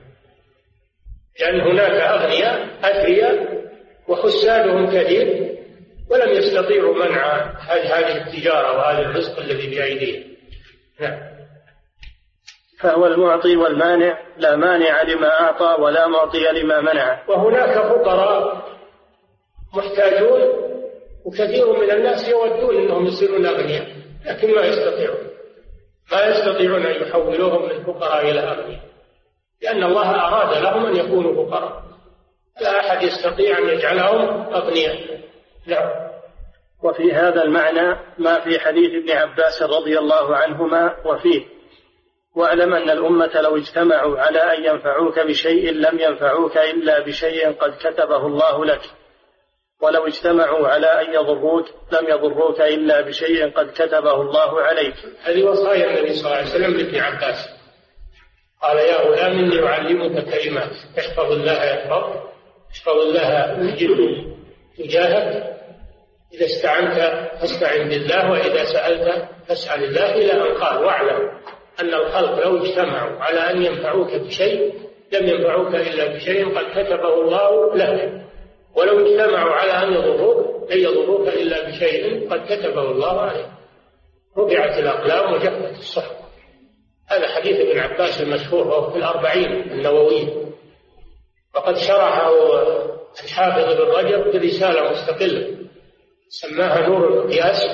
لأن 1.39 1.61
هناك 1.61 2.01
أغنياء 2.01 2.67
أثرياء 2.83 3.61
وحسادهم 4.07 4.87
كثير 4.87 5.51
ولم 6.09 6.29
يستطيعوا 6.29 6.95
منع 6.95 7.35
هذه 7.67 8.17
التجارة 8.17 8.77
وهذا 8.77 8.99
الرزق 8.99 9.39
الذي 9.39 9.75
بأيديهم. 9.75 10.23
نعم. 10.99 11.19
فهو 12.79 13.05
المعطي 13.05 13.55
والمانع 13.55 14.17
لا 14.37 14.55
مانع 14.55 15.01
لما 15.01 15.41
أعطى 15.41 15.81
ولا 15.81 16.07
معطي 16.07 16.39
لما 16.39 16.81
منع. 16.81 17.23
وهناك 17.27 17.73
فقراء 17.73 18.65
محتاجون 19.73 20.41
وكثير 21.25 21.79
من 21.79 21.91
الناس 21.91 22.29
يودون 22.29 22.77
أنهم 22.77 23.05
يصيرون 23.05 23.45
أغنياء 23.45 23.87
لكن 24.25 24.55
ما 24.55 24.61
يستطيعون. 24.61 25.30
ما 26.11 26.25
يستطيعون 26.25 26.85
أن 26.85 27.01
يحولوهم 27.01 27.69
من 27.69 27.83
فقراء 27.83 28.29
إلى 28.29 28.39
أغنياء 28.39 28.91
لأن 29.61 29.83
الله 29.83 30.09
أراد 30.27 30.63
لهم 30.63 30.85
أن 30.85 30.95
يكونوا 30.95 31.45
فقراء. 31.45 31.83
لا 32.61 32.79
أحد 32.79 33.03
يستطيع 33.03 33.57
أن 33.57 33.69
يجعلهم 33.69 34.53
أغنياء. 34.53 35.19
نعم. 35.67 35.89
وفي 36.83 37.13
هذا 37.13 37.43
المعنى 37.43 37.99
ما 38.17 38.39
في 38.39 38.59
حديث 38.59 39.03
ابن 39.03 39.11
عباس 39.11 39.61
رضي 39.61 39.99
الله 39.99 40.35
عنهما 40.35 40.95
وفيه. 41.05 41.45
واعلم 42.35 42.73
أن 42.73 42.89
الأمة 42.89 43.41
لو 43.41 43.57
اجتمعوا 43.57 44.19
على 44.19 44.39
أن 44.39 44.63
ينفعوك 44.63 45.19
بشيء 45.19 45.71
لم 45.71 45.99
ينفعوك 45.99 46.57
إلا 46.57 46.99
بشيء 46.99 47.51
قد 47.51 47.73
كتبه 47.79 48.27
الله 48.27 48.65
لك. 48.65 48.81
ولو 49.81 50.07
اجتمعوا 50.07 50.67
على 50.67 50.87
أن 50.87 51.13
يضروك 51.13 51.65
لم 51.91 52.09
يضروك 52.09 52.61
إلا 52.61 53.01
بشيء 53.01 53.49
قد 53.49 53.71
كتبه 53.71 54.21
الله 54.21 54.61
عليك. 54.61 54.93
هذه 55.23 55.43
وصايا 55.43 55.85
النبي 55.85 56.13
صلى 56.13 56.25
الله 56.25 56.37
عليه 56.37 56.49
وسلم 56.49 56.77
لابن 56.77 56.99
عباس. 56.99 57.49
قال 58.61 58.77
يا 58.77 58.97
غلام 59.01 59.31
إني 59.39 59.67
أعلمك 59.67 60.25
كلمات. 60.33 60.71
احفظ 60.99 61.31
الله 61.31 61.63
يحفظك. 61.63 62.21
احفظ 62.71 62.97
الله 62.97 63.53
تجده 63.75 64.25
تجاهك. 64.77 65.51
إذا 66.33 66.45
استعنت 66.45 66.97
فاستعن 67.39 67.89
بالله 67.89 68.31
وإذا 68.31 68.63
سألت 68.63 69.27
فاسأل 69.47 69.83
الله 69.83 70.15
إلى 70.15 70.33
أن 70.33 70.57
قال. 70.57 70.83
واعلم 70.83 71.31
أن 71.81 71.93
الخلق 71.93 72.45
لو 72.45 72.63
اجتمعوا 72.63 73.19
على 73.19 73.39
أن 73.39 73.61
ينفعوك 73.61 74.15
بشيء 74.15 74.73
لم 75.13 75.27
ينفعوك 75.27 75.75
إلا 75.75 76.15
بشيء 76.15 76.57
قد 76.57 76.65
كتبه 76.71 77.13
الله 77.21 77.75
لك. 77.75 78.21
ولو 78.75 78.99
اجتمعوا 78.99 79.53
على 79.53 79.71
أن 79.71 79.93
يضروك 79.93 80.71
لن 80.71 80.79
يضروك 80.79 81.27
إلا 81.27 81.69
بشيء 81.69 82.29
قد 82.29 82.45
كتبه 82.45 82.91
الله 82.91 83.21
عليك 83.21 83.47
رفعت 84.37 84.77
الأقلام 84.79 85.33
وجفت 85.33 85.79
الصحف. 85.79 86.21
هذا 87.07 87.27
حديث 87.27 87.59
ابن 87.59 87.79
عباس 87.79 88.21
المشهور 88.21 88.67
وهو 88.67 88.91
في 88.91 88.97
الأربعين 88.97 89.71
النووية 89.71 90.45
وقد 91.55 91.77
شرحه 91.77 92.31
الحافظ 93.23 93.63
ابن 93.63 93.91
رجب 93.91 94.31
برسالة 94.33 94.91
مستقلة. 94.91 95.57
سماها 96.29 96.87
نور 96.87 97.07
المقياس 97.07 97.67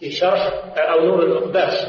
في 0.00 0.10
شرح 0.10 0.64
أو 0.76 1.04
نور 1.04 1.22
المقباس 1.22 1.86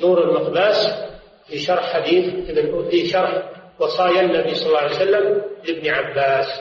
نور 0.00 0.22
المقباس 0.22 1.08
في 1.48 1.58
شرح 1.58 1.92
حديث 1.92 2.50
في 2.90 3.06
شرح 3.06 3.50
وصايا 3.80 4.20
النبي 4.20 4.54
صلى 4.54 4.66
الله 4.66 4.78
عليه 4.78 4.96
وسلم 4.96 5.42
لابن 5.64 5.88
عباس. 5.88 6.60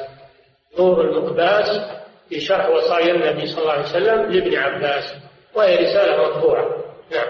نور 0.80 1.02
المقباس 1.02 1.98
في 2.30 2.40
شرح 2.40 2.70
وصايا 2.70 3.14
النبي 3.16 3.46
صلى 3.46 3.62
الله 3.62 3.72
عليه 3.72 3.84
وسلم 3.84 4.32
لابن 4.32 4.56
عباس 4.56 5.14
وهي 5.56 5.76
رسالة 5.76 6.28
مطبوعة. 6.28 6.66
نعم. 7.12 7.28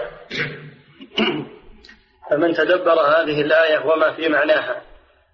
فمن 2.30 2.54
تدبر 2.54 3.00
هذه 3.00 3.40
الآية 3.40 3.86
وما 3.86 4.12
في 4.12 4.28
معناها 4.28 4.82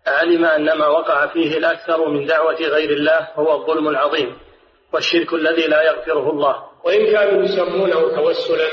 علم 0.06 0.44
أن 0.44 0.78
ما 0.78 0.86
وقع 0.86 1.26
فيه 1.26 1.58
الأكثر 1.58 2.08
من 2.08 2.26
دعوة 2.26 2.54
غير 2.54 2.90
الله 2.90 3.28
هو 3.34 3.60
الظلم 3.60 3.88
العظيم 3.88 4.36
والشرك 4.92 5.32
الذي 5.32 5.66
لا 5.66 5.82
يغفره 5.82 6.30
الله. 6.30 6.64
وإن 6.84 7.12
كانوا 7.12 7.42
يسمونه 7.42 8.16
توسلا 8.16 8.68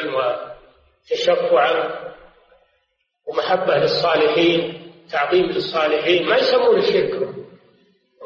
وتشفعا 1.11 1.99
ومحبة 3.27 3.77
للصالحين 3.77 4.91
تعظيم 5.11 5.45
للصالحين 5.45 6.29
ما 6.29 6.37
يسمونه 6.37 6.81
شرك. 6.81 7.20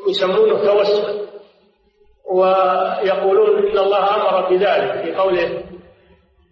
يسمونه 0.09 0.65
توسل 0.65 1.25
ويقولون 2.25 3.69
إن 3.69 3.77
الله 3.77 4.15
أمر 4.15 4.49
بذلك 4.49 5.03
في 5.03 5.15
قوله 5.15 5.63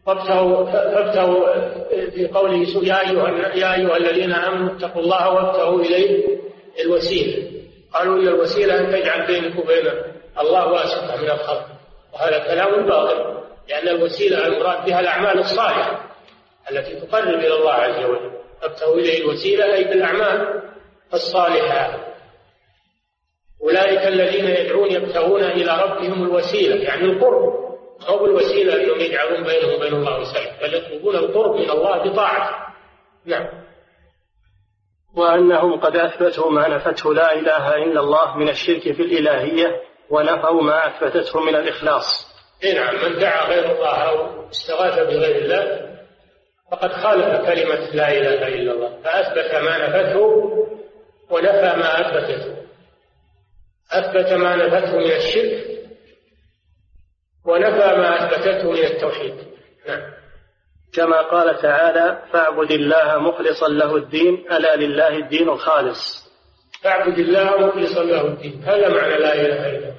فابتغوا 0.05 0.65
فابتغوا 0.65 1.69
في 2.09 2.27
قوله 2.27 2.67
يا 2.83 2.99
أيها 2.99 3.55
يا 3.55 3.73
أيها 3.73 3.97
الذين 3.97 4.31
آمنوا 4.33 4.77
اتقوا 4.77 5.01
الله 5.01 5.29
وابتغوا 5.29 5.81
إليه 5.81 6.39
الوسيلة. 6.85 7.51
قالوا 7.93 8.15
ان 8.15 8.27
الوسيلة 8.27 8.79
أن 8.79 8.91
تجعل 8.91 9.27
بينك 9.27 9.59
وبين 9.59 9.89
الله 10.39 10.67
واسطة 10.71 11.21
من 11.21 11.29
الخلق. 11.29 11.65
وهذا 12.13 12.37
كلام 12.39 12.85
باطل 12.85 13.43
لأن 13.69 13.87
الوسيلة 13.87 14.47
المراد 14.47 14.85
بها 14.85 14.99
الأعمال 14.99 15.39
الصالحة 15.39 16.09
التي 16.71 16.95
تقرب 16.95 17.39
إلى 17.39 17.55
الله 17.55 17.71
عز 17.71 18.05
وجل. 18.05 18.31
ابتغوا 18.63 18.95
إليه 18.95 19.21
الوسيلة 19.21 19.73
أي 19.73 19.83
بالأعمال 19.83 20.61
الصالحة. 21.13 22.12
أولئك 23.64 24.07
الذين 24.07 24.45
يدعون 24.45 24.91
يبتغون 24.91 25.43
إلى 25.43 25.84
ربهم 25.84 26.24
الوسيلة 26.24 26.76
يعني 26.76 27.03
القرب. 27.03 27.64
أو 28.09 28.26
الوسيلة 28.26 28.84
أنهم 28.84 28.99
يجعلون 28.99 29.43
بينهم 29.43 29.76
وبين 29.76 29.93
الله 29.93 30.20
وسيلة 30.20 30.51
بل 30.61 30.74
يطلبون 30.74 31.16
القرب 31.16 31.55
من 31.55 31.70
الله 31.70 32.03
بطاعته 32.03 32.55
نعم. 33.26 33.47
وأنهم 35.16 35.80
قد 35.80 35.97
أثبتوا 35.97 36.51
ما 36.51 36.68
نفته 36.68 37.14
لا 37.14 37.34
إله 37.34 37.76
إلا 37.76 37.99
الله 37.99 38.38
من 38.38 38.49
الشرك 38.49 38.82
في 38.82 39.01
الإلهية 39.01 39.82
ونفوا 40.09 40.61
ما 40.61 40.88
أثبتته 40.88 41.39
من 41.39 41.55
الإخلاص. 41.55 42.34
نعم 42.76 42.95
من 42.95 43.20
دعا 43.20 43.47
غير 43.47 43.72
الله 43.72 44.09
أو 44.09 44.49
استغاث 44.49 44.99
بغير 44.99 45.36
الله 45.36 45.93
فقد 46.72 46.91
خالف 46.91 47.45
كلمة 47.45 47.93
لا 47.93 48.11
إله 48.11 48.47
إلا 48.47 48.72
الله 48.72 49.01
فأثبت 49.03 49.55
ما 49.55 49.88
نفته 49.88 50.20
ونفى 51.30 51.78
ما 51.78 52.01
أثبتته. 52.01 52.62
أثبت 53.99 54.33
ما 54.33 54.55
نفته 54.55 54.97
من 54.97 55.11
الشرك 55.11 55.73
ونفى 57.45 57.97
ما 57.97 58.25
أثبتته 58.25 58.71
من 58.71 58.83
التوحيد. 58.83 59.35
نعم. 59.87 60.13
كما 60.93 61.21
قال 61.21 61.61
تعالى 61.61 62.21
فاعبد 62.33 62.71
الله 62.71 63.17
مخلصا 63.17 63.67
له 63.67 63.95
الدين 63.95 64.51
ألا 64.51 64.75
لله 64.75 65.07
الدين 65.07 65.49
الخالص. 65.49 66.29
فاعبد 66.83 67.19
الله 67.19 67.57
مخلصا 67.67 68.03
له 68.03 68.25
الدين. 68.25 68.63
هذا 68.63 68.89
معنى 68.89 69.17
لا 69.17 69.33
إله 69.33 69.69
إلا 69.69 69.77
الله. 69.77 69.95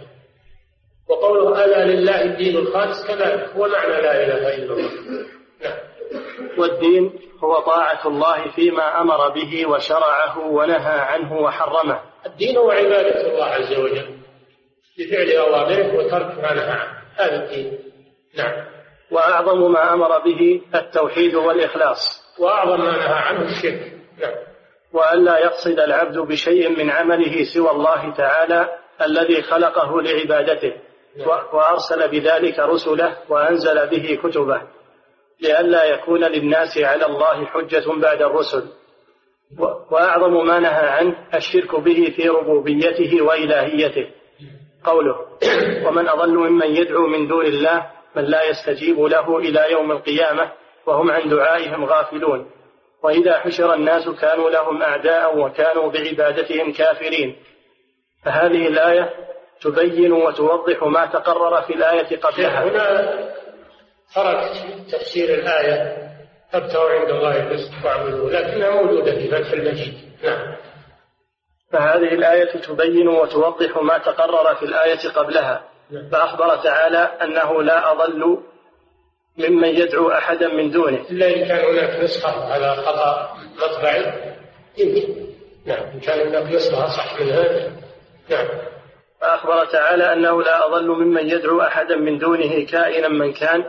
وقوله 1.09 1.65
ألا 1.65 1.85
لله 1.85 2.23
الدين 2.23 2.57
الخالص 2.57 3.07
كذلك 3.07 3.49
هو 3.57 3.69
معنى 3.69 4.03
لا 4.03 4.25
إله 4.25 4.55
إلا 4.55 4.73
الله. 4.73 4.91
نعم. 5.63 5.79
والدين 6.59 7.19
هو 7.45 7.55
طاعة 7.61 8.07
الله 8.07 8.51
فيما 8.51 9.01
أمر 9.01 9.29
به 9.29 9.67
وشرعه 9.69 10.39
ونهى 10.39 11.01
عنه 11.01 11.33
وحرمه. 11.41 12.14
الدين 12.27 12.57
هو 12.57 12.71
عبادة 12.71 13.21
الله 13.21 13.45
عز 13.45 13.73
وجل 13.73 14.19
بفعل 14.99 15.31
أوامره 15.31 15.95
وترك 15.97 16.39
ما 16.39 16.55
نهى 16.55 16.71
عنه. 16.71 16.99
هذا 17.17 17.45
الدين. 17.45 17.79
نعم. 18.39 18.67
وأعظم 19.11 19.73
ما 19.73 19.93
أمر 19.93 20.19
به 20.19 20.63
التوحيد 20.75 21.35
والإخلاص. 21.35 21.99
وأعظم 22.39 22.81
ما 22.81 22.91
نهى 22.91 23.15
عنه 23.15 23.43
الشرك. 23.43 23.93
نعم. 24.21 24.35
وأن 24.93 25.25
لا 25.25 25.39
يقصد 25.39 25.81
العبد 25.81 26.19
بشيء 26.19 26.69
من 26.69 26.91
عمله 26.91 27.45
سوى 27.55 27.71
الله 27.71 28.15
تعالى 28.15 28.69
الذي 29.03 29.43
خلقه 29.43 30.03
لعبادته. 30.03 30.73
نعم. 31.17 31.29
وأرسل 31.29 32.09
بذلك 32.09 32.59
رسله 32.59 33.17
وأنزل 33.29 33.87
به 33.87 34.19
كتبه. 34.23 34.63
لئلا 35.41 35.85
يكون 35.85 36.25
للناس 36.25 36.79
على 36.79 37.07
الله 37.07 37.47
حجة 37.47 38.01
بعد 38.01 38.23
الرسل. 38.23 38.65
وأعظم 39.91 40.47
ما 40.47 40.59
نهى 40.59 40.89
عنه 40.89 41.17
الشرك 41.35 41.75
به 41.75 42.13
في 42.17 42.29
ربوبيته 42.29 43.23
وإلهيته 43.23 44.11
قوله 44.85 45.17
ومن 45.87 46.09
أضل 46.09 46.35
ممن 46.35 46.77
يدعو 46.77 47.07
من 47.07 47.29
دون 47.29 47.47
الله 47.47 47.91
من 48.17 48.25
لا 48.25 48.43
يستجيب 48.43 49.01
له 49.01 49.39
إلى 49.39 49.73
يوم 49.73 49.93
القيامة 49.93 50.53
وهم 50.87 51.11
عن 51.11 51.29
دعائهم 51.29 51.85
غافلون. 51.85 52.51
وإذا 53.03 53.39
حشر 53.39 53.75
الناس 53.75 54.09
كانوا 54.09 54.51
لهم 54.51 54.83
أعداء 54.83 55.39
وكانوا 55.39 55.91
بعبادتهم 55.91 56.73
كافرين. 56.73 57.37
فهذه 58.25 58.69
الآية 58.69 59.11
تبين 59.61 60.13
وتوضح 60.13 60.83
ما 60.83 61.07
تقرر 61.07 61.63
في 61.63 61.75
الآية 61.75 62.17
قبلها. 62.21 62.65
هنا 62.65 63.19
ترك 64.15 64.51
تفسير 64.93 65.35
الآية 65.35 66.14
تبتغوا 66.55 66.91
عند 66.91 67.11
الله 67.11 67.43
الرزق 67.43 67.71
واعبدوه 67.85 68.31
لكنها 68.31 68.71
موجودة 68.71 69.13
في 69.13 69.29
فتح 69.29 69.51
المجيد. 69.53 69.95
نعم. 70.25 70.57
فهذه 71.73 72.15
الآية 72.15 72.61
تبين 72.61 73.09
وتوضح 73.09 73.77
ما 73.77 73.99
تقرر 73.99 74.55
في 74.55 74.63
الآية 74.65 75.09
قبلها 75.09 75.65
نعم. 75.91 76.09
فأخبر 76.11 76.57
تعالى 76.57 76.99
أنه 76.99 77.63
لا 77.63 77.93
أضل 77.93 78.39
ممن 79.39 79.69
يدعو 79.69 80.11
أحدا 80.11 80.49
من 80.49 80.71
دونه. 80.71 81.05
إلا 81.11 81.37
إن 81.37 81.49
كان 81.49 81.65
هناك 81.65 82.05
نسخة 82.05 82.53
على 82.53 82.77
خطأ 82.77 83.37
مطبعي 83.57 84.05
يمكن. 84.79 85.27
نعم 85.67 85.83
إن 85.95 86.01
كان 86.01 86.29
هناك 86.29 86.53
نسخة 86.53 86.87
صح 86.87 87.21
من 87.21 87.31
هذا 87.31 87.73
نعم. 88.31 88.47
فأخبر 89.21 89.65
تعالى 89.65 90.13
أنه 90.13 90.43
لا 90.43 90.67
أضل 90.67 90.89
ممن 90.89 91.29
يدعو 91.31 91.61
أحدا 91.61 91.97
من 91.97 92.19
دونه 92.19 92.67
كائنا 92.67 93.09
من 93.09 93.33
كان 93.33 93.65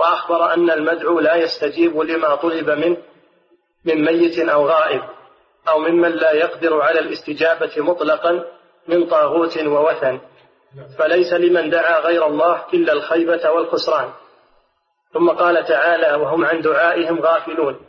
وأخبر 0.00 0.54
أن 0.54 0.70
المدعو 0.70 1.20
لا 1.20 1.34
يستجيب 1.34 2.00
لما 2.00 2.34
طلب 2.34 2.70
منه 2.70 2.96
من 3.84 4.04
ميت 4.04 4.38
أو 4.38 4.66
غائب 4.66 5.02
أو 5.68 5.78
ممن 5.78 6.10
لا 6.10 6.32
يقدر 6.32 6.80
على 6.80 7.00
الاستجابة 7.00 7.70
مطلقا 7.76 8.44
من 8.88 9.06
طاغوت 9.06 9.58
ووثن. 9.58 10.20
فليس 10.98 11.32
لمن 11.32 11.70
دعا 11.70 12.00
غير 12.00 12.26
الله 12.26 12.64
إلا 12.74 12.92
الخيبة 12.92 13.50
والخسران. 13.50 14.10
ثم 15.12 15.30
قال 15.30 15.64
تعالى 15.64 16.22
وهم 16.22 16.44
عن 16.44 16.60
دعائهم 16.60 17.20
غافلون. 17.20 17.80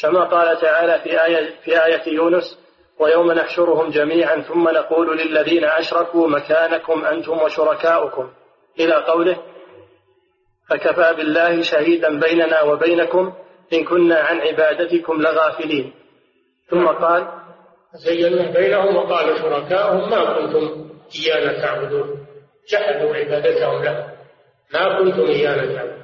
كما 0.00 0.24
قال 0.24 0.60
تعالى 0.60 1.00
في 1.00 1.24
آية, 1.24 1.60
في 1.64 1.84
آية 1.84 2.14
يونس 2.14 2.58
ويوم 2.98 3.32
نحشرهم 3.32 3.90
جميعا 3.90 4.40
ثم 4.40 4.68
نقول 4.68 5.18
للذين 5.18 5.64
أشركوا 5.64 6.28
مكانكم 6.28 7.04
أنتم 7.04 7.42
وشركاؤكم. 7.42 8.30
إلى 8.80 8.94
قوله 8.94 9.36
فكفى 10.68 11.14
بالله 11.16 11.62
شهيدا 11.62 12.20
بيننا 12.20 12.62
وبينكم 12.62 13.32
إن 13.72 13.84
كنا 13.84 14.18
عن 14.18 14.40
عبادتكم 14.40 15.22
لغافلين. 15.22 15.94
ثم 16.70 16.86
قال 16.86 17.28
زينا 17.94 18.50
بينهم 18.50 18.96
وقال 18.96 19.38
شركاؤهم 19.38 20.10
ما 20.10 20.38
كنتم 20.38 20.90
إيانا 21.20 21.62
تعبدون. 21.62 22.26
جحدوا 22.68 23.14
عبادتهم 23.16 23.84
له. 23.84 24.12
ما 24.74 24.98
كنتم 24.98 25.26
إيانا 25.26 25.74
تعبدون. 25.74 26.02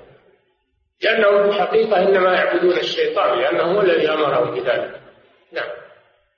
لأنهم 1.02 1.42
في 1.42 1.56
الحقيقة 1.56 2.02
إنما 2.02 2.34
يعبدون 2.34 2.72
الشيطان 2.72 3.38
لأنه 3.38 3.62
هو 3.62 3.80
الذي 3.80 4.10
أمرهم 4.10 4.54
بذلك. 4.54 5.00
نعم. 5.52 5.70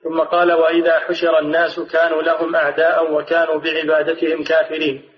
ثم 0.03 0.19
قال 0.19 0.53
وإذا 0.53 0.99
حشر 0.99 1.39
الناس 1.39 1.79
كانوا 1.79 2.21
لهم 2.21 2.55
أعداء 2.55 3.13
وكانوا 3.13 3.59
بعبادتهم 3.59 4.43
كافرين. 4.43 5.09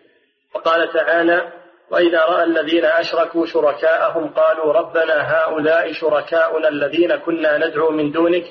وقال 0.56 0.94
تعالى 0.94 1.63
وإذا 1.92 2.26
رأى 2.26 2.44
الذين 2.44 2.86
أشركوا 2.86 3.46
شركاءهم 3.46 4.28
قالوا 4.28 4.74
ربنا 4.74 5.32
هؤلاء 5.32 5.92
شركاؤنا 5.92 6.68
الذين 6.68 7.16
كنا 7.16 7.68
ندعو 7.68 7.92
من 7.92 8.12
دونك 8.12 8.44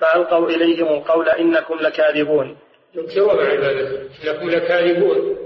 فألقوا 0.00 0.48
إليهم 0.48 0.88
القول 0.88 1.28
إنكم 1.28 1.74
لكاذبون. 1.74 2.56
ينكرون 2.94 3.46
عبادتكم. 3.46 4.28
إنكم 4.28 4.50
لكاذبون. 4.50 5.36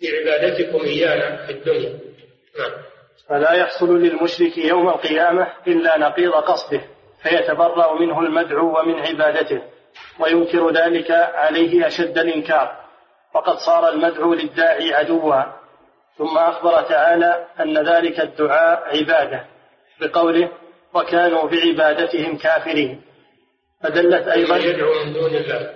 في 0.00 0.06
عبادتكم 0.18 0.80
إيانا 0.84 1.46
في 1.46 1.52
الدنيا. 1.52 1.98
نعم. 2.58 2.70
فلا 3.28 3.52
يحصل 3.52 3.98
للمشرك 3.98 4.58
يوم 4.58 4.88
القيامة 4.88 5.48
إلا 5.66 5.98
نقيض 5.98 6.32
قصده 6.32 6.80
فيتبرأ 7.22 8.00
منه 8.00 8.20
المدعو 8.20 8.80
ومن 8.80 8.94
عبادته 8.94 9.62
وينكر 10.20 10.70
ذلك 10.70 11.10
عليه 11.10 11.86
أشد 11.86 12.18
الإنكار. 12.18 12.76
وقد 13.34 13.56
صار 13.56 13.88
المدعو 13.88 14.34
للداعي 14.34 14.94
عدوا. 14.94 15.57
ثم 16.18 16.38
أخبر 16.38 16.82
تعالى 16.82 17.46
أن 17.60 17.88
ذلك 17.88 18.20
الدعاء 18.20 18.96
عبادة 18.96 19.44
بقوله 20.00 20.48
وكانوا 20.94 21.48
بعبادتهم 21.48 22.36
كافرين. 22.36 23.02
فدلت 23.82 24.28
أيضا 24.28 24.56
يدعو 24.56 25.04
من 25.04 25.12
دون 25.12 25.34
الله 25.34 25.74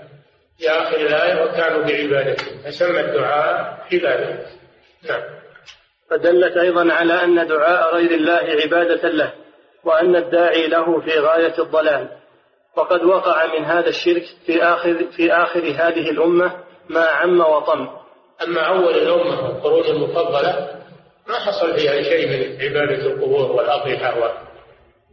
في 0.59 0.70
آخر 0.70 0.97
الآية 0.97 1.45
وكانوا 1.45 1.82
بعبادتهم. 1.82 2.62
فسمى 2.64 3.01
الدعاء 3.01 3.86
عبادة. 3.93 4.47
نعم. 5.09 5.22
فدلت 6.11 6.57
أيضا 6.57 6.93
على 6.93 7.24
أن 7.24 7.47
دعاء 7.47 7.95
غير 7.95 8.11
الله 8.11 8.61
عبادة 8.62 9.09
له 9.09 9.32
وأن 9.84 10.16
الداعي 10.16 10.66
له 10.66 11.01
في 11.01 11.18
غاية 11.18 11.55
الضلال. 11.59 12.09
وقد 12.76 13.05
وقع 13.05 13.47
من 13.47 13.64
هذا 13.64 13.88
الشرك 13.88 14.24
في 14.47 14.62
آخر 14.62 15.05
في 15.16 15.32
آخر 15.32 15.61
هذه 15.61 16.11
الأمة 16.11 16.57
ما 16.88 17.05
عم 17.05 17.40
وطم. 17.40 18.01
أما 18.45 18.61
أول 18.61 18.95
الأمة 18.95 19.47
القرون 19.51 19.84
المفضلة 19.84 20.82
ما 21.26 21.34
حصل 21.34 21.78
فيها 21.78 22.03
شيء 22.03 22.28
من 22.28 22.62
عبادة 22.62 23.07
القبور 23.07 23.53
والأضرحة 23.53 24.43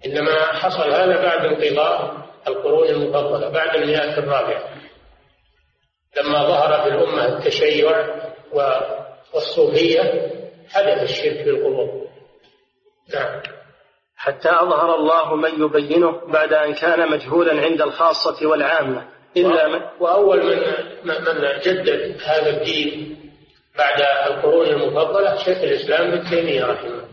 إنما 0.05 0.45
حصل 0.45 0.91
هذا 0.91 1.21
بعد 1.21 1.45
انقضاء 1.45 2.29
القرون 2.47 2.87
المفضلة 2.87 3.49
بعد 3.49 3.75
المئة 3.75 4.17
الرابعة. 4.17 4.63
لما 6.17 6.47
ظهر 6.47 6.81
في 6.83 6.87
الأمة 6.89 7.25
التشيع 7.25 8.07
والصوفية 9.33 10.31
حدث 10.69 11.03
الشرك 11.03 11.43
في 11.43 11.49
القبور. 11.49 12.07
نعم. 13.13 13.41
حتى 14.15 14.49
أظهر 14.49 14.95
الله 14.95 15.35
من 15.35 15.63
يبينه 15.65 16.21
بعد 16.27 16.53
أن 16.53 16.73
كان 16.73 17.11
مجهولا 17.11 17.61
عند 17.61 17.81
الخاصة 17.81 18.47
والعامة. 18.47 19.07
إلا 19.37 19.67
من 19.67 19.81
وأول 19.99 20.45
من 20.45 21.13
من 21.13 21.59
جدد 21.63 22.21
هذا 22.25 22.49
الدين 22.49 23.18
بعد 23.79 24.01
القرون 24.31 24.65
المفضلة 24.67 25.37
شيخ 25.37 25.57
الإسلام 25.57 26.11
ابن 26.11 26.29
تيمية 26.29 26.65
رحمه 26.65 26.89
الله. 26.89 27.07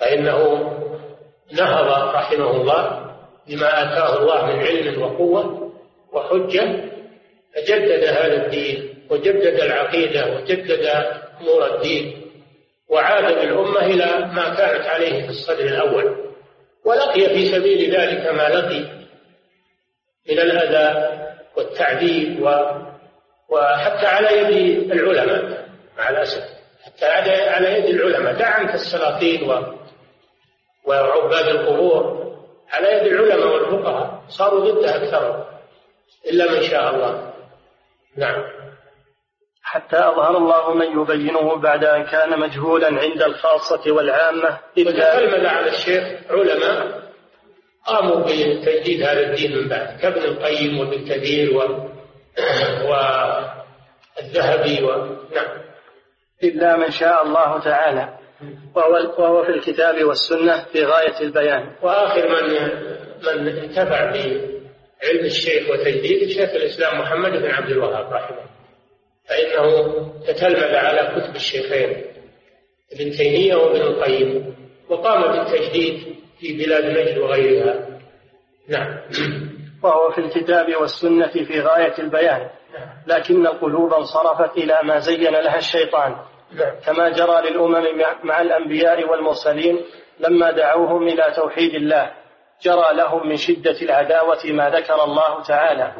فإنه 0.00 0.38
نهض 1.52 2.14
رحمه 2.14 2.50
الله 2.50 3.12
بما 3.48 3.82
آتاه 3.82 4.18
الله 4.18 4.46
من 4.46 4.58
علم 4.66 5.02
وقوة 5.02 5.72
وحجة 6.12 6.64
فجدد 7.54 8.04
هذا 8.04 8.46
الدين 8.46 8.94
وجدد 9.10 9.60
العقيدة 9.60 10.34
وجدد 10.36 10.86
أمور 11.40 11.74
الدين 11.74 12.22
وعاد 12.88 13.24
بالأمة 13.34 13.80
إلى 13.80 14.30
ما 14.32 14.54
كانت 14.54 14.86
عليه 14.86 15.22
في 15.22 15.28
الصدر 15.28 15.64
الأول. 15.64 16.16
ولقي 16.84 17.28
في 17.28 17.52
سبيل 17.52 17.94
ذلك 17.94 18.26
ما 18.26 18.48
لقي 18.48 18.80
من 20.30 20.38
الأذى 20.38 21.08
والتعذيب 21.56 22.42
و 22.42 22.48
وحتى 23.52 24.06
على 24.06 24.38
يد 24.38 24.92
العلماء 24.92 25.68
مع 25.98 26.10
الأسف. 26.10 26.44
حتى 26.84 27.06
على 27.54 27.78
يد 27.78 27.84
العلماء. 27.84 28.32
دع 28.32 28.46
عنك 28.46 28.74
السلاطين 28.74 29.50
و... 29.50 29.52
وعباد 30.84 31.48
القبور. 31.48 32.22
على 32.70 32.92
يد 32.92 33.12
العلماء 33.12 33.48
والفقهاء. 33.48 34.22
صاروا 34.28 34.70
ضده 34.70 34.96
أكثرهم 34.96 35.44
إلا 36.30 36.52
من 36.52 36.62
شاء 36.62 36.94
الله. 36.94 37.32
نعم. 38.16 38.44
حتى 39.62 39.96
أظهر 39.96 40.36
الله 40.36 40.74
من 40.74 41.00
يبينه 41.00 41.56
بعد 41.56 41.84
أن 41.84 42.04
كان 42.04 42.40
مجهولا 42.40 42.86
عند 42.86 43.22
الخاصة 43.22 43.92
والعامة 43.92 44.58
إلا 44.78 45.18
تلمذ 45.18 45.46
على 45.46 45.68
الشيخ؟ 45.68 46.04
علماء 46.30 47.02
قاموا 47.86 48.16
بتجديد 48.24 49.02
هذا 49.02 49.20
الدين 49.20 49.58
من 49.58 49.68
بعد. 49.68 50.00
كابن 50.00 50.22
القيم 50.22 50.80
وابن 50.80 51.08
كثير 51.08 51.56
و... 51.56 51.60
والذهبي 52.88 54.82
و... 54.82 54.88
نعم. 55.34 55.62
إلا 56.44 56.76
من 56.76 56.90
شاء 56.90 57.26
الله 57.26 57.60
تعالى. 57.60 58.18
وهو, 58.74 58.92
وهو 59.18 59.44
في 59.44 59.50
الكتاب 59.50 60.04
والسنة 60.04 60.64
في 60.72 60.84
غاية 60.84 61.20
البيان. 61.20 61.72
وآخر 61.82 62.28
من 62.28 62.52
من 63.22 63.58
انتفع 63.58 64.04
بعلم 64.04 65.24
الشيخ 65.24 65.70
وتجديد 65.70 66.28
شيخ 66.28 66.50
الإسلام 66.50 67.00
محمد 67.00 67.30
بن 67.30 67.50
عبد 67.50 67.70
الوهاب 67.70 68.12
رحمه 68.12 68.36
الله. 68.36 68.52
فإنه 69.28 69.92
تتلمذ 70.26 70.74
على 70.74 71.20
كتب 71.20 71.36
الشيخين 71.36 72.04
ابن 72.92 73.10
تيمية 73.10 73.56
وابن 73.56 73.80
القيم 73.80 74.54
وقام 74.88 75.22
بالتجديد 75.22 76.16
في 76.40 76.64
بلاد 76.64 76.84
نجد 76.84 77.18
وغيرها. 77.18 77.98
نعم. 78.68 78.98
وهو 79.82 80.10
في 80.10 80.18
الكتاب 80.18 80.76
والسنة 80.80 81.32
في 81.32 81.60
غاية 81.60 81.98
البيان 81.98 82.50
لكن 83.06 83.46
القلوب 83.46 83.94
انصرفت 83.94 84.56
إلى 84.56 84.78
ما 84.82 84.98
زين 84.98 85.32
لها 85.32 85.56
الشيطان. 85.58 86.16
كما 86.86 87.08
جرى 87.08 87.50
للأمم 87.50 87.84
مع 88.24 88.40
الأنبياء 88.40 89.10
والمرسلين 89.10 89.80
لما 90.20 90.50
دعوهم 90.50 91.08
إلى 91.08 91.32
توحيد 91.36 91.74
الله 91.74 92.10
جرى 92.62 92.88
لهم 92.94 93.28
من 93.28 93.36
شدة 93.36 93.76
العداوة 93.82 94.38
ما 94.44 94.70
ذكر 94.70 95.04
الله 95.04 95.42
تعالى. 95.42 95.92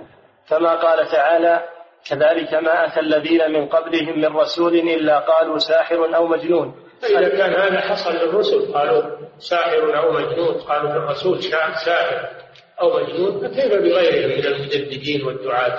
كما 0.48 0.74
قال 0.74 1.08
تعالى 1.08 1.62
كذلك 2.10 2.54
ما 2.54 2.86
أتى 2.86 3.00
الذين 3.00 3.52
من 3.52 3.68
قبلهم 3.68 4.18
من 4.18 4.36
رسول 4.36 4.74
إلا 4.74 5.18
قالوا 5.18 5.58
ساحر 5.58 6.16
أو 6.16 6.26
مجنون 6.26 6.74
فإذا 7.02 7.28
كان 7.28 7.54
هذا 7.54 7.80
حصل 7.80 8.12
للرسل 8.12 8.72
قالوا 8.74 9.02
ساحر 9.38 9.98
أو 9.98 10.12
مجنون 10.12 10.54
قالوا 10.68 10.90
للرسول 10.90 11.42
ساحر. 11.84 12.28
أو 12.82 13.00
مجنون 13.00 13.40
فكيف 13.40 13.72
بغيرهم 13.72 14.38
من 14.38 14.46
المجددين 14.46 15.24
والدعاة؟ 15.26 15.78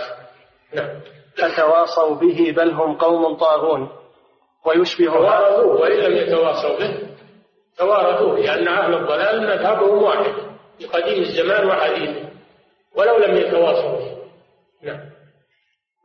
نعم. 0.74 1.02
أتواصوا 1.40 2.16
به 2.16 2.54
بل 2.58 2.72
هم 2.72 2.98
قوم 2.98 3.36
طاغون 3.36 3.90
ويشبه 4.66 5.06
تواردوه 5.06 5.82
وإن 5.82 6.00
لم 6.00 6.18
يتواصوا 6.18 6.80
به 6.80 7.00
تواردوه 7.78 8.40
لأن 8.40 8.68
أهل 8.68 8.94
الضلال 8.94 9.42
مذهبهم 9.42 10.04
واحد 10.04 10.34
في 10.80 10.86
قديم 10.86 11.24
الزمان 11.24 11.68
وحديثه 11.68 12.30
ولو 12.96 13.18
لم 13.18 13.38
يتواصوا 13.38 13.98
به. 13.98 14.18
نعم. 14.84 15.00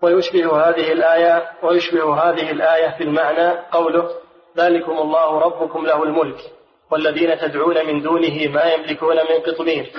ويشبه 0.03 0.69
هذه 0.69 0.93
الآية 0.93 1.51
ويشبه 1.63 2.15
هذه 2.15 2.51
الآية 2.51 2.97
في 2.99 3.05
المعنى 3.05 3.59
قوله 3.73 4.11
ذلكم 4.57 4.93
الله 4.99 5.39
ربكم 5.39 5.87
له 5.87 6.03
الملك 6.03 6.39
والذين 6.91 7.39
تدعون 7.39 7.87
من 7.87 8.03
دونه 8.03 8.49
ما 8.49 8.73
يملكون 8.73 9.17
من 9.17 9.41
قطمير 9.47 9.93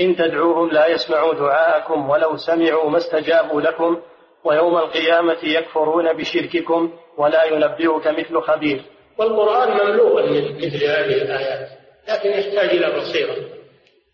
إن 0.00 0.16
تدعوهم 0.16 0.70
لا 0.70 0.86
يسمعوا 0.86 1.34
دعاءكم 1.34 2.10
ولو 2.10 2.36
سمعوا 2.36 2.90
ما 2.90 2.98
استجابوا 2.98 3.60
لكم 3.60 4.00
ويوم 4.44 4.76
القيامة 4.76 5.38
يكفرون 5.42 6.12
بشرككم 6.12 6.92
ولا 7.18 7.44
ينبئك 7.44 8.06
مثل 8.06 8.40
خبير. 8.40 8.82
والقرآن 9.18 9.68
مملوء 9.86 10.30
من 10.30 10.56
مثل 10.56 10.84
هذه 10.84 11.22
الآيات 11.22 11.68
لكن 12.08 12.30
يحتاج 12.30 12.68
إلى 12.70 13.00
بصيرة 13.00 13.36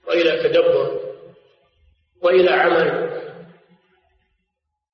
وإلى 0.09 0.49
تدبر 0.49 1.01
وإلى 2.23 2.51
عمل. 2.51 3.11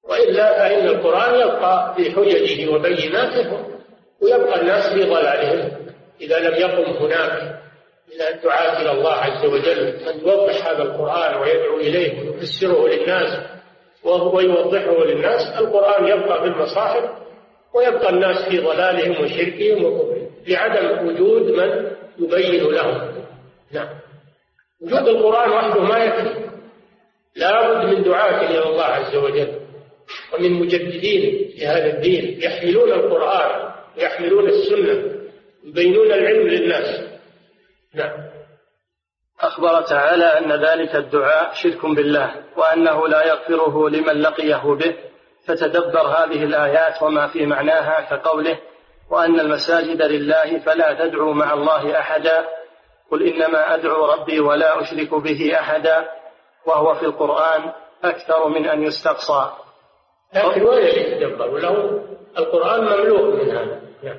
وإلا 0.09 0.59
فإن 0.59 0.87
القرآن 0.87 1.35
يبقى 1.35 1.95
في 1.97 2.11
حججه 2.13 2.71
وبيناته 2.75 3.67
ويبقى 4.23 4.61
الناس 4.61 4.93
في 4.95 5.05
ضلالهم 5.05 5.87
إذا 6.21 6.39
لم 6.39 6.55
يقم 6.55 6.91
هناك 7.05 7.61
من 8.15 8.35
الدعاة 8.35 8.83
إلى 8.83 8.91
الله 8.91 9.13
عز 9.13 9.45
وجل 9.45 9.85
من 10.07 10.29
يوضح 10.29 10.69
هذا 10.69 10.83
القرآن 10.83 11.41
ويدعو 11.41 11.77
إليه 11.77 12.21
ويفسره 12.31 12.89
للناس 12.89 13.39
ويوضحه 14.05 15.05
للناس. 15.05 15.43
القرآن 15.61 16.07
يبقى 16.09 16.41
في 16.43 16.47
المصاحف 16.49 17.11
ويبقى 17.75 18.11
الناس 18.11 18.49
في 18.49 18.59
ضلالهم 18.59 19.25
وشركهم 19.25 20.17
لعدم 20.49 21.07
وجود 21.09 21.43
من 21.51 21.91
يبين 22.19 22.65
لهم. 22.65 23.13
نعم. 23.73 23.89
وجود 24.83 25.09
القرآن 25.09 25.51
وحده 25.51 25.81
ما 25.83 25.99
يكفي. 26.05 26.47
لا 27.37 27.69
بد 27.73 27.85
من 27.95 28.03
دعاة 28.03 28.51
إلى 28.51 28.63
الله 28.69 28.85
عز 28.85 29.17
وجل 29.17 29.61
ومن 30.35 30.53
مجددين 30.53 31.51
لهذا 31.59 31.87
الدين 31.87 32.43
يحملون 32.43 32.93
القرآن 32.93 33.73
ويحملون 33.99 34.49
السنة 34.49 35.13
يبينون 35.65 36.07
العلم 36.13 36.49
للناس. 36.49 37.06
نعم. 37.97 38.37
أخبر 39.41 39.83
تعالى 39.83 40.25
أن 40.25 40.53
ذلك 40.65 40.97
الدعاء 40.97 41.53
شرك 41.55 41.87
بالله 41.87 42.45
وأنه 42.57 43.09
لا 43.09 43.27
يغفره 43.27 43.89
لمن 43.89 44.23
لقيه 44.23 44.75
به 44.75 44.97
فتدبر 45.47 46.07
هذه 46.07 46.45
الآيات 46.45 47.03
وما 47.03 47.27
في 47.27 47.47
معناها 47.47 48.01
كقوله 48.01 48.59
وأن 49.11 49.41
المساجد 49.41 50.03
لله 50.03 50.59
فلا 50.59 51.07
تدعوا 51.07 51.35
مع 51.35 51.53
الله 51.53 51.99
أحدا 51.99 52.49
قل 53.11 53.23
إنما 53.23 53.75
أدعو 53.75 54.05
ربي 54.05 54.41
ولا 54.41 54.81
أشرك 54.81 55.15
به 55.15 55.61
أحدا 55.61 56.09
وهو 56.67 56.95
في 56.95 57.03
القرآن 57.07 57.73
أكثر 58.05 58.49
من 58.49 58.67
أن 58.67 58.83
يستقصى. 58.83 59.51
لكن 60.35 60.63
وين 60.63 60.85
يتدبر 60.85 61.51
وله 61.51 62.03
القرآن 62.39 62.81
مملوء 62.85 63.45
من 63.45 63.51
هذا. 63.51 63.81
نعم. 64.03 64.19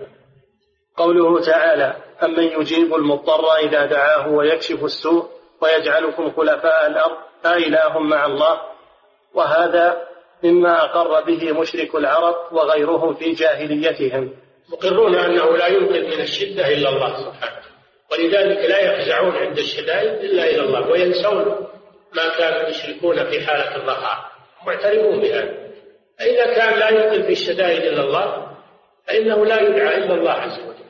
قوله 0.98 1.42
تعالى 1.46 2.07
أمن 2.24 2.44
يجيب 2.44 2.96
المضطر 2.96 3.56
إذا 3.56 3.86
دعاه 3.86 4.30
ويكشف 4.30 4.84
السوء 4.84 5.26
ويجعلكم 5.62 6.32
خلفاء 6.32 6.88
الأرض 6.88 7.18
أإله 7.46 8.00
مع 8.00 8.26
الله؟ 8.26 8.62
وهذا 9.34 10.08
مما 10.44 10.84
أقر 10.84 11.24
به 11.24 11.52
مشرك 11.52 11.96
العرب 11.96 12.36
وغيرهم 12.52 13.14
في 13.14 13.32
جاهليتهم. 13.32 14.34
مقرون 14.70 15.16
أنه 15.16 15.58
لا 15.58 15.68
ينقذ 15.68 16.16
من 16.16 16.22
الشدة 16.22 16.68
إلا 16.68 16.90
الله 16.90 17.18
سبحانه 17.18 17.58
ولذلك 18.12 18.70
لا 18.70 18.80
يفزعون 18.80 19.36
عند 19.36 19.58
الشدائد 19.58 20.24
إلا 20.24 20.44
إلى 20.44 20.62
الله 20.62 20.90
وينسون 20.90 21.68
ما 22.16 22.38
كانوا 22.38 22.70
يشركون 22.70 23.24
في 23.24 23.46
حالة 23.46 23.76
الرخاء. 23.76 24.32
معترفون 24.68 25.20
بهذا. 25.22 25.54
فإذا 26.20 26.46
كان 26.56 26.80
لا 26.80 26.90
ينقذ 26.90 27.24
في 27.24 27.32
الشدائد 27.32 27.84
إلا 27.84 28.04
الله 28.04 28.48
فإنه 29.08 29.46
لا 29.46 29.62
يدعى 29.62 29.98
إلا 29.98 30.14
الله 30.14 30.32
عز 30.32 30.60
وجل. 30.60 30.87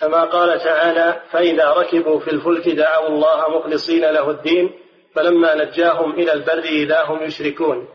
كما 0.00 0.24
قال 0.24 0.60
تعالى 0.60 1.20
فإذا 1.30 1.70
ركبوا 1.70 2.20
في 2.20 2.30
الفلك 2.30 2.68
دعوا 2.68 3.08
الله 3.08 3.58
مخلصين 3.58 4.04
له 4.04 4.30
الدين 4.30 4.78
فلما 5.14 5.54
نجاهم 5.54 6.10
إلى 6.10 6.32
البر 6.32 6.64
إذا 6.64 7.02
هم 7.02 7.22
يشركون. 7.22 7.88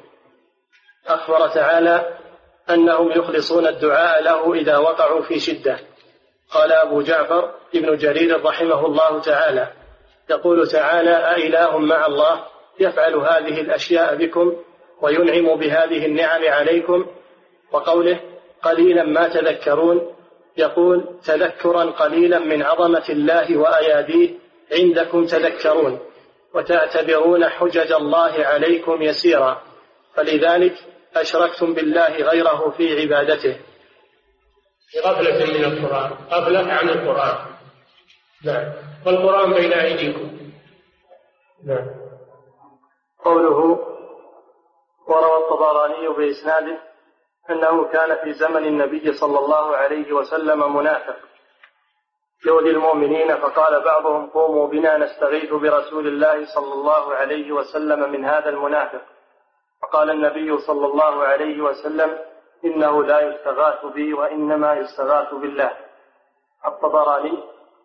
أخبر 1.07 1.47
تعالى 1.47 2.17
أنهم 2.69 3.11
يخلصون 3.11 3.67
الدعاء 3.67 4.23
له 4.23 4.53
إذا 4.53 4.77
وقعوا 4.77 5.21
في 5.21 5.39
شدة. 5.39 5.79
قال 6.51 6.71
أبو 6.71 7.01
جعفر 7.01 7.53
ابن 7.75 7.97
جرير 7.97 8.45
رحمه 8.45 8.85
الله 8.85 9.21
تعالى 9.21 9.67
يقول 10.29 10.67
تعالى 10.67 11.11
أإله 11.11 11.77
مع 11.77 12.05
الله 12.05 12.45
يفعل 12.79 13.15
هذه 13.15 13.61
الأشياء 13.61 14.15
بكم 14.15 14.55
وينعم 15.01 15.55
بهذه 15.55 16.05
النعم 16.05 16.41
عليكم؟ 16.47 17.05
وقوله 17.71 18.19
قليلا 18.63 19.03
ما 19.03 19.27
تذكرون 19.27 20.12
يقول 20.57 21.19
تذكرا 21.25 21.83
قليلا 21.83 22.39
من 22.39 22.63
عظمة 22.63 23.05
الله 23.09 23.57
وأياديه 23.57 24.29
عندكم 24.71 25.25
تذكرون 25.25 25.99
وتعتبرون 26.53 27.49
حجج 27.49 27.91
الله 27.91 28.45
عليكم 28.45 29.01
يسيرا. 29.01 29.61
فلذلك 30.15 30.73
أشركتم 31.15 31.73
بالله 31.73 32.15
غيره 32.15 32.69
في 32.77 33.01
عبادته. 33.01 33.59
في 34.91 34.99
غفلة 34.99 35.45
من 35.45 35.63
القرآن 35.63 36.11
غفلة 36.31 36.73
عن 36.73 36.89
القرآن. 36.89 37.37
نعم. 38.45 38.73
والقرآن 39.05 39.53
بين 39.53 39.73
أيديكم. 39.73 40.39
نعم. 41.65 41.87
قوله 43.25 43.79
وروى 45.07 45.37
الطبراني 45.37 46.07
بإسناده 46.17 46.92
أنه 47.49 47.83
كان 47.83 48.15
في 48.15 48.33
زمن 48.33 48.65
النبي 48.65 49.13
صلى 49.13 49.39
الله 49.39 49.75
عليه 49.75 50.13
وسلم 50.13 50.75
منافق. 50.75 51.15
يؤذي 52.45 52.69
المؤمنين 52.69 53.35
فقال 53.37 53.81
بعضهم 53.83 54.29
قوموا 54.29 54.67
بنا 54.67 54.97
نستغيث 54.97 55.53
برسول 55.53 56.07
الله 56.07 56.45
صلى 56.45 56.73
الله 56.73 57.13
عليه 57.13 57.51
وسلم 57.51 58.11
من 58.11 58.25
هذا 58.25 58.49
المنافق. 58.49 59.01
فقال 59.81 60.09
النبي 60.09 60.57
صلى 60.57 60.85
الله 60.85 61.23
عليه 61.23 61.61
وسلم 61.61 62.19
إنه 62.65 63.03
لا 63.03 63.19
يستغاث 63.19 63.85
بي 63.85 64.13
وإنما 64.13 64.73
يستغاث 64.73 65.33
بالله. 65.33 65.71
الطبراني 66.67 67.43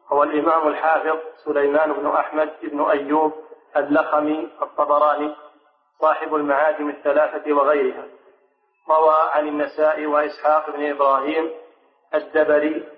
هو 0.08 0.22
الإمام 0.22 0.68
الحافظ 0.68 1.18
سليمان 1.44 1.92
بن 1.92 2.06
أحمد 2.06 2.50
بن 2.62 2.90
أيوب 2.90 3.32
اللخمي 3.76 4.48
الطبراني 4.62 5.34
صاحب 6.00 6.34
المعاجم 6.34 6.88
الثلاثة 6.88 7.52
وغيرها. 7.52 8.17
روى 8.90 9.30
عن 9.32 9.48
النساء 9.48 10.06
وإسحاق 10.06 10.70
بن 10.70 10.90
إبراهيم 10.90 11.50
الدبري 12.14 12.88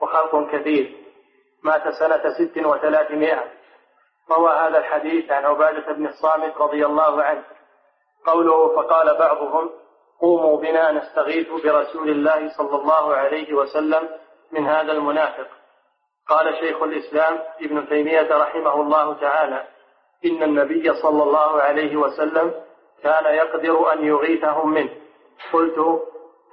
وخلق 0.00 0.50
كثير 0.52 0.96
مات 1.62 1.88
سنة 1.88 2.22
ست 2.38 2.58
وثلاثمائة. 2.58 3.44
روى 4.30 4.50
هذا 4.50 4.78
الحديث 4.78 5.30
عن 5.30 5.44
عبادة 5.44 5.92
بن 5.92 6.06
الصامت 6.06 6.56
رضي 6.56 6.86
الله 6.86 7.22
عنه. 7.22 7.44
قوله 8.26 8.76
فقال 8.76 9.18
بعضهم 9.18 9.70
قوموا 10.20 10.56
بنا 10.56 10.92
نستغيث 10.92 11.48
برسول 11.48 12.10
الله 12.10 12.56
صلى 12.56 12.76
الله 12.76 13.14
عليه 13.14 13.54
وسلم 13.54 14.08
من 14.52 14.66
هذا 14.66 14.92
المنافق. 14.92 15.46
قال 16.28 16.54
شيخ 16.60 16.82
الإسلام 16.82 17.38
ابن 17.60 17.88
تيمية 17.88 18.36
رحمه 18.36 18.74
الله 18.80 19.14
تعالى 19.14 19.64
إن 20.24 20.42
النبي 20.42 20.94
صلى 20.94 21.22
الله 21.22 21.62
عليه 21.62 21.96
وسلم 21.96 22.54
كان 23.02 23.34
يقدر 23.34 23.92
أن 23.92 24.04
يغيثهم 24.04 24.70
منه. 24.70 24.97
قلت 25.52 26.02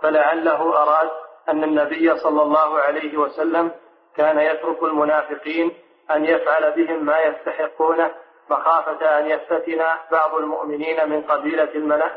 فلعله 0.02 0.84
أراد 0.84 1.10
أن 1.50 1.64
النبي 1.64 2.18
صلى 2.18 2.42
الله 2.42 2.80
عليه 2.80 3.18
وسلم 3.18 3.72
كان 4.18 4.40
يترك 4.40 4.84
المنافقين 4.84 5.72
أن 6.12 6.26
يفعل 6.26 6.72
بهم 6.72 7.06
ما 7.06 7.20
يستحقونه 7.20 8.12
مخافة 8.50 9.20
أن 9.20 9.30
يفتتن 9.30 9.82
بعض 10.12 10.36
المؤمنين 10.36 11.10
من 11.10 11.22
قبيلة 11.22 11.70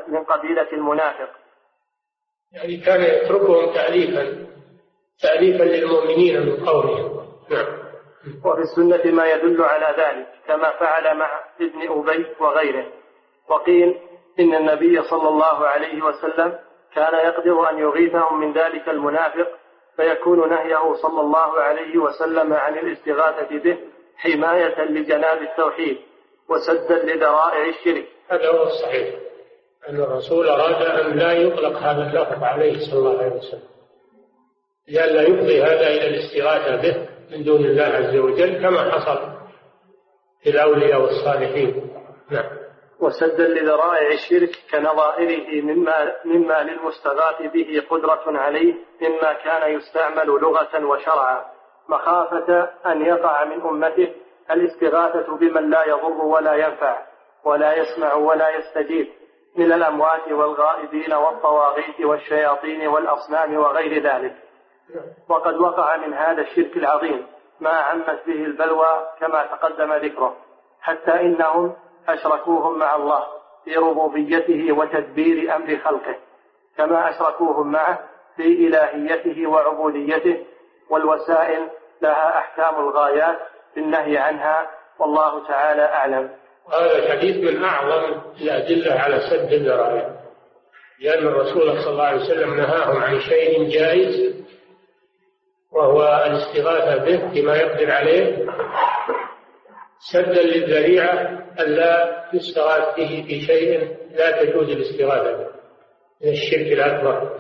من 0.08 0.24
قبيلة 0.24 0.72
المنافق. 0.72 1.28
يعني 2.52 2.76
كان 2.76 3.00
يتركهم 3.00 3.74
تأليفا 3.74 4.46
تأليفا 5.22 5.64
للمؤمنين 5.64 6.46
من 6.46 6.66
قولهم. 6.66 7.28
نعم. 7.50 7.78
وفي 8.44 8.60
السنة 8.60 9.12
ما 9.12 9.26
يدل 9.26 9.62
على 9.62 10.02
ذلك 10.02 10.28
كما 10.46 10.70
فعل 10.70 11.16
مع 11.16 11.40
ابن 11.60 11.88
أبي 11.88 12.26
وغيره. 12.40 12.86
وقيل 13.48 14.00
إن 14.40 14.54
النبي 14.54 15.02
صلى 15.02 15.28
الله 15.28 15.66
عليه 15.66 16.02
وسلم 16.02 16.58
كان 16.94 17.14
يقدر 17.14 17.70
أن 17.70 17.78
يغيثهم 17.78 18.40
من 18.40 18.52
ذلك 18.52 18.88
المنافق 18.88 19.48
فيكون 19.96 20.50
نهيه 20.50 20.94
صلى 20.94 21.20
الله 21.20 21.60
عليه 21.60 21.98
وسلم 21.98 22.52
عن 22.52 22.78
الاستغاثة 22.78 23.58
به 23.58 23.78
حماية 24.16 24.84
لجناب 24.84 25.42
التوحيد 25.42 25.98
وسدا 26.48 27.04
لذرائع 27.04 27.68
الشرك. 27.68 28.08
هذا 28.28 28.48
هو 28.48 28.62
الصحيح 28.62 29.14
أن 29.88 30.00
الرسول 30.00 30.48
أراد 30.48 30.82
أن 30.82 31.18
لا 31.18 31.32
يطلق 31.32 31.76
هذا 31.78 32.02
اللفظ 32.02 32.44
عليه 32.44 32.90
صلى 32.90 32.98
الله 32.98 33.18
عليه 33.18 33.36
وسلم. 33.36 33.68
لئلا 34.88 35.22
يفضي 35.22 35.62
هذا 35.62 35.86
إلى 35.86 36.08
الاستغاثة 36.08 36.82
به 36.82 37.08
من 37.30 37.44
دون 37.44 37.64
الله 37.64 37.84
عز 37.84 38.16
وجل 38.16 38.62
كما 38.62 38.90
حصل 38.90 39.18
في 40.42 40.50
الأولياء 40.50 41.00
والصالحين. 41.00 41.90
نعم. 42.30 42.57
وسدا 43.00 43.48
لذرائع 43.48 44.08
الشرك 44.08 44.50
كنظائره 44.72 45.62
مما 45.62 46.14
مما 46.24 46.62
للمستغاث 46.62 47.42
به 47.42 47.82
قدرة 47.90 48.38
عليه 48.38 48.74
مما 49.02 49.32
كان 49.32 49.72
يستعمل 49.72 50.26
لغة 50.26 50.86
وشرعا. 50.86 51.44
مخافة 51.88 52.70
أن 52.86 53.02
يقع 53.02 53.44
من 53.44 53.60
أمته 53.60 54.14
الاستغاثة 54.50 55.36
بمن 55.36 55.70
لا 55.70 55.84
يضر 55.84 56.24
ولا 56.24 56.54
ينفع 56.54 57.06
ولا 57.44 57.74
يسمع 57.74 58.14
ولا 58.14 58.48
يستجيب 58.56 59.08
من 59.56 59.72
الأموات 59.72 60.32
والغائبين 60.32 61.12
والطواغيت 61.12 62.00
والشياطين 62.00 62.88
والأصنام 62.88 63.56
وغير 63.56 64.02
ذلك. 64.02 64.36
وقد 65.28 65.56
وقع 65.56 65.96
من 65.96 66.14
هذا 66.14 66.42
الشرك 66.42 66.76
العظيم 66.76 67.26
ما 67.60 67.70
عمت 67.70 68.26
به 68.26 68.44
البلوى 68.44 69.08
كما 69.20 69.46
تقدم 69.46 69.92
ذكره. 69.92 70.36
حتى 70.80 71.20
إنهم 71.20 71.76
أشركوهم 72.08 72.78
مع 72.78 72.96
الله 72.96 73.24
في 73.64 73.74
ربوبيته 73.74 74.72
وتدبير 74.72 75.56
أمر 75.56 75.78
خلقه 75.84 76.16
كما 76.76 77.10
أشركوهم 77.10 77.72
معه 77.72 77.98
في 78.36 78.42
إلهيته 78.42 79.46
وعبوديته 79.46 80.44
والوسائل 80.90 81.68
لها 82.02 82.38
أحكام 82.38 82.74
الغايات 82.88 83.38
في 83.74 83.80
النهي 83.80 84.18
عنها 84.18 84.70
والله 84.98 85.46
تعالى 85.48 85.82
أعلم. 85.82 86.30
هذا 86.72 86.98
الحديث 86.98 87.36
من 87.36 87.64
أعظم 87.64 88.20
الأدلة 88.40 88.94
على 89.00 89.20
سد 89.30 89.52
الذرائع 89.52 90.10
لأن 91.00 91.26
الرسول 91.26 91.82
صلى 91.82 91.90
الله 91.90 92.04
عليه 92.04 92.20
وسلم 92.20 92.54
نهاهم 92.54 93.02
عن 93.02 93.20
شيء 93.20 93.70
جائز 93.70 94.44
وهو 95.72 96.24
الاستغاثة 96.26 97.04
به 97.04 97.30
فيما 97.32 97.56
يقدر 97.56 97.90
عليه 97.92 98.46
سدا 100.12 100.42
للذريعة 100.42 101.38
ألا 101.60 102.24
يستغاث 102.32 102.96
به 102.96 103.24
في 103.28 103.40
شيء 103.40 103.96
لا 104.10 104.42
تجوز 104.42 104.68
الاستغاثة 104.68 105.36
به. 105.36 105.48
من 106.22 106.32
الشرك 106.32 106.72
الأكبر. 106.72 107.38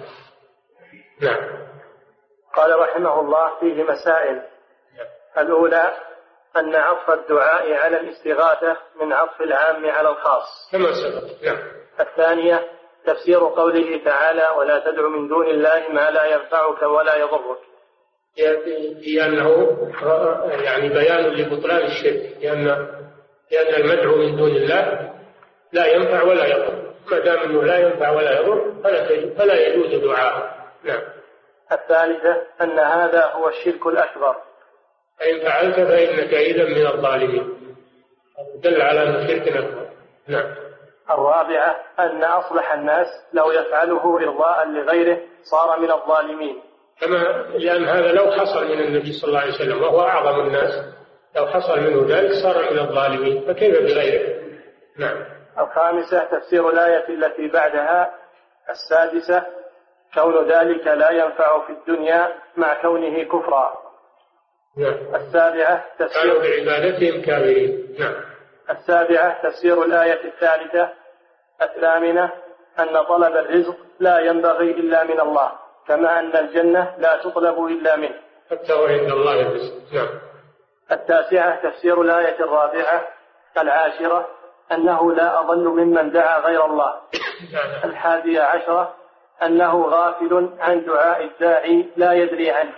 نعم. 1.22 1.68
قال 2.54 2.78
رحمه 2.78 3.20
الله 3.20 3.60
فيه 3.60 3.82
مسائل. 3.82 4.42
الأولى 5.38 5.96
أن 6.56 6.74
عطف 6.74 7.10
الدعاء 7.10 7.72
على 7.72 8.00
الاستغاثة 8.00 8.76
من 9.00 9.12
عطف 9.12 9.40
العام 9.40 9.86
على 9.86 10.08
الخاص. 10.08 10.70
كما 10.72 10.88
سبق. 10.92 11.44
نعم. 11.44 11.58
الثانية 12.00 12.68
تفسير 13.06 13.38
قوله 13.38 14.04
تعالى 14.04 14.48
ولا 14.58 14.78
تدع 14.78 15.08
من 15.08 15.28
دون 15.28 15.46
الله 15.46 15.88
ما 15.88 16.10
لا 16.10 16.24
ينفعك 16.24 16.82
ولا 16.82 17.16
يضرك. 17.16 17.58
في 19.02 19.24
أنه 19.26 19.78
يعني 20.64 20.88
بيان 20.88 21.24
لبطلان 21.24 21.86
الشرك 21.86 22.36
لأن 22.42 22.88
لأن 23.50 23.74
المدعو 23.74 24.16
من 24.16 24.36
دون 24.36 24.50
الله 24.50 25.12
لا 25.72 25.86
ينفع 25.86 26.22
ولا 26.22 26.46
يضر. 26.46 26.88
ما 27.10 27.18
دام 27.18 27.38
أنه 27.38 27.62
لا 27.62 27.78
ينفع 27.78 28.10
ولا 28.10 28.40
يضر 28.40 28.72
فلا 28.84 29.34
فلا 29.34 29.66
يجوز 29.66 30.02
دعاءه. 30.02 30.54
نعم. 30.84 31.00
الثالثة 31.72 32.42
أن 32.60 32.78
هذا 32.78 33.24
هو 33.24 33.48
الشرك 33.48 33.86
الأكبر. 33.86 34.36
فإن 35.20 35.40
فعلت 35.40 35.74
فإنك 35.74 36.34
إذا 36.34 36.64
من 36.64 36.86
الظالمين. 36.86 37.74
دل 38.54 38.82
على 38.82 39.02
أنه 39.02 39.26
شرك 39.26 39.48
أكبر. 39.48 39.88
نعم. 40.28 40.54
الرابعة 41.10 41.76
أن 41.98 42.24
أصلح 42.24 42.72
الناس 42.72 43.06
لو 43.32 43.52
يفعله 43.52 44.18
إرضاء 44.18 44.68
لغيره 44.68 45.18
صار 45.42 45.80
من 45.80 45.90
الظالمين. 45.90 46.62
كما 47.00 47.16
لأن 47.54 47.84
هذا 47.84 48.12
لو 48.12 48.30
حصل 48.30 48.64
من 48.68 48.80
النبي 48.80 49.12
صلى 49.12 49.28
الله 49.28 49.40
عليه 49.40 49.52
وسلم 49.54 49.82
وهو 49.82 50.00
أعظم 50.00 50.40
الناس 50.40 50.84
لو 51.36 51.46
حصل 51.46 51.80
منه 51.80 52.16
ذلك 52.16 52.32
صار 52.42 52.72
من 52.72 52.78
الظالمين 52.78 53.40
فكيف 53.46 53.78
بغيره؟ 53.78 54.38
نعم. 54.98 55.24
الخامسة 55.58 56.24
تفسير 56.24 56.70
الآية 56.70 57.08
التي 57.08 57.48
بعدها 57.48 58.14
السادسة 58.70 59.46
كون 60.14 60.48
ذلك 60.52 60.86
لا 60.86 61.10
ينفع 61.10 61.66
في 61.66 61.72
الدنيا 61.72 62.34
مع 62.56 62.82
كونه 62.82 63.22
كفرا. 63.22 63.78
نعم. 64.76 65.14
السابعة 65.14 65.84
تفسير 65.98 66.22
كانوا 66.22 66.42
بعبادتهم 66.42 67.22
كافرين. 67.22 67.96
نعم. 67.98 68.14
السابعة 68.70 69.42
تفسير 69.42 69.84
الآية 69.84 70.24
الثالثة 70.24 70.88
الثامنة 71.62 72.32
أن 72.80 73.02
طلب 73.02 73.36
الرزق 73.36 73.76
لا 74.00 74.18
ينبغي 74.18 74.70
إلا 74.70 75.04
من 75.04 75.20
الله. 75.20 75.52
كما 75.88 76.18
أن 76.18 76.36
الجنة 76.36 76.94
لا 76.98 77.16
تطلب 77.16 77.66
إلا 77.66 77.96
منه. 77.96 78.14
حتى 78.50 78.72
وعند 78.72 79.12
الله 79.12 79.42
نعم 79.92 80.08
التاسعة 80.92 81.62
تفسير 81.62 82.02
الآية 82.02 82.40
الرابعة 82.40 83.08
العاشرة 83.58 84.28
أنه 84.72 85.12
لا 85.12 85.40
أضل 85.40 85.64
ممن 85.64 86.10
دعا 86.10 86.38
غير 86.38 86.64
الله. 86.64 86.94
الحادية 87.84 88.42
عشرة 88.42 88.94
أنه 89.42 89.82
غافل 89.82 90.50
عن 90.58 90.84
دعاء 90.84 91.24
الداعي 91.24 91.86
لا 91.96 92.12
يدري 92.12 92.50
عنه. 92.50 92.72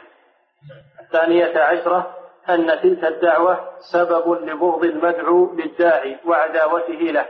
الثانية 1.01 1.59
عشرة 1.59 2.17
أن 2.49 2.81
تلك 2.83 3.05
الدعوة 3.05 3.71
سبب 3.93 4.45
لبغض 4.45 4.85
المدعو 4.85 5.55
للداعي 5.55 6.17
وعداوته 6.27 6.93
له. 6.95 7.27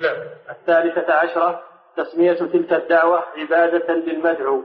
نعم. 0.00 0.16
الثالثة 0.50 1.14
عشرة 1.14 1.62
تسمية 1.96 2.32
تلك 2.32 2.72
الدعوة 2.72 3.24
عبادة 3.36 3.94
للمدعو. 3.94 4.62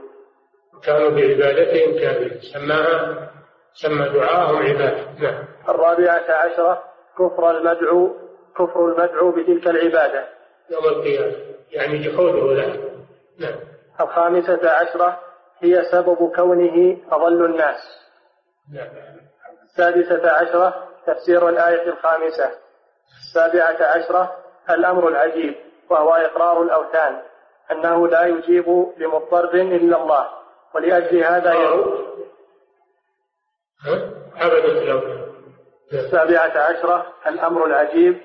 كانوا 0.84 1.10
بعبادتهم 1.10 1.98
كافرين 2.00 2.40
سماها 2.52 3.30
سمى 3.72 4.08
دعاءهم 4.08 4.56
عبادة. 4.56 5.06
نعم. 5.20 5.44
الرابعة 5.68 6.30
عشرة 6.30 6.82
كفر 7.18 7.50
المدعو 7.50 8.16
كفر 8.54 8.86
المدعو 8.88 9.30
بتلك 9.32 9.66
العبادة. 9.66 10.28
يوم 10.70 10.84
القيامة 10.84 11.36
يعني 11.70 11.98
جحوده 11.98 12.54
له. 12.54 12.90
نعم. 13.38 13.56
الخامسة 14.00 14.70
عشرة 14.70 15.20
هي 15.60 15.82
سبب 15.92 16.32
كونه 16.36 16.96
أضل 17.10 17.44
الناس. 17.44 17.80
نعم. 18.74 18.88
السادسة 19.62 20.30
عشرة 20.30 20.88
تفسير 21.06 21.48
الآية 21.48 21.88
الخامسة. 21.88 22.50
السابعة 23.20 23.86
عشرة 23.86 24.36
الأمر 24.70 25.08
العجيب. 25.08 25.54
وهو 25.90 26.14
إقرار 26.14 26.62
الأوثان 26.62 27.22
أنه 27.72 28.08
لا 28.08 28.26
يجيب 28.26 28.92
لمضطر 28.98 29.54
إلا 29.54 30.02
الله. 30.02 30.28
ولأجل 30.74 31.24
هذا 31.24 31.52
يقول 31.52 32.08
السابعة 35.92 36.58
عشرة 36.58 37.06
الأمر 37.26 37.66
العجيب 37.66 38.20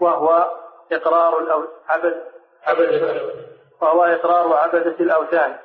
وهو 0.00 0.48
إقرار 0.92 1.38
الأو... 1.42 1.64
عبد. 1.88 2.14
عبد 2.64 3.22
وهو 3.80 4.04
إقرار 4.04 4.52
عبدة 4.52 4.94
الأوثان 5.00 5.56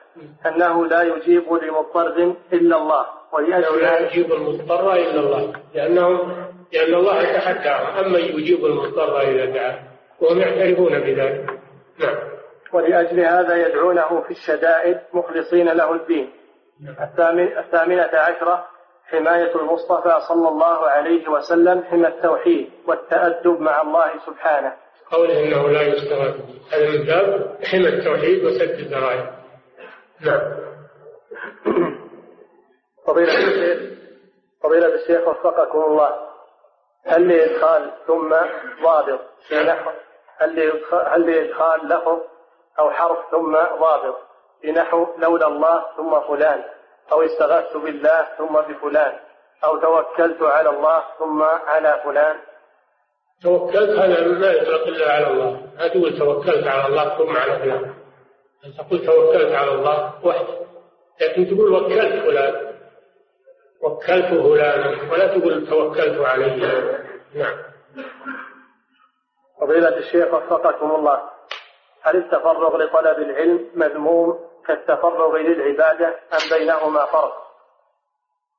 أنه 0.45 0.85
لا 0.85 1.01
يجيب 1.01 1.53
لمضطر 1.53 2.35
إلا 2.53 2.77
الله. 2.77 3.05
ولأجل 3.31 3.81
لا 3.81 3.99
يجيب 3.99 4.33
المضطر 4.33 4.93
إلا 4.93 5.19
الله. 5.19 5.53
لأنهم 5.73 6.45
لأن 6.73 6.93
الله 6.93 7.21
يتحداهم 7.21 8.05
أما 8.05 8.17
يجيب 8.19 8.65
المضطر 8.65 9.21
إذا 9.21 9.45
دعاه 9.45 9.92
وهم 10.23 10.39
يعترفون 10.39 10.99
بذلك. 10.99 11.59
نعم. 11.99 12.15
ولأجل 12.73 13.19
هذا 13.19 13.67
يدعونه 13.67 14.21
في 14.21 14.31
الشدائد 14.31 14.99
مخلصين 15.13 15.69
له 15.69 15.93
الدين. 15.93 16.29
الثامن 17.01 17.57
الثامنة 17.57 18.09
عشرة 18.13 18.67
حماية 19.05 19.55
المصطفى 19.55 20.19
صلى 20.27 20.49
الله 20.49 20.89
عليه 20.89 21.29
وسلم 21.29 21.83
حمى 21.83 22.07
التوحيد 22.07 22.69
والتأدب 22.87 23.59
مع 23.59 23.81
الله 23.81 24.11
سبحانه. 24.25 24.73
قوله 25.11 25.43
إنه 25.43 25.69
لا 25.69 25.81
يستغاث 25.81 26.35
هذا 26.71 26.89
من 26.89 27.05
باب 27.05 27.57
حمى 27.63 27.87
التوحيد 27.87 28.45
وسد 28.45 28.79
الذرائع. 28.79 29.31
نعم. 30.21 30.41
فضيلة 33.07 33.37
الشيخ 33.37 33.93
فضيلة 34.63 34.95
الشيخ 34.95 35.27
وفقكم 35.27 35.79
الله. 35.79 36.33
هل 37.05 37.27
لإدخال 37.27 37.91
ثم 38.07 38.35
ضابط 38.83 39.19
في 39.47 39.63
نحو 39.63 39.91
هل 40.43 41.25
لإدخال 41.25 41.87
لفظ 41.87 42.19
أو 42.79 42.91
حرف 42.91 43.17
ثم 43.31 43.51
ضابط. 43.79 44.15
في 44.61 44.71
نحو 44.71 45.07
لولا 45.17 45.47
الله 45.47 45.85
ثم 45.97 46.19
فلان. 46.19 46.63
أو 47.11 47.21
استغثت 47.21 47.77
بالله 47.77 48.27
ثم 48.37 48.53
بفلان. 48.53 49.13
أو 49.63 49.77
توكلت 49.77 50.41
على 50.41 50.69
الله 50.69 51.03
ثم 51.19 51.43
على 51.43 52.01
فلان. 52.03 52.35
توكلت 53.43 53.99
هذا 53.99 54.27
لا 54.27 54.51
يطلق 54.51 54.87
إلا 54.87 55.13
على 55.13 55.27
الله. 55.27 55.61
لا 55.79 55.87
تقول 55.87 56.19
توكلت 56.19 56.67
على 56.67 56.87
الله 56.87 57.17
ثم 57.17 57.37
على 57.37 57.59
فلان. 57.59 57.93
أن 58.65 58.73
تقول 58.77 59.05
توكلت 59.05 59.55
على 59.55 59.71
الله 59.71 60.25
وحده. 60.25 60.57
لكن 61.21 61.55
تقول 61.55 61.73
وكلت 61.73 62.23
فلان. 62.25 62.73
وكلت 63.81 64.25
فلانا. 64.25 65.11
ولا 65.11 65.37
تقول 65.37 65.67
توكلت 65.67 66.19
عليه 66.19 66.55
نعم. 67.35 67.57
فضيلة 69.63 69.97
الشيخ 69.97 70.33
وفقكم 70.33 70.91
الله. 70.95 71.21
هل 72.01 72.15
التفرغ 72.15 72.77
لطلب 72.77 73.17
العلم 73.17 73.69
مذموم 73.75 74.39
كالتفرغ 74.67 75.37
للعبادة 75.37 76.07
أم 76.07 76.57
بينهما 76.57 77.05
فرق؟ 77.05 77.33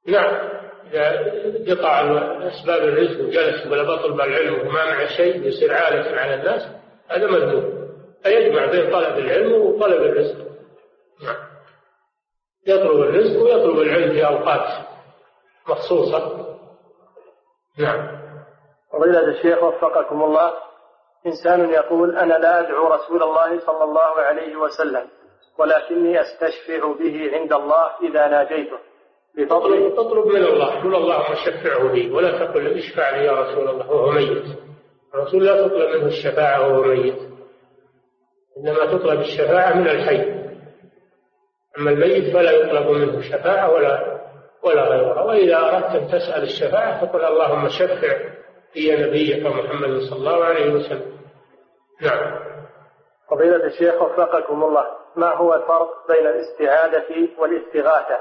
نعم. 0.09 0.51
إذا 0.93 1.75
قطع 1.75 2.01
أسباب 2.47 2.83
الرزق 2.83 3.25
وجلس 3.25 3.67
ولا 3.67 3.83
بطلب 3.83 4.21
العلم 4.21 4.61
وما 4.61 4.85
مع 4.85 5.07
شيء 5.17 5.47
يصير 5.47 5.75
عالة 5.75 6.21
على 6.21 6.35
الناس 6.35 6.63
هذا 7.09 7.27
مذموم. 7.27 7.89
فيجمع 8.23 8.67
بين 8.67 8.93
طلب 8.93 9.19
العلم 9.19 9.53
وطلب 9.53 10.03
الرزق. 10.03 10.37
نعم. 11.25 11.37
يطلب 12.67 13.01
الرزق 13.01 13.43
ويطلب 13.43 13.79
العلم 13.79 14.13
في 14.13 14.27
أوقات 14.27 14.87
مخصوصة. 15.69 16.47
نعم. 17.79 18.25
فضيلة 18.93 19.29
الشيخ 19.29 19.63
وفقكم 19.63 20.23
الله. 20.23 20.55
إنسان 21.27 21.71
يقول 21.71 22.17
أنا 22.17 22.35
لا 22.35 22.61
أدعو 22.61 22.87
رسول 22.89 23.23
الله 23.23 23.59
صلى 23.59 23.85
الله 23.85 24.15
عليه 24.19 24.57
وسلم 24.57 25.09
ولكني 25.59 26.21
أستشفع 26.21 26.95
به 26.99 27.31
عند 27.35 27.53
الله 27.53 27.91
إذا 28.03 28.29
ناجيته. 28.29 28.79
بفضل 29.39 29.93
تطلب 29.93 30.27
من 30.27 30.45
الله 30.45 30.83
قل 30.83 30.95
اللهم 30.95 31.35
شفعه 31.35 31.93
لي 31.93 32.11
ولا 32.11 32.39
تقل 32.39 32.79
اشفع 32.79 33.17
لي 33.17 33.25
يا 33.25 33.33
رسول 33.33 33.69
الله 33.69 33.91
وهو 33.91 34.11
ميت. 34.11 34.45
الرسول 35.15 35.45
لا 35.45 35.69
تطلب 35.69 35.97
منه 35.97 36.07
الشفاعة 36.07 36.69
وهو 36.69 36.83
ميت. 36.83 37.19
إنما 38.59 38.87
تطلب 38.87 39.21
الشفاعة 39.21 39.75
من 39.75 39.89
الحي. 39.89 40.45
أما 41.79 41.91
الميت 41.91 42.33
فلا 42.37 42.51
يطلب 42.51 42.91
منه 42.91 43.21
شفاعة 43.21 43.73
ولا 43.73 44.21
ولا 44.63 44.89
غيرها. 44.89 45.23
وإذا 45.23 45.57
أردت 45.57 45.95
أن 45.95 46.09
تسأل 46.09 46.43
الشفاعة 46.43 47.07
فقل 47.07 47.25
اللهم 47.25 47.69
شفع 47.69 48.19
في 48.73 48.97
نبيك 48.97 49.47
محمد 49.47 49.99
صلى 49.99 50.19
الله 50.19 50.45
عليه 50.45 50.73
وسلم. 50.73 51.14
نعم. 52.03 52.41
فضيلة 53.31 53.65
الشيخ 53.67 54.03
وفقكم 54.03 54.63
الله 54.65 54.87
ما 55.17 55.35
هو 55.35 55.55
الفرق 55.55 56.07
بين 56.09 56.27
الاستعاذة 56.27 57.29
والاستغاثة؟ 57.39 58.19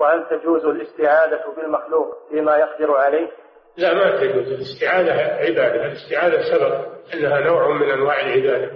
وهل 0.00 0.26
تجوز 0.30 0.64
الاستعاذة 0.64 1.42
بالمخلوق 1.56 2.28
فيما 2.30 2.56
يقدر 2.56 2.96
عليه؟ 2.96 3.30
لا 3.76 3.94
ما 3.94 4.20
تجوز. 4.20 4.52
الاستعاذة 4.52 5.12
عبادة. 5.12 5.86
الاستعاذة 5.86 6.42
سبب 6.52 6.84
أنها 7.14 7.40
نوع 7.40 7.68
من 7.68 7.90
أنواع 7.90 8.20
العبادة. 8.20 8.72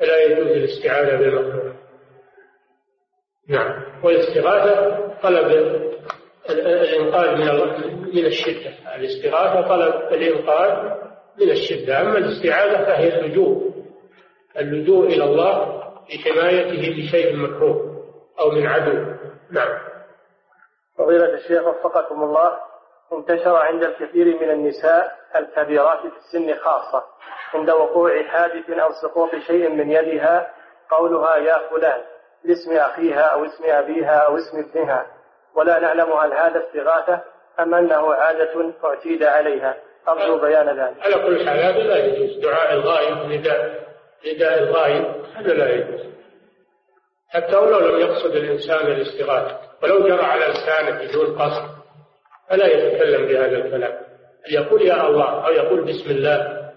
فلا 0.00 0.22
يجوز 0.22 0.46
الاستعاذة 0.46 1.16
بالمخلوق. 1.16 1.74
نعم. 3.48 3.82
والاستغاثة 4.04 5.08
طلب 5.22 5.46
الإنقاذ 6.50 7.36
من 7.36 7.74
من 8.14 8.26
الشدة. 8.26 8.96
الاستغاثة 8.96 9.68
طلب 9.68 10.12
الإنقاذ 10.12 10.94
من 11.40 11.50
الشدة. 11.50 12.00
أما 12.00 12.18
الاستعاذة 12.18 12.84
فهي 12.84 13.20
اللجوء. 13.20 13.72
اللجوء 14.58 15.06
إلى 15.06 15.24
الله 15.24 15.82
لحمايته 16.14 16.96
بشيء 16.96 17.36
مكروه 17.36 18.04
أو 18.40 18.50
من 18.50 18.66
عدو. 18.66 19.14
نعم. 19.50 19.78
فضيلة 20.98 21.34
الشيخ 21.34 21.66
وفقكم 21.66 22.22
الله 22.22 22.58
انتشر 23.12 23.56
عند 23.56 23.84
الكثير 23.84 24.26
من 24.40 24.50
النساء 24.50 25.16
الكبيرات 25.36 26.00
في 26.00 26.16
السن 26.16 26.54
خاصة 26.54 27.04
عند 27.54 27.70
وقوع 27.70 28.22
حادث 28.22 28.70
أو 28.70 28.92
سقوط 29.02 29.30
شيء 29.46 29.68
من 29.68 29.90
يدها 29.90 30.50
قولها 30.90 31.36
يا 31.36 31.68
فلان 31.70 32.00
لاسم 32.44 32.76
أخيها 32.76 33.20
أو 33.20 33.44
اسم 33.44 33.64
أبيها 33.64 34.16
أو 34.16 34.36
اسم 34.36 34.58
ابنها. 34.58 35.06
ولا 35.54 35.78
نعلم 35.78 36.12
هل 36.12 36.32
هذا 36.32 36.66
استغاثة 36.66 37.20
أم 37.60 37.74
أنه 37.74 38.14
عادة 38.14 38.72
أعتيد 38.84 39.22
عليها. 39.22 39.76
أرجو 40.08 40.38
بيان 40.38 40.68
ذلك. 40.68 41.02
على 41.02 41.14
كل 41.14 41.48
حال 41.48 41.58
هذا 41.58 41.78
لا 41.78 42.04
يجوز. 42.04 42.38
دعاء 42.38 42.72
الغائب 42.72 43.32
نداء 43.32 43.84
نداء 44.34 44.62
الغائب 44.62 45.04
هذا 45.34 45.54
لا 45.54 45.70
يجوز. 45.70 46.00
حتى 47.28 47.56
ولو 47.56 47.78
لم 47.78 48.00
يقصد 48.00 48.36
الإنسان 48.36 48.86
الاستغاثة 48.86 49.58
ولو 49.82 50.08
جرى 50.08 50.22
على 50.22 50.44
لسانه 50.44 51.02
بدون 51.02 51.38
قصد 51.38 51.68
فلا 52.50 52.66
يتكلم 52.66 53.26
بهذا 53.26 53.56
الكلام. 53.56 54.04
يقول 54.50 54.82
يا 54.82 55.06
الله 55.06 55.46
أو 55.46 55.52
يقول 55.52 55.84
بسم 55.84 56.10
الله؟ 56.10 56.70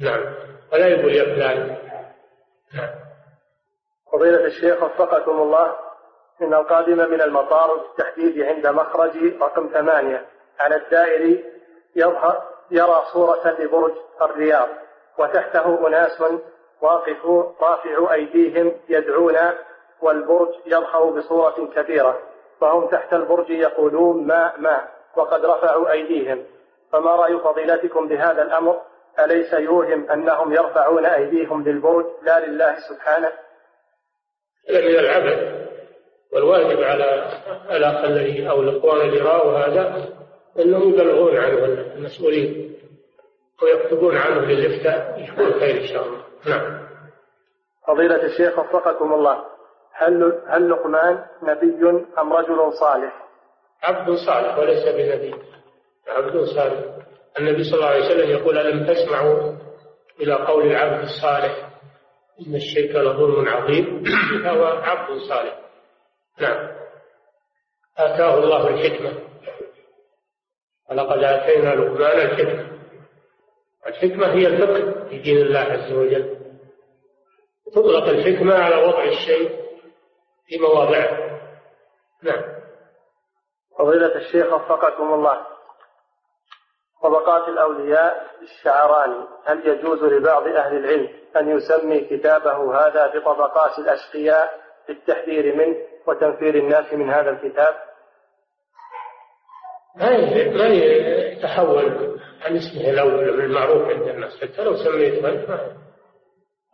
نعم. 0.00 0.34
ولا 0.72 0.86
يقول 0.86 1.14
يا 1.14 1.24
فلان؟ 1.24 1.76
نعم. 2.74 2.90
فضيلة 4.12 4.46
الشيخ 4.46 4.82
وفقكم 4.82 5.42
الله. 5.42 5.76
إن 6.42 6.54
القادم 6.54 7.10
من 7.10 7.20
المطار 7.20 7.76
بالتحديد 7.76 8.42
عند 8.42 8.66
مخرج 8.66 9.10
رقم 9.40 9.70
ثمانية 9.74 10.26
على 10.60 10.76
الدائري 10.76 11.44
يظهر 11.96 12.42
يرى 12.70 13.02
صورة 13.12 13.56
لبرج 13.58 13.92
الرياض 14.22 14.68
وتحته 15.18 15.88
أناس 15.88 16.22
واقفوا 16.80 17.44
رافعوا 17.62 18.12
أيديهم 18.12 18.72
يدعون 18.88 19.36
والبرج 20.02 20.48
يضخم 20.66 21.10
بصورة 21.10 21.68
كبيرة 21.76 22.18
فهم 22.60 22.86
تحت 22.88 23.12
البرج 23.12 23.50
يقولون 23.50 24.26
ماء 24.26 24.60
ماء 24.60 24.88
وقد 25.16 25.44
رفعوا 25.44 25.90
أيديهم. 25.90 26.44
فما 26.92 27.10
رأي 27.10 27.38
فضيلتكم 27.38 28.08
بهذا 28.08 28.42
الأمر؟ 28.42 28.80
أليس 29.18 29.52
يوهم 29.52 30.10
أنهم 30.10 30.52
يرفعون 30.52 31.06
أيديهم 31.06 31.64
للبرج؟ 31.64 32.06
لا 32.22 32.46
لله 32.46 32.76
سبحانه. 32.88 33.32
هذا 34.70 34.80
من 34.80 34.98
العبث 34.98 35.60
والواجب 36.32 36.82
على 36.82 37.30
الأخ 37.70 38.04
الذي 38.04 38.50
أو 38.50 38.60
الإخوان 38.60 39.00
اللي 39.00 39.20
رأوا 39.20 39.58
هذا 39.58 40.19
أنهم 40.58 40.94
يبلغون 40.94 41.36
عنه 41.36 41.64
المسؤولين 41.64 42.76
ويكتبون 43.62 44.16
عنه 44.16 44.40
للإفتاء 44.40 45.20
يكون 45.20 45.60
خير 45.60 45.82
إن 45.82 45.86
شاء 45.86 46.06
الله. 46.06 46.24
نعم. 46.46 46.88
فضيلة 47.86 48.26
الشيخ 48.26 48.58
وفقكم 48.58 49.12
الله 49.12 49.44
هل 49.92 50.42
هل 50.48 50.70
لقمان 50.70 51.24
نبي 51.42 52.06
أم 52.18 52.32
رجل 52.32 52.72
صالح؟ 52.72 53.26
عبد 53.82 54.10
صالح 54.26 54.58
وليس 54.58 54.84
بنبي. 54.84 55.34
عبد 56.08 56.44
صالح. 56.44 56.84
النبي 57.38 57.64
صلى 57.64 57.74
الله 57.74 57.86
عليه 57.86 58.04
وسلم 58.04 58.30
يقول 58.30 58.58
ألم 58.58 58.86
تسمعوا 58.86 59.52
إلى 60.20 60.34
قول 60.34 60.66
العبد 60.66 61.02
الصالح؟ 61.02 61.70
إن 62.46 62.54
الشرك 62.54 62.90
لظلم 62.96 63.48
عظيم. 63.48 64.04
فهو 64.44 64.64
عبد 64.64 65.18
صالح. 65.28 65.60
نعم. 66.40 66.68
آتاه 67.98 68.38
الله 68.38 68.68
الحكمة. 68.68 69.29
ولقد 70.90 71.24
آتينا 71.24 71.74
لقمان 71.74 72.18
الحكمة. 72.20 72.66
الحكمة 73.86 74.26
هي 74.26 74.46
الفقه 74.46 75.08
في 75.08 75.18
دين 75.18 75.36
الله 75.36 75.60
عز 75.60 75.92
وجل. 75.92 76.36
تطلق 77.66 78.04
الحكمة 78.04 78.54
على 78.54 78.76
وضع 78.76 79.04
الشيء 79.04 79.60
في 80.46 80.58
مواضعه. 80.58 81.40
نعم. 82.22 82.42
فضيلة 83.78 84.16
الشيخ 84.16 84.52
وفقكم 84.52 85.14
الله. 85.14 85.46
طبقات 87.02 87.48
الأولياء 87.48 88.30
الشعراني 88.42 89.24
هل 89.44 89.68
يجوز 89.68 90.04
لبعض 90.04 90.46
أهل 90.46 90.76
العلم 90.76 91.08
أن 91.36 91.56
يسمي 91.56 92.00
كتابه 92.00 92.86
هذا 92.86 93.06
بطبقات 93.06 93.78
الأشقياء 93.78 94.60
للتحذير 94.88 95.56
منه 95.56 95.76
وتنفير 96.06 96.54
الناس 96.54 96.92
من 96.92 97.10
هذا 97.10 97.30
الكتاب؟ 97.30 97.89
ما 99.96 100.66
يتحول 100.68 102.16
عن 102.42 102.56
اسمه 102.56 102.90
الأول 102.90 103.40
المعروف 103.40 103.88
عند 103.88 104.08
الناس. 104.08 104.40
حتى 104.40 104.64
لو 104.64 104.76
سميته 104.76 105.28
أنت 105.28 105.60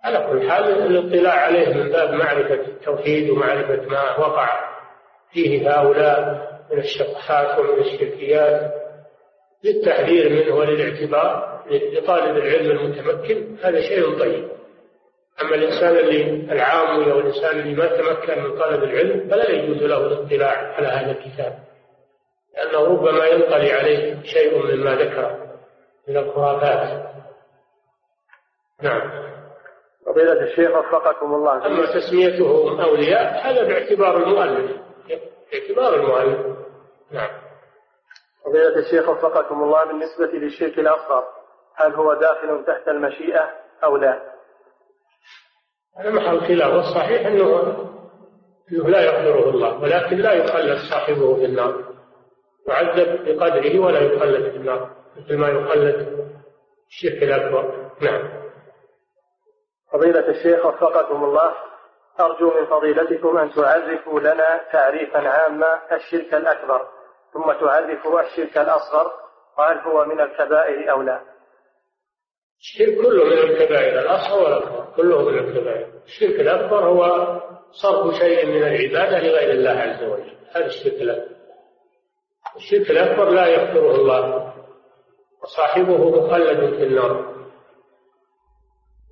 على 0.05 0.27
كل 0.31 0.51
حال 0.51 0.65
الاطلاع 0.65 1.35
عليه 1.35 1.69
من 1.75 1.89
باب 1.89 2.15
معرفة 2.15 2.55
التوحيد 2.55 3.31
ومعرفة 3.31 3.87
ما 3.87 4.19
وقع 4.19 4.77
فيه 5.33 5.71
هؤلاء 5.71 6.47
من 6.73 6.79
الشطحات 6.79 7.59
ومن 7.59 7.79
الشركيات 7.79 8.73
للتحذير 9.65 10.31
منه 10.31 10.55
وللاعتبار 10.55 11.63
لطالب 11.71 12.37
العلم 12.37 12.71
المتمكن. 12.71 13.57
هذا 13.63 13.81
شيء 13.81 14.19
طيب. 14.19 14.49
أما 15.43 15.55
الإنسان 15.55 15.97
اللي 15.97 16.53
العام 16.53 17.11
أو 17.11 17.21
الإنسان 17.21 17.61
اللي 17.61 17.75
ما 17.75 17.87
تمكن 17.87 18.43
من 18.43 18.59
طلب 18.59 18.85
العلم 18.85 19.29
فلا 19.29 19.51
يجوز 19.51 19.83
له 19.83 20.07
الاطلاع 20.07 20.75
على 20.75 20.87
هذا 20.87 21.11
الكتاب. 21.11 21.66
لأنه 22.57 22.85
ربما 22.85 23.27
ينطلي 23.27 23.73
عليه 23.73 24.23
شيء 24.23 24.63
مما 24.63 24.95
ذكر 24.95 25.47
من 26.09 26.17
الخرافات. 26.17 27.07
نعم. 28.83 29.27
فضيلة 30.07 30.43
الشيخ 30.43 30.71
وفقكم 30.77 31.35
الله 31.35 31.67
أما 31.67 31.87
تسميته 31.87 32.83
أولياء 32.85 33.47
هذا 33.47 33.63
باعتبار 33.63 34.17
المؤلف. 34.17 34.81
باعتبار 35.53 35.95
المؤلف. 35.95 36.57
نعم. 37.11 37.31
فضيلة 38.45 38.79
الشيخ 38.79 39.09
وفقكم 39.09 39.63
الله 39.63 39.85
بالنسبة 39.85 40.39
للشرك 40.39 40.79
الأصغر 40.79 41.25
هل 41.75 41.95
هو 41.95 42.15
داخل 42.15 42.65
تحت 42.67 42.89
المشيئة 42.89 43.51
أو 43.85 43.97
لا؟ 43.97 44.23
هذا 45.99 46.11
محل 46.11 46.41
خلاف 46.41 46.73
والصحيح 46.73 47.27
أنه 47.27 47.77
أنه 48.73 48.89
لا 48.89 49.01
يقدره 49.01 49.49
الله 49.51 49.83
ولكن 49.83 50.17
لا 50.17 50.33
يخلد 50.33 50.79
صاحبه 50.91 51.37
في 51.37 51.45
النار. 51.45 51.96
يعذب 52.69 53.25
بقدره 53.25 53.79
ولا 53.79 54.01
يخلد 54.01 54.51
في 54.51 54.57
النار 54.57 54.91
مثل 55.17 55.37
ما 55.37 55.49
يخلد. 55.49 56.27
الشرك 56.89 57.23
الأكبر. 57.23 57.91
نعم. 58.01 58.29
فضيلة 59.93 60.29
الشيخ 60.29 60.67
وفقكم 60.67 61.25
الله. 61.25 61.55
أرجو 62.21 62.61
من 62.61 62.67
فضيلتكم 62.67 63.39
أن 63.39 63.51
تعرفوا 63.51 64.21
لنا 64.21 64.61
تعريفا 64.73 65.19
عاما 65.19 65.81
الشرك 65.93 66.35
الأكبر. 66.35 66.89
ثم 67.33 67.53
تعرفوا 67.53 68.21
الشرك 68.21 68.59
الأصغر. 68.59 69.13
وهل 69.59 69.79
هو 69.79 70.05
من 70.05 70.21
الكبائر 70.21 70.91
أو 70.91 71.03
لا؟ 71.03 71.21
الشرك 72.61 72.97
كله 72.97 73.25
من 73.25 73.33
الكبائر. 73.33 74.01
الأصغر 74.01 74.45
والأكبر. 74.45 74.87
كله 74.97 75.23
من 75.23 75.39
الكبائر. 75.39 75.87
الشرك 76.05 76.41
الأكبر 76.41 76.85
هو 76.85 77.03
صرف 77.71 78.15
شيء 78.15 78.47
من 78.47 78.63
العبادة 78.63 79.19
لغير 79.19 79.51
الله 79.51 79.71
عز 79.71 80.03
وجل. 80.05 80.37
هذا 80.55 80.67
الشرك 80.67 81.03
الأكبر. 81.03 81.36
الشرك 82.57 82.91
الأكبر 82.91 83.31
لا 83.31 83.47
يغفره 83.47 83.95
الله 83.95 84.53
وصاحبه 85.43 86.11
مخلد 86.11 86.75
في 86.77 86.83
النار. 86.83 87.37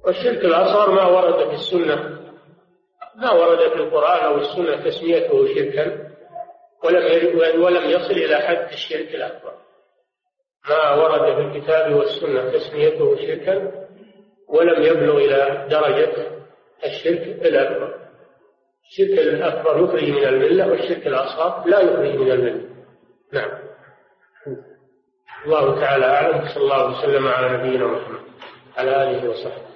والشرك 0.05 0.45
الأصغر 0.45 0.91
ما 0.91 1.07
ورد 1.07 1.49
في 1.49 1.55
السنة 1.55 2.19
ما 3.17 3.33
ورد 3.33 3.59
في 3.59 3.75
القرآن 3.75 4.25
أو 4.25 4.39
السنة 4.39 4.85
تسميته 4.85 5.55
شركا 5.55 6.11
ولم 6.85 7.63
ولم 7.63 7.91
يصل 7.91 8.11
إلى 8.13 8.37
حد 8.37 8.73
الشرك 8.73 9.15
الأكبر. 9.15 9.53
ما 10.69 10.95
ورد 10.95 11.35
في 11.35 11.41
الكتاب 11.41 11.95
والسنة 11.97 12.51
تسميته 12.51 13.17
شركا 13.17 13.87
ولم 14.49 14.83
يبلغ 14.83 15.17
إلى 15.17 15.67
درجة 15.71 16.13
الشرك 16.85 17.23
الأكبر. 17.47 17.95
الشرك 18.91 19.19
الأكبر 19.19 19.85
يخرج 19.85 20.11
من 20.11 20.25
الملة 20.25 20.71
والشرك 20.71 21.07
الأصغر 21.07 21.67
لا 21.67 21.81
يخرج 21.81 22.17
من 22.17 22.31
الملة. 22.31 22.74
نعم. 23.35 23.51
الله 25.45 25.81
تعالى 25.81 26.07
أعلم 26.07 26.49
صلى 26.49 26.63
الله 26.63 26.99
وسلم 26.99 27.27
على 27.29 27.57
نبينا 27.57 27.87
محمد 27.87 28.21
على 28.77 29.03
آله 29.03 29.31
وصحبه. 29.31 29.74